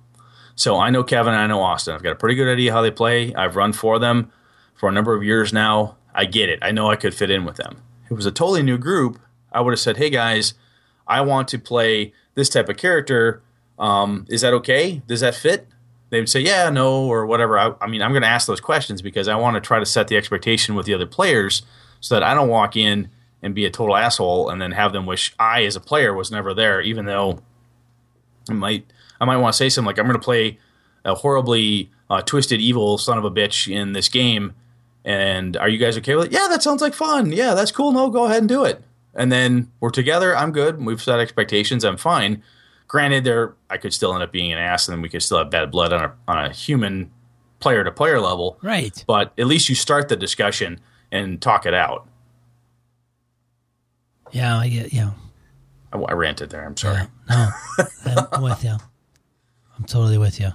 So 0.55 0.79
I 0.79 0.91
know 0.91 1.05
Kevin 1.05 1.33
and 1.33 1.43
I 1.43 1.47
know 1.47 1.61
Austin. 1.61 1.95
I've 1.95 2.03
got 2.03 2.13
a 2.13 2.17
pretty 2.17 2.35
good 2.35 2.53
idea 2.53 2.73
how 2.73 2.83
they 2.83 2.91
play. 2.91 3.35
I've 3.35 3.57
run 3.57 3.73
for 3.73 3.99
them 3.99 4.33
for 4.83 4.89
a 4.89 4.93
number 4.93 5.15
of 5.15 5.23
years 5.23 5.53
now. 5.53 5.97
I 6.13 6.25
get 6.25 6.49
it. 6.49 6.59
I 6.61 6.73
know 6.73 6.91
I 6.91 6.97
could 6.97 7.15
fit 7.15 7.31
in 7.31 7.45
with 7.45 7.55
them. 7.55 7.81
If 8.07 8.11
it 8.11 8.15
was 8.15 8.27
a 8.27 8.33
totally 8.33 8.65
new 8.65 8.77
group, 8.77 9.17
I 9.53 9.61
would 9.61 9.71
have 9.71 9.79
said, 9.79 9.97
"Hey 9.97 10.11
guys, 10.11 10.55
I 11.07 11.21
want 11.21 11.47
to 11.49 11.59
play 11.61 12.13
this 12.35 12.49
type 12.49 12.69
of 12.69 12.79
character. 12.79 13.43
Um, 13.79 14.27
is 14.29 14.41
that 14.41 14.53
okay? 14.55 15.01
Does 15.07 15.21
that 15.21 15.37
fit?" 15.37 15.69
They 16.11 16.19
would 16.19 16.29
say, 16.29 16.41
"Yeah, 16.41 16.69
no, 16.69 17.07
or 17.07 17.25
whatever." 17.27 17.61
I, 17.61 17.75
I 17.81 17.87
mean, 17.87 18.03
I'm 18.03 18.11
going 18.11 18.23
to 18.23 18.29
ask 18.29 18.49
those 18.49 18.61
questions 18.61 19.03
because 19.03 19.29
I 19.29 19.37
want 19.37 19.55
to 19.55 19.61
try 19.61 19.79
to 19.79 19.87
set 19.87 20.09
the 20.09 20.17
expectation 20.17 20.75
with 20.75 20.85
the 20.85 20.95
other 20.95 21.07
players 21.07 21.63
so 22.01 22.17
that 22.17 22.25
I 22.25 22.35
don't 22.35 22.49
walk 22.49 22.77
in 22.77 23.09
and 23.41 23.55
be 23.55 23.65
a 23.65 23.71
total 23.71 23.97
asshole 23.97 24.51
and 24.51 24.61
then 24.61 24.73
have 24.73 24.93
them 24.93 25.07
wish 25.07 25.33
I, 25.39 25.63
as 25.63 25.77
a 25.77 25.81
player, 25.81 26.13
was 26.13 26.33
never 26.33 26.55
there, 26.55 26.81
even 26.81 27.05
though 27.05 27.39
I 28.51 28.55
might 28.55 28.85
I 29.21 29.27
might 29.27 29.37
want 29.37 29.53
to 29.53 29.57
say 29.57 29.69
something 29.69 29.87
like 29.87 30.01
I'm 30.01 30.07
going 30.07 30.19
to 30.19 30.25
play 30.25 30.59
a 31.05 31.15
horribly 31.15 31.89
uh, 32.11 32.21
twisted 32.21 32.61
evil 32.61 32.99
son 32.99 33.17
of 33.17 33.25
a 33.25 33.31
bitch 33.31 33.73
in 33.73 33.93
this 33.93 34.09
game, 34.09 34.55
and 35.05 35.57
are 35.57 35.69
you 35.69 35.79
guys 35.79 35.97
okay 35.99 36.15
with 36.15 36.27
it? 36.27 36.33
Yeah, 36.33 36.47
that 36.49 36.63
sounds 36.63 36.83
like 36.83 36.95
fun. 36.95 37.33
Yeah, 37.33 37.55
that's 37.55 37.73
cool. 37.73 37.93
No, 37.93 38.11
go 38.11 38.25
ahead 38.25 38.39
and 38.39 38.49
do 38.49 38.65
it. 38.65 38.83
And 39.15 39.31
then 39.31 39.71
we're 39.81 39.91
together. 39.91 40.37
I'm 40.37 40.53
good. 40.53 40.85
We've 40.85 41.03
set 41.03 41.21
expectations. 41.21 41.85
I'm 41.85 41.97
fine. 41.97 42.43
Granted, 42.89 43.25
there 43.25 43.55
I 43.71 43.79
could 43.79 43.93
still 43.93 44.15
end 44.15 44.23
up 44.23 44.33
being 44.33 44.53
an 44.53 44.59
ass, 44.59 44.87
and 44.87 44.95
then 44.95 45.03
we 45.03 45.09
could 45.09 45.23
still 45.23 45.39
have 45.39 45.51
bad 45.51 45.71
blood 45.71 45.93
on 45.93 46.05
a 46.05 46.15
on 46.29 46.39
a 46.45 46.53
human 46.53 47.11
player 47.59 47.85
to 47.85 47.91
player 47.91 48.21
level. 48.21 48.59
Right. 48.63 49.03
But 49.07 49.33
at 49.39 49.47
least 49.47 49.69
you 49.69 49.75
start 49.75 50.09
the 50.09 50.17
discussion 50.17 50.81
and 51.11 51.41
talk 51.41 51.65
it 51.67 51.75
out. 51.75 52.07
Yeah, 54.31 54.59
I 54.59 54.69
get. 54.69 54.93
Yeah. 54.93 55.13
I, 55.93 55.99
I 55.99 56.13
ranted 56.13 56.51
there. 56.51 56.65
I'm 56.65 56.77
sorry. 56.77 57.03
Yeah. 57.29 57.51
No, 58.07 58.13
I'm, 58.17 58.27
I'm 58.33 58.43
with 58.43 58.65
you. 58.65 58.77
I'm 59.79 59.85
totally 59.85 60.19
with 60.19 60.41
you. 60.41 60.51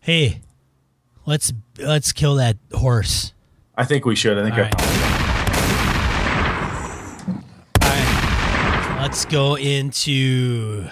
Hey, 0.00 0.42
let's 1.26 1.52
let's 1.78 2.12
kill 2.12 2.36
that 2.36 2.56
horse. 2.72 3.32
I 3.76 3.84
think 3.84 4.04
we 4.04 4.14
should. 4.16 4.38
I 4.38 4.42
think 4.42 4.54
All 4.54 4.60
I- 4.60 4.64
right. 4.64 4.74
All 7.82 7.88
right. 7.90 9.02
Let's 9.02 9.24
go 9.24 9.56
into 9.56 10.86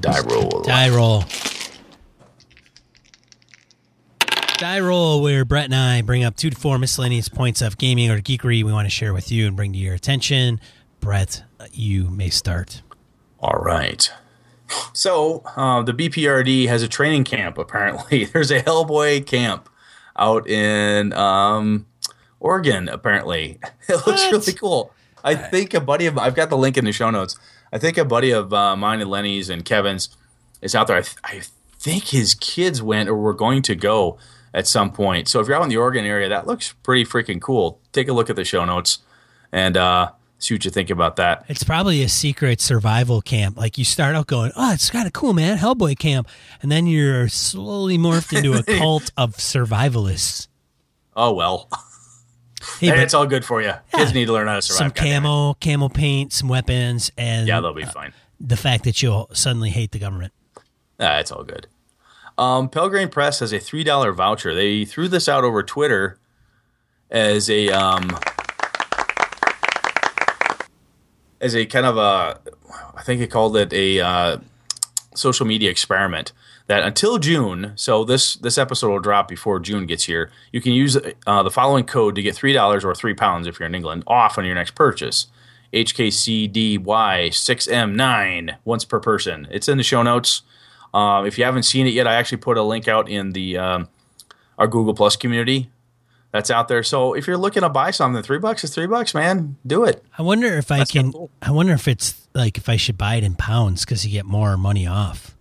die 0.00 0.20
roll. 0.20 0.62
die 0.62 0.88
roll. 0.90 1.24
Die 4.58 4.80
roll, 4.80 5.22
where 5.22 5.44
Brett 5.44 5.66
and 5.66 5.74
I 5.74 6.02
bring 6.02 6.24
up 6.24 6.34
two 6.36 6.50
to 6.50 6.56
four 6.56 6.78
miscellaneous 6.78 7.28
points 7.28 7.62
of 7.62 7.78
gaming 7.78 8.10
or 8.10 8.18
geekery 8.20 8.64
we 8.64 8.72
want 8.72 8.86
to 8.86 8.90
share 8.90 9.12
with 9.14 9.30
you 9.30 9.46
and 9.46 9.54
bring 9.54 9.72
to 9.72 9.78
your 9.78 9.94
attention. 9.94 10.60
Brett, 10.98 11.44
you 11.70 12.10
may 12.10 12.28
start. 12.28 12.82
All 13.38 13.60
right. 13.60 14.10
So 14.92 15.42
uh, 15.56 15.82
the 15.82 15.92
BPRD 15.94 16.66
has 16.68 16.82
a 16.82 16.88
training 16.88 17.24
camp. 17.24 17.58
Apparently, 17.58 18.24
there's 18.32 18.50
a 18.50 18.62
Hellboy 18.62 19.26
camp 19.26 19.68
out 20.16 20.48
in 20.48 21.12
um, 21.12 21.86
Oregon. 22.40 22.88
Apparently, 22.88 23.58
it 23.88 23.92
looks 24.06 24.06
What? 24.06 24.32
really 24.32 24.52
cool. 24.52 24.92
I 25.24 25.34
think 25.34 25.74
a 25.74 25.80
buddy 25.80 26.06
of 26.06 26.16
I've 26.18 26.34
got 26.34 26.48
the 26.50 26.56
link 26.56 26.76
in 26.76 26.84
the 26.84 26.92
show 26.92 27.10
notes. 27.10 27.36
I 27.72 27.78
think 27.78 27.98
a 27.98 28.04
buddy 28.04 28.30
of 28.30 28.52
uh, 28.52 28.76
mine 28.76 29.00
and 29.00 29.10
Lenny's 29.10 29.50
and 29.50 29.64
Kevin's 29.64 30.16
is 30.62 30.74
out 30.74 30.86
there. 30.86 30.96
I, 30.96 31.02
th- 31.02 31.16
I 31.24 31.42
think 31.78 32.04
his 32.08 32.34
kids 32.34 32.82
went 32.82 33.08
or 33.08 33.14
were 33.16 33.34
going 33.34 33.62
to 33.62 33.74
go 33.74 34.18
at 34.54 34.66
some 34.66 34.90
point. 34.90 35.28
So 35.28 35.40
if 35.40 35.46
you're 35.48 35.56
out 35.56 35.64
in 35.64 35.68
the 35.68 35.76
Oregon 35.76 36.04
area, 36.04 36.28
that 36.28 36.46
looks 36.46 36.72
pretty 36.82 37.04
freaking 37.04 37.40
cool. 37.40 37.80
Take 37.92 38.08
a 38.08 38.12
look 38.12 38.30
at 38.30 38.36
the 38.36 38.44
show 38.44 38.64
notes 38.64 39.00
and 39.52 39.76
uh, 39.76 40.12
see 40.38 40.54
what 40.54 40.64
you 40.64 40.70
think 40.70 40.90
about 40.90 41.16
that. 41.16 41.44
It's 41.48 41.64
probably 41.64 42.02
a 42.02 42.08
secret 42.08 42.60
survival 42.60 43.20
camp. 43.20 43.56
Like 43.56 43.76
you 43.78 43.84
start 43.84 44.14
out 44.14 44.26
going, 44.26 44.52
"Oh, 44.56 44.72
it's 44.72 44.90
kind 44.90 45.06
of 45.06 45.12
cool, 45.12 45.32
man, 45.34 45.58
Hellboy 45.58 45.98
camp," 45.98 46.28
and 46.62 46.70
then 46.72 46.86
you're 46.86 47.28
slowly 47.28 47.98
morphed 47.98 48.36
into 48.36 48.54
a 48.54 48.62
cult 48.78 49.10
of 49.16 49.36
survivalists. 49.36 50.48
Oh 51.16 51.32
well. 51.32 51.68
Hey, 52.80 52.88
Hey, 52.88 53.02
it's 53.02 53.14
all 53.14 53.26
good 53.26 53.44
for 53.44 53.62
you. 53.62 53.72
Kids 53.94 54.12
need 54.14 54.26
to 54.26 54.32
learn 54.32 54.48
how 54.48 54.56
to 54.56 54.62
survive. 54.62 54.78
some 54.78 54.90
camo, 54.90 55.54
camo 55.54 55.88
paint, 55.88 56.32
some 56.32 56.48
weapons, 56.48 57.10
and 57.16 57.46
Yeah, 57.46 57.60
they'll 57.60 57.72
be 57.72 57.84
fine. 57.84 58.12
the 58.40 58.56
fact 58.56 58.84
that 58.84 59.00
you'll 59.00 59.28
suddenly 59.32 59.70
hate 59.70 59.92
the 59.92 59.98
government. 60.00 60.32
Ah, 61.00 61.18
it's 61.18 61.30
all 61.30 61.44
good. 61.44 61.68
Um, 62.36 62.68
Pelgrane 62.68 63.10
Press 63.10 63.40
has 63.40 63.52
a 63.52 63.58
three 63.60 63.84
dollar 63.84 64.12
voucher. 64.12 64.54
They 64.54 64.84
threw 64.84 65.08
this 65.08 65.28
out 65.28 65.44
over 65.44 65.62
Twitter 65.62 66.18
as 67.10 67.48
a 67.48 67.68
um, 67.70 68.16
as 71.40 71.54
a 71.54 71.66
kind 71.66 71.86
of 71.86 71.96
a, 71.96 72.40
I 72.94 73.02
think 73.02 73.20
it 73.20 73.30
called 73.30 73.56
it 73.56 73.72
a 73.72 74.00
uh, 74.00 74.38
social 75.14 75.46
media 75.46 75.70
experiment. 75.70 76.32
That 76.66 76.82
until 76.82 77.18
June, 77.18 77.72
so 77.76 78.02
this 78.04 78.34
this 78.34 78.58
episode 78.58 78.90
will 78.90 79.00
drop 79.00 79.26
before 79.26 79.58
June 79.58 79.86
gets 79.86 80.04
here. 80.04 80.30
You 80.52 80.60
can 80.60 80.72
use 80.72 80.98
uh, 81.26 81.42
the 81.42 81.50
following 81.50 81.86
code 81.86 82.14
to 82.16 82.22
get 82.22 82.34
three 82.34 82.52
dollars 82.52 82.84
or 82.84 82.94
three 82.94 83.14
pounds 83.14 83.46
if 83.46 83.58
you're 83.58 83.66
in 83.66 83.74
England 83.74 84.04
off 84.06 84.36
on 84.36 84.44
your 84.44 84.54
next 84.54 84.74
purchase. 84.74 85.28
HKCDY6M9 85.72 88.56
once 88.66 88.84
per 88.84 89.00
person. 89.00 89.48
It's 89.50 89.66
in 89.66 89.78
the 89.78 89.82
show 89.82 90.02
notes. 90.02 90.42
Um, 90.92 91.26
if 91.26 91.38
you 91.38 91.44
haven't 91.44 91.62
seen 91.62 91.86
it 91.86 91.94
yet, 91.94 92.06
I 92.06 92.16
actually 92.16 92.36
put 92.38 92.58
a 92.58 92.62
link 92.62 92.86
out 92.86 93.08
in 93.08 93.32
the 93.32 93.56
um, 93.56 93.88
our 94.58 94.66
Google 94.66 94.92
Plus 94.92 95.16
community 95.16 95.70
that's 96.32 96.50
out 96.50 96.68
there. 96.68 96.82
So 96.82 97.14
if 97.14 97.26
you're 97.26 97.36
looking 97.38 97.62
to 97.62 97.68
buy 97.68 97.90
something, 97.90 98.22
three 98.22 98.38
bucks 98.38 98.64
is 98.64 98.74
three 98.74 98.86
bucks, 98.86 99.14
man. 99.14 99.56
Do 99.66 99.84
it. 99.84 100.04
I 100.18 100.22
wonder 100.22 100.46
if 100.58 100.70
I 100.70 100.78
That's 100.78 100.90
can. 100.90 101.12
cool. 101.12 101.30
I 101.40 101.50
wonder 101.50 101.72
if 101.72 101.88
it's 101.88 102.28
like 102.34 102.58
if 102.58 102.68
I 102.68 102.76
should 102.76 102.98
buy 102.98 103.14
it 103.16 103.24
in 103.24 103.34
pounds 103.34 103.84
because 103.84 104.04
you 104.06 104.12
get 104.12 104.26
more 104.26 104.56
money 104.56 104.86
off. 104.86 105.34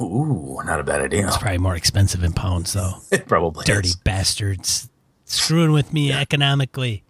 Ooh, 0.00 0.58
not 0.64 0.80
a 0.80 0.82
bad 0.82 1.02
idea. 1.02 1.26
It's 1.26 1.36
probably 1.36 1.58
more 1.58 1.76
expensive 1.76 2.24
in 2.24 2.32
pounds 2.32 2.72
though. 2.72 2.94
It 3.12 3.26
probably 3.28 3.64
Dirty 3.64 3.88
is. 3.90 3.96
bastards, 3.96 4.88
screwing 5.24 5.72
with 5.72 5.92
me 5.92 6.10
economically. 6.12 7.04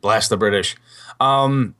Blast 0.00 0.30
the 0.30 0.36
British. 0.36 0.76
Um, 1.20 1.74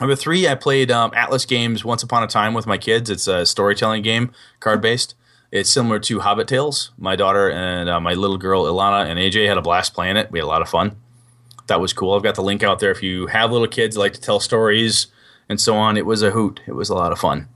number 0.00 0.14
three, 0.16 0.46
I 0.46 0.54
played 0.54 0.90
um, 0.90 1.12
Atlas 1.14 1.44
Games 1.44 1.84
Once 1.84 2.02
Upon 2.02 2.22
a 2.22 2.26
Time 2.26 2.52
with 2.54 2.66
my 2.66 2.78
kids. 2.78 3.10
It's 3.10 3.26
a 3.26 3.46
storytelling 3.46 4.02
game, 4.02 4.32
card 4.60 4.80
based. 4.80 5.14
It's 5.54 5.70
similar 5.70 6.00
to 6.00 6.18
Hobbit 6.18 6.48
Tales. 6.48 6.90
My 6.98 7.14
daughter 7.14 7.48
and 7.48 7.88
uh, 7.88 8.00
my 8.00 8.14
little 8.14 8.38
girl 8.38 8.64
Ilana 8.64 9.08
and 9.08 9.20
AJ 9.20 9.46
had 9.46 9.56
a 9.56 9.62
blast 9.62 9.94
playing 9.94 10.16
it. 10.16 10.32
We 10.32 10.40
had 10.40 10.46
a 10.46 10.48
lot 10.48 10.62
of 10.62 10.68
fun. 10.68 10.96
That 11.68 11.80
was 11.80 11.92
cool. 11.92 12.14
I've 12.14 12.24
got 12.24 12.34
the 12.34 12.42
link 12.42 12.64
out 12.64 12.80
there. 12.80 12.90
If 12.90 13.04
you 13.04 13.28
have 13.28 13.52
little 13.52 13.68
kids 13.68 13.96
like 13.96 14.14
to 14.14 14.20
tell 14.20 14.40
stories 14.40 15.06
and 15.48 15.60
so 15.60 15.76
on, 15.76 15.96
it 15.96 16.06
was 16.06 16.22
a 16.22 16.32
hoot. 16.32 16.60
It 16.66 16.72
was 16.72 16.90
a 16.90 16.94
lot 16.96 17.12
of 17.12 17.20
fun. 17.20 17.46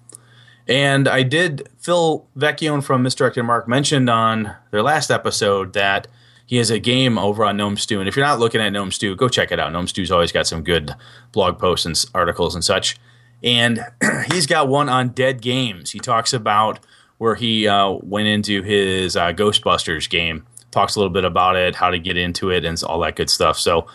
And 0.68 1.08
I 1.08 1.24
did, 1.24 1.68
Phil 1.80 2.24
Vecchione 2.36 2.84
from 2.84 3.02
Misdirected 3.02 3.44
Mark 3.44 3.66
mentioned 3.66 4.08
on 4.08 4.54
their 4.70 4.84
last 4.84 5.10
episode 5.10 5.72
that 5.72 6.06
he 6.46 6.58
has 6.58 6.70
a 6.70 6.78
game 6.78 7.18
over 7.18 7.44
on 7.44 7.56
Gnome 7.56 7.76
Stew. 7.76 7.98
And 7.98 8.08
if 8.08 8.14
you're 8.14 8.24
not 8.24 8.38
looking 8.38 8.60
at 8.60 8.70
Gnome 8.70 8.92
Stew, 8.92 9.16
go 9.16 9.28
check 9.28 9.50
it 9.50 9.58
out. 9.58 9.72
Gnome 9.72 9.88
Stew's 9.88 10.12
always 10.12 10.30
got 10.30 10.46
some 10.46 10.62
good 10.62 10.94
blog 11.32 11.58
posts 11.58 11.84
and 11.84 12.04
articles 12.14 12.54
and 12.54 12.62
such. 12.62 12.96
And 13.42 13.84
he's 14.30 14.46
got 14.46 14.68
one 14.68 14.88
on 14.88 15.08
dead 15.08 15.42
games. 15.42 15.90
He 15.90 15.98
talks 15.98 16.32
about 16.32 16.78
where 17.18 17.34
he 17.34 17.68
uh, 17.68 17.90
went 18.02 18.28
into 18.28 18.62
his 18.62 19.16
uh, 19.16 19.32
Ghostbusters 19.32 20.08
game, 20.08 20.46
talks 20.70 20.96
a 20.96 21.00
little 21.00 21.12
bit 21.12 21.24
about 21.24 21.56
it, 21.56 21.74
how 21.74 21.90
to 21.90 21.98
get 21.98 22.16
into 22.16 22.50
it, 22.50 22.64
and 22.64 22.80
all 22.84 23.00
that 23.00 23.16
good 23.16 23.28
stuff. 23.30 23.58
So 23.58 23.86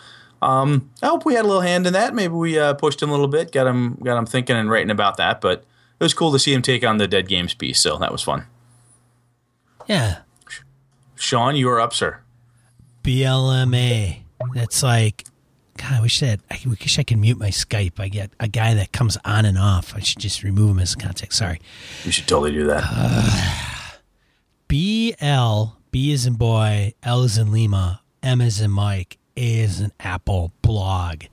um, 0.42 0.90
I 1.02 1.06
hope 1.06 1.24
we 1.24 1.34
had 1.34 1.44
a 1.44 1.48
little 1.48 1.62
hand 1.62 1.86
in 1.86 1.94
that. 1.94 2.14
Maybe 2.14 2.34
we 2.34 2.58
uh, 2.58 2.74
pushed 2.74 3.02
him 3.02 3.08
a 3.08 3.12
little 3.12 3.28
bit, 3.28 3.50
got 3.50 3.66
him, 3.66 3.94
got 4.02 4.18
him 4.18 4.26
thinking 4.26 4.56
and 4.56 4.70
writing 4.70 4.90
about 4.90 5.16
that. 5.16 5.40
But 5.40 5.64
it 5.98 6.04
was 6.04 6.14
cool 6.14 6.32
to 6.32 6.38
see 6.38 6.52
him 6.52 6.62
take 6.62 6.84
on 6.84 6.98
the 6.98 7.08
dead 7.08 7.28
games 7.28 7.54
piece. 7.54 7.80
So 7.80 7.96
that 7.98 8.12
was 8.12 8.22
fun. 8.22 8.46
Yeah, 9.86 10.18
Sean, 11.14 11.56
you 11.56 11.68
are 11.70 11.80
up, 11.80 11.94
sir. 11.94 12.20
BLMA. 13.02 14.20
That's 14.54 14.82
like, 14.82 15.24
God, 15.76 15.92
I 15.92 16.00
wish 16.00 16.20
that 16.20 16.40
I 16.50 16.58
wish 16.66 16.98
I 16.98 17.02
could 17.02 17.18
mute 17.18 17.38
my 17.38 17.48
Skype. 17.48 17.98
I 17.98 18.08
get 18.08 18.30
a 18.38 18.48
guy 18.48 18.74
that 18.74 18.92
comes 18.92 19.18
on 19.24 19.44
and 19.44 19.58
off. 19.58 19.94
I 19.94 20.00
should 20.00 20.20
just 20.20 20.42
remove 20.42 20.70
him 20.70 20.78
as 20.78 20.94
a 20.94 20.96
contact. 20.96 21.34
Sorry. 21.34 21.60
You 22.04 22.12
should 22.12 22.28
totally 22.28 22.52
do 22.52 22.66
that. 22.66 24.00
BL, 24.68 25.76
B 25.90 26.12
is 26.12 26.26
in 26.26 26.34
boy, 26.34 26.94
L 27.02 27.22
is 27.22 27.38
in 27.38 27.50
Lima, 27.50 28.02
M 28.22 28.40
is 28.40 28.60
in 28.60 28.70
Mike, 28.70 29.18
A 29.36 29.60
is 29.60 29.80
in 29.80 29.92
Apple 30.00 30.52
blog. 30.62 31.24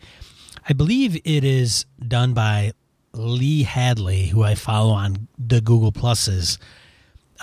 I 0.68 0.74
believe 0.74 1.16
it 1.24 1.44
is 1.44 1.86
done 2.08 2.34
by 2.34 2.74
Lee 3.14 3.64
Hadley, 3.64 4.28
who 4.28 4.44
I 4.44 4.56
follow 4.56 4.94
on 4.94 5.28
the 5.38 5.62
Google 5.62 5.92
Pluses. 5.92 6.58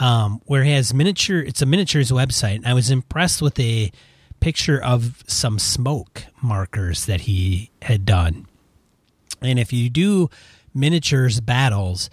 Um, 0.00 0.40
where 0.44 0.62
he 0.62 0.70
has 0.72 0.94
miniature, 0.94 1.40
it's 1.40 1.60
a 1.60 1.66
miniatures 1.66 2.12
website. 2.12 2.54
And 2.56 2.66
I 2.66 2.72
was 2.72 2.88
impressed 2.88 3.42
with 3.42 3.58
a 3.58 3.90
picture 4.40 4.82
of 4.82 5.24
some 5.26 5.58
smoke 5.58 6.24
markers 6.42 7.06
that 7.06 7.22
he 7.22 7.70
had 7.82 8.04
done. 8.04 8.46
And 9.40 9.58
if 9.58 9.72
you 9.72 9.90
do 9.90 10.30
miniatures 10.74 11.40
battles 11.40 12.10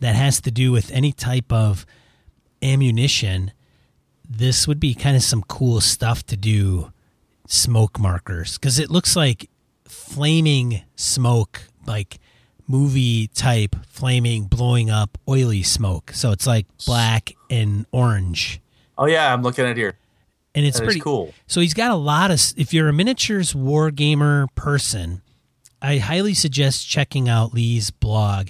that 0.00 0.14
has 0.14 0.40
to 0.42 0.50
do 0.50 0.72
with 0.72 0.90
any 0.90 1.12
type 1.12 1.52
of 1.52 1.86
ammunition, 2.62 3.52
this 4.28 4.66
would 4.66 4.80
be 4.80 4.94
kind 4.94 5.16
of 5.16 5.22
some 5.22 5.42
cool 5.42 5.80
stuff 5.80 6.24
to 6.26 6.36
do 6.36 6.92
smoke 7.46 7.98
markers 7.98 8.58
because 8.58 8.78
it 8.78 8.90
looks 8.90 9.14
like 9.14 9.48
flaming 9.84 10.82
smoke, 10.96 11.62
like 11.86 12.18
movie 12.66 13.28
type 13.28 13.76
flaming, 13.88 14.44
blowing 14.44 14.90
up, 14.90 15.16
oily 15.28 15.62
smoke. 15.62 16.10
So 16.12 16.32
it's 16.32 16.46
like 16.46 16.66
black 16.84 17.34
and 17.48 17.86
orange. 17.92 18.60
Oh 18.98 19.06
yeah, 19.06 19.32
I'm 19.32 19.42
looking 19.42 19.64
at 19.64 19.72
it 19.72 19.76
here. 19.76 19.96
And 20.56 20.66
it's 20.66 20.80
That 20.80 20.86
pretty 20.86 21.00
cool. 21.00 21.32
So 21.46 21.60
he's 21.60 21.74
got 21.74 21.92
a 21.92 21.96
lot 21.96 22.32
of. 22.32 22.40
If 22.56 22.72
you're 22.74 22.88
a 22.88 22.92
miniatures 22.92 23.54
war 23.54 23.92
gamer 23.92 24.48
person, 24.56 25.22
I 25.80 25.98
highly 25.98 26.34
suggest 26.34 26.88
checking 26.88 27.28
out 27.28 27.52
Lee's 27.54 27.90
blog. 27.90 28.48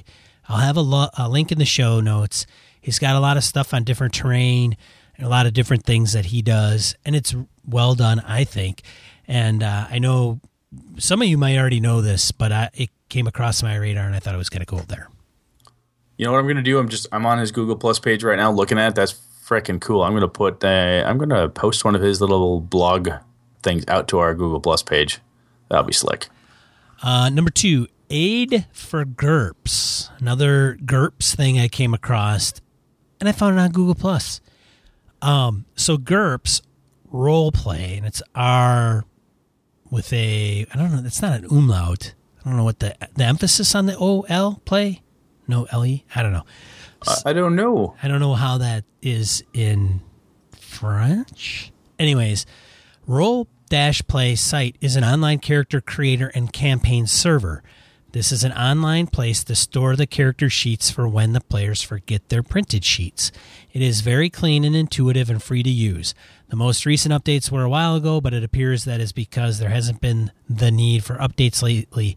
I'll 0.48 0.58
have 0.58 0.76
a, 0.76 0.80
lo- 0.80 1.10
a 1.18 1.28
link 1.28 1.50
in 1.50 1.58
the 1.58 1.64
show 1.64 2.00
notes. 2.00 2.46
He's 2.80 3.00
got 3.00 3.16
a 3.16 3.20
lot 3.20 3.36
of 3.36 3.42
stuff 3.42 3.74
on 3.74 3.82
different 3.82 4.14
terrain 4.14 4.76
and 5.16 5.26
a 5.26 5.28
lot 5.28 5.46
of 5.46 5.52
different 5.52 5.84
things 5.84 6.12
that 6.12 6.26
he 6.26 6.42
does, 6.42 6.94
and 7.04 7.16
it's 7.16 7.34
well 7.66 7.94
done, 7.94 8.20
I 8.20 8.44
think. 8.44 8.82
And 9.26 9.62
uh, 9.62 9.88
I 9.90 9.98
know 9.98 10.40
some 10.98 11.20
of 11.22 11.28
you 11.28 11.36
might 11.38 11.58
already 11.58 11.80
know 11.80 12.00
this, 12.00 12.30
but 12.30 12.52
I, 12.52 12.70
it 12.74 12.90
came 13.08 13.26
across 13.26 13.62
my 13.62 13.76
radar, 13.76 14.06
and 14.06 14.14
I 14.14 14.20
thought 14.20 14.34
it 14.34 14.38
was 14.38 14.48
kind 14.48 14.62
of 14.62 14.68
cool 14.68 14.84
there. 14.86 15.08
You 16.16 16.24
know 16.26 16.32
what 16.32 16.38
I'm 16.38 16.46
gonna 16.46 16.62
do? 16.62 16.78
I'm 16.78 16.88
just 16.88 17.06
I'm 17.12 17.26
on 17.26 17.38
his 17.38 17.50
Google 17.50 17.76
Plus 17.76 17.98
page 17.98 18.22
right 18.24 18.36
now, 18.36 18.50
looking 18.50 18.78
at 18.78 18.88
it. 18.88 18.94
That's 18.94 19.20
freaking 19.46 19.80
cool. 19.80 20.02
I'm 20.02 20.12
gonna 20.12 20.28
put 20.28 20.64
uh, 20.64 21.04
I'm 21.06 21.18
gonna 21.18 21.48
post 21.48 21.84
one 21.84 21.94
of 21.94 22.02
his 22.02 22.20
little 22.20 22.60
blog 22.60 23.08
things 23.62 23.84
out 23.88 24.08
to 24.08 24.18
our 24.18 24.34
Google 24.34 24.60
Plus 24.60 24.82
page. 24.82 25.20
That'll 25.68 25.84
be 25.84 25.92
slick. 25.92 26.28
Uh, 27.02 27.28
number 27.28 27.50
two, 27.50 27.88
Aid 28.10 28.66
for 28.72 29.04
GURPS, 29.04 30.10
another 30.18 30.78
GURPS 30.84 31.34
thing 31.34 31.58
I 31.58 31.68
came 31.68 31.92
across, 31.92 32.54
and 33.20 33.28
I 33.28 33.32
found 33.32 33.58
it 33.58 33.60
on 33.60 33.70
Google 33.72 33.94
Plus. 33.94 34.40
Um, 35.20 35.66
so 35.74 35.96
GURPS 35.96 36.62
role 37.10 37.52
play, 37.52 37.96
and 37.96 38.06
it's 38.06 38.22
R 38.34 39.04
with 39.90 40.12
a 40.12 40.66
I 40.72 40.76
don't 40.76 40.92
know. 40.92 41.02
It's 41.04 41.22
not 41.22 41.38
an 41.38 41.46
umlaut. 41.50 42.14
I 42.40 42.48
don't 42.48 42.56
know 42.56 42.64
what 42.64 42.78
the 42.78 42.96
the 43.14 43.24
emphasis 43.24 43.74
on 43.74 43.86
the 43.86 43.96
O 43.98 44.22
L 44.22 44.60
play. 44.64 45.02
No 45.48 45.66
L 45.70 45.84
E. 45.84 46.04
I 46.14 46.22
don't 46.22 46.32
know. 46.32 46.44
I 47.24 47.32
don't 47.32 47.56
know. 47.56 47.94
I 48.02 48.08
don't 48.08 48.20
know 48.20 48.34
how 48.34 48.58
that 48.58 48.84
is 49.02 49.42
in 49.52 50.00
French. 50.58 51.72
Anyways, 51.98 52.46
Roll 53.06 53.48
Dash 53.68 54.02
Play 54.06 54.34
site 54.34 54.76
is 54.80 54.96
an 54.96 55.04
online 55.04 55.38
character 55.38 55.80
creator 55.80 56.30
and 56.34 56.52
campaign 56.52 57.06
server. 57.06 57.62
This 58.12 58.32
is 58.32 58.44
an 58.44 58.52
online 58.52 59.08
place 59.08 59.44
to 59.44 59.54
store 59.54 59.94
the 59.94 60.06
character 60.06 60.48
sheets 60.48 60.90
for 60.90 61.06
when 61.06 61.34
the 61.34 61.40
players 61.40 61.82
forget 61.82 62.28
their 62.28 62.42
printed 62.42 62.84
sheets. 62.84 63.30
It 63.72 63.82
is 63.82 64.00
very 64.00 64.30
clean 64.30 64.64
and 64.64 64.74
intuitive 64.74 65.28
and 65.28 65.42
free 65.42 65.62
to 65.62 65.68
use. 65.68 66.14
The 66.48 66.56
most 66.56 66.86
recent 66.86 67.12
updates 67.12 67.50
were 67.50 67.64
a 67.64 67.68
while 67.68 67.94
ago, 67.94 68.20
but 68.22 68.32
it 68.32 68.42
appears 68.42 68.84
that 68.84 69.00
is 69.00 69.12
because 69.12 69.58
there 69.58 69.68
hasn't 69.68 70.00
been 70.00 70.30
the 70.48 70.70
need 70.70 71.04
for 71.04 71.16
updates 71.16 71.62
lately. 71.62 72.16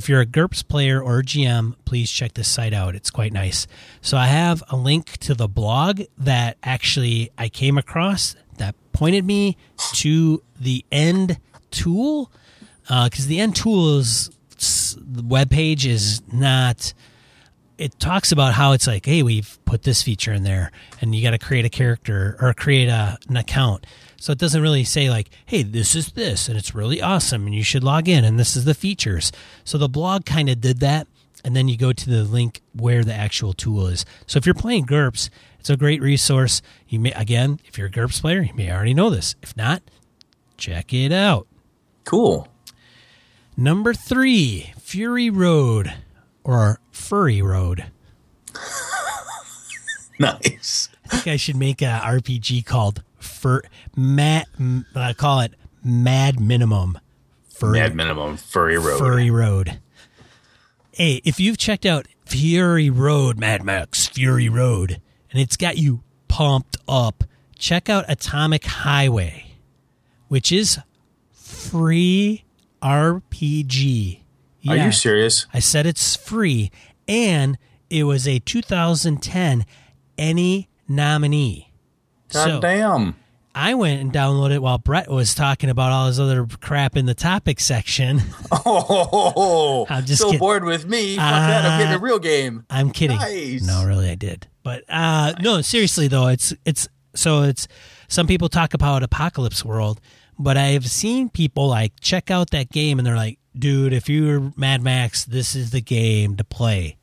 If 0.00 0.08
you're 0.08 0.22
a 0.22 0.26
GURPS 0.26 0.66
player 0.66 0.98
or 0.98 1.20
GM, 1.20 1.74
please 1.84 2.10
check 2.10 2.32
this 2.32 2.48
site 2.48 2.72
out. 2.72 2.94
It's 2.94 3.10
quite 3.10 3.34
nice. 3.34 3.66
So 4.00 4.16
I 4.16 4.28
have 4.28 4.62
a 4.70 4.76
link 4.76 5.18
to 5.18 5.34
the 5.34 5.46
blog 5.46 6.00
that 6.16 6.56
actually 6.62 7.30
I 7.36 7.50
came 7.50 7.76
across 7.76 8.34
that 8.56 8.74
pointed 8.92 9.26
me 9.26 9.58
to 9.96 10.42
the 10.58 10.86
end 10.90 11.38
tool 11.70 12.32
uh, 12.88 13.10
because 13.10 13.26
the 13.26 13.40
end 13.40 13.56
tool's 13.56 14.30
web 15.22 15.50
page 15.50 15.86
is 15.86 16.22
not 16.32 16.94
it 17.76 17.98
talks 17.98 18.32
about 18.32 18.54
how 18.54 18.72
it's 18.72 18.86
like 18.86 19.04
hey 19.04 19.22
we've 19.22 19.58
put 19.66 19.82
this 19.82 20.02
feature 20.02 20.32
in 20.32 20.44
there 20.44 20.72
and 21.02 21.14
you 21.14 21.22
got 21.22 21.32
to 21.32 21.38
create 21.38 21.66
a 21.66 21.70
character 21.70 22.38
or 22.40 22.54
create 22.54 22.88
a, 22.88 23.18
an 23.28 23.36
account 23.36 23.84
so 24.20 24.30
it 24.30 24.38
doesn't 24.38 24.62
really 24.62 24.84
say 24.84 25.10
like 25.10 25.30
hey 25.46 25.64
this 25.64 25.96
is 25.96 26.12
this 26.12 26.48
and 26.48 26.56
it's 26.56 26.74
really 26.74 27.02
awesome 27.02 27.46
and 27.46 27.54
you 27.54 27.64
should 27.64 27.82
log 27.82 28.08
in 28.08 28.24
and 28.24 28.38
this 28.38 28.54
is 28.54 28.64
the 28.64 28.74
features 28.74 29.32
so 29.64 29.76
the 29.76 29.88
blog 29.88 30.24
kind 30.24 30.48
of 30.48 30.60
did 30.60 30.78
that 30.78 31.08
and 31.42 31.56
then 31.56 31.66
you 31.66 31.76
go 31.76 31.92
to 31.92 32.08
the 32.08 32.22
link 32.22 32.60
where 32.74 33.02
the 33.02 33.14
actual 33.14 33.52
tool 33.52 33.88
is 33.88 34.04
so 34.28 34.36
if 34.36 34.46
you're 34.46 34.54
playing 34.54 34.86
GURPS 34.86 35.28
it's 35.58 35.70
a 35.70 35.76
great 35.76 36.00
resource 36.00 36.62
you 36.88 37.00
may 37.00 37.10
again 37.12 37.58
if 37.64 37.76
you're 37.76 37.88
a 37.88 37.90
GURPS 37.90 38.20
player 38.20 38.42
you 38.42 38.54
may 38.54 38.70
already 38.70 38.94
know 38.94 39.10
this 39.10 39.34
if 39.42 39.56
not 39.56 39.82
check 40.56 40.92
it 40.92 41.10
out 41.10 41.48
Cool. 42.04 42.48
Number 43.56 43.94
three, 43.94 44.72
Fury 44.80 45.30
Road 45.30 45.92
or 46.42 46.80
Furry 46.90 47.40
Road. 47.42 47.86
Nice. 50.18 50.90
I 51.06 51.08
think 51.08 51.26
I 51.28 51.36
should 51.36 51.56
make 51.56 51.80
a 51.80 51.98
RPG 52.04 52.66
called 52.66 53.02
Fur 53.20 53.62
Mad. 53.96 54.46
I 54.94 55.12
call 55.12 55.40
it 55.40 55.54
Mad 55.84 56.40
Minimum. 56.40 56.98
Furry, 57.60 57.78
Mad 57.78 57.94
minimum 57.94 58.38
furry 58.38 58.78
road. 58.78 58.98
Furry 58.98 59.30
Road. 59.30 59.80
Hey, 60.92 61.20
if 61.24 61.38
you've 61.38 61.58
checked 61.58 61.84
out 61.84 62.06
Fury 62.24 62.88
Road, 62.88 63.38
Mad 63.38 63.62
Max 63.62 64.06
Fury 64.06 64.48
Road, 64.48 65.00
and 65.30 65.40
it's 65.40 65.58
got 65.58 65.76
you 65.76 66.02
pumped 66.26 66.78
up, 66.88 67.24
check 67.58 67.90
out 67.90 68.06
Atomic 68.08 68.64
Highway, 68.64 69.56
which 70.28 70.50
is 70.50 70.78
free 71.32 72.44
RPG. 72.82 74.20
Are 74.68 74.76
you 74.76 74.92
serious? 74.92 75.46
I 75.52 75.58
said 75.58 75.86
it's 75.86 76.16
free, 76.16 76.70
and 77.06 77.58
it 77.90 78.04
was 78.04 78.26
a 78.26 78.38
2010 78.38 79.66
ENnie 80.16 80.68
nominee. 80.88 81.69
God 82.30 82.46
so 82.46 82.60
damn. 82.60 83.16
I 83.54 83.74
went 83.74 84.00
and 84.00 84.12
downloaded 84.12 84.54
it 84.54 84.62
while 84.62 84.78
Brett 84.78 85.10
was 85.10 85.34
talking 85.34 85.70
about 85.70 85.90
all 85.90 86.06
his 86.06 86.20
other 86.20 86.46
crap 86.60 86.96
in 86.96 87.06
the 87.06 87.14
topic 87.14 87.60
section. 87.60 88.20
Oh, 88.52 89.86
I'm 89.88 90.04
just 90.04 90.20
so 90.22 90.26
kidding. 90.28 90.38
bored 90.38 90.64
with 90.64 90.86
me. 90.86 91.16
Fuck 91.16 91.24
that. 91.24 91.64
I'm 91.64 91.80
getting 91.80 91.94
a 91.94 91.98
real 91.98 92.18
game. 92.18 92.64
I'm 92.70 92.90
kidding. 92.90 93.16
Nice. 93.16 93.66
No, 93.66 93.84
really, 93.84 94.10
I 94.10 94.14
did. 94.14 94.46
But 94.62 94.84
uh, 94.88 95.32
no, 95.40 95.60
seriously 95.62 96.08
though, 96.08 96.28
it's 96.28 96.52
it's 96.64 96.88
so 97.14 97.42
it's 97.42 97.66
some 98.08 98.26
people 98.26 98.48
talk 98.48 98.74
about 98.74 99.02
Apocalypse 99.02 99.64
World, 99.64 100.00
but 100.38 100.56
I've 100.56 100.86
seen 100.88 101.28
people 101.30 101.68
like 101.68 101.92
check 102.00 102.30
out 102.30 102.50
that 102.50 102.70
game 102.70 102.98
and 102.98 103.06
they're 103.06 103.16
like, 103.16 103.38
dude, 103.58 103.92
if 103.92 104.08
you're 104.08 104.52
Mad 104.56 104.82
Max, 104.82 105.24
this 105.24 105.54
is 105.56 105.70
the 105.70 105.80
game 105.80 106.36
to 106.36 106.44
play. 106.44 106.96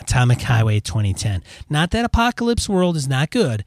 Atomic 0.00 0.40
Highway 0.42 0.80
2010. 0.80 1.42
Not 1.68 1.90
that 1.92 2.04
Apocalypse 2.04 2.68
World 2.68 2.96
is 2.96 3.08
not 3.08 3.30
good, 3.30 3.64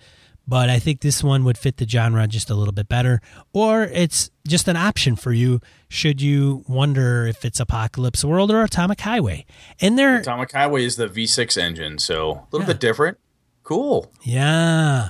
but 0.48 0.70
I 0.70 0.80
think 0.80 1.02
this 1.02 1.24
one 1.24 1.44
would 1.44 1.58
fit 1.58 1.78
the 1.78 1.88
genre 1.88 2.26
just 2.28 2.50
a 2.50 2.56
little 2.56 2.74
bit 2.74 2.88
better. 2.88 3.20
Or 3.54 3.84
it's 3.84 4.32
just 4.48 4.68
an 4.68 4.78
option 4.78 5.16
for 5.16 5.34
you 5.34 5.60
should 5.90 6.22
you 6.22 6.64
wonder 6.68 7.26
if 7.28 7.44
it's 7.44 7.60
Apocalypse 7.60 8.24
World 8.24 8.50
or 8.52 8.64
Atomic 8.64 9.02
Highway. 9.02 9.46
And 9.82 9.98
they're 10.00 10.18
Atomic 10.18 10.52
Highway 10.54 10.86
is 10.86 10.96
the 10.96 11.08
V6 11.08 11.58
engine, 11.58 12.00
so 12.00 12.32
a 12.32 12.48
little 12.52 12.62
Yeah. 12.62 12.74
bit 12.74 12.80
different. 12.80 13.18
Cool. 13.64 14.12
yeah. 14.24 15.10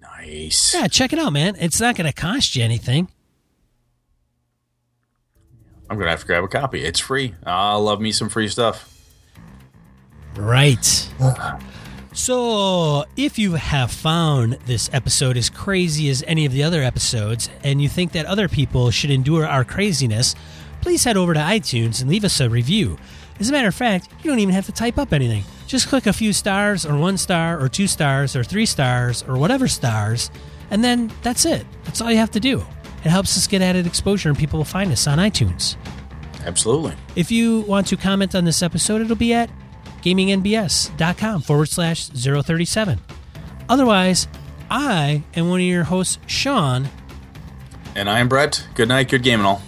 Nice. 0.00 0.72
Yeah, 0.74 0.86
check 0.86 1.12
it 1.12 1.18
out, 1.18 1.32
man. 1.32 1.56
It's 1.58 1.80
not 1.80 1.96
going 1.96 2.06
to 2.06 2.12
cost 2.12 2.54
you 2.56 2.62
anything. 2.64 3.08
I'm 5.90 5.98
gonna 5.98 6.10
have 6.10 6.20
to 6.20 6.26
grab 6.26 6.42
a 6.42 6.48
copy. 6.48 6.82
It's 6.84 7.00
free. 7.00 7.34
I 7.44 7.74
love 7.76 8.00
me 8.00 8.12
some 8.12 8.30
free 8.30 8.48
stuff. 8.48 8.88
Right. 10.36 11.10
So, 12.14 13.06
if 13.16 13.38
you 13.38 13.54
have 13.54 13.90
found 13.90 14.58
this 14.66 14.90
episode 14.92 15.38
as 15.38 15.48
crazy 15.48 16.10
as 16.10 16.22
any 16.26 16.44
of 16.44 16.52
the 16.52 16.62
other 16.62 16.82
episodes, 16.82 17.48
and 17.64 17.80
you 17.80 17.88
think 17.88 18.12
that 18.12 18.26
other 18.26 18.48
people 18.48 18.90
should 18.90 19.10
endure 19.10 19.46
our 19.46 19.64
craziness, 19.64 20.34
please 20.82 21.04
head 21.04 21.16
over 21.16 21.32
to 21.32 21.40
iTunes 21.40 22.02
and 22.02 22.10
leave 22.10 22.24
us 22.24 22.38
a 22.38 22.50
review. 22.50 22.98
As 23.40 23.48
a 23.48 23.52
matter 23.52 23.68
of 23.68 23.74
fact, 23.74 24.08
you 24.22 24.30
don't 24.30 24.40
even 24.40 24.54
have 24.54 24.66
to 24.66 24.72
type 24.72 24.98
up 24.98 25.14
anything. 25.14 25.44
Just 25.66 25.88
click 25.88 26.06
a 26.06 26.12
few 26.12 26.34
stars, 26.34 26.84
or 26.84 26.98
one 26.98 27.16
star, 27.16 27.58
or 27.58 27.70
two 27.70 27.86
stars, 27.86 28.36
or 28.36 28.44
three 28.44 28.66
stars, 28.66 29.24
or 29.26 29.38
whatever 29.38 29.66
stars, 29.66 30.30
and 30.70 30.84
then 30.84 31.10
that's 31.22 31.46
it. 31.46 31.66
That's 31.84 32.02
all 32.02 32.10
you 32.10 32.18
have 32.18 32.30
to 32.32 32.40
do. 32.40 32.62
It 33.04 33.08
helps 33.08 33.38
us 33.38 33.46
get 33.46 33.62
added 33.62 33.86
exposure, 33.86 34.28
and 34.28 34.36
people 34.36 34.58
will 34.58 34.64
find 34.66 34.92
us 34.92 35.06
on 35.06 35.16
iTunes. 35.16 35.76
Absolutely. 36.44 36.94
If 37.16 37.30
you 37.30 37.62
want 37.62 37.86
to 37.86 37.96
comment 37.96 38.34
on 38.34 38.44
this 38.44 38.62
episode, 38.62 39.00
it'll 39.00 39.16
be 39.16 39.32
at 39.32 39.48
gamingnbs.com 40.02 41.42
forward 41.42 41.68
slash 41.68 42.08
037. 42.08 42.98
Otherwise, 43.68 44.28
I 44.70 45.22
am 45.34 45.48
one 45.48 45.60
of 45.60 45.66
your 45.66 45.84
hosts, 45.84 46.18
Sean. 46.26 46.88
And 47.94 48.08
I 48.08 48.20
am 48.20 48.28
Brett. 48.28 48.66
Good 48.74 48.88
night. 48.88 49.08
Good 49.08 49.22
game 49.22 49.40
and 49.40 49.46
all. 49.46 49.62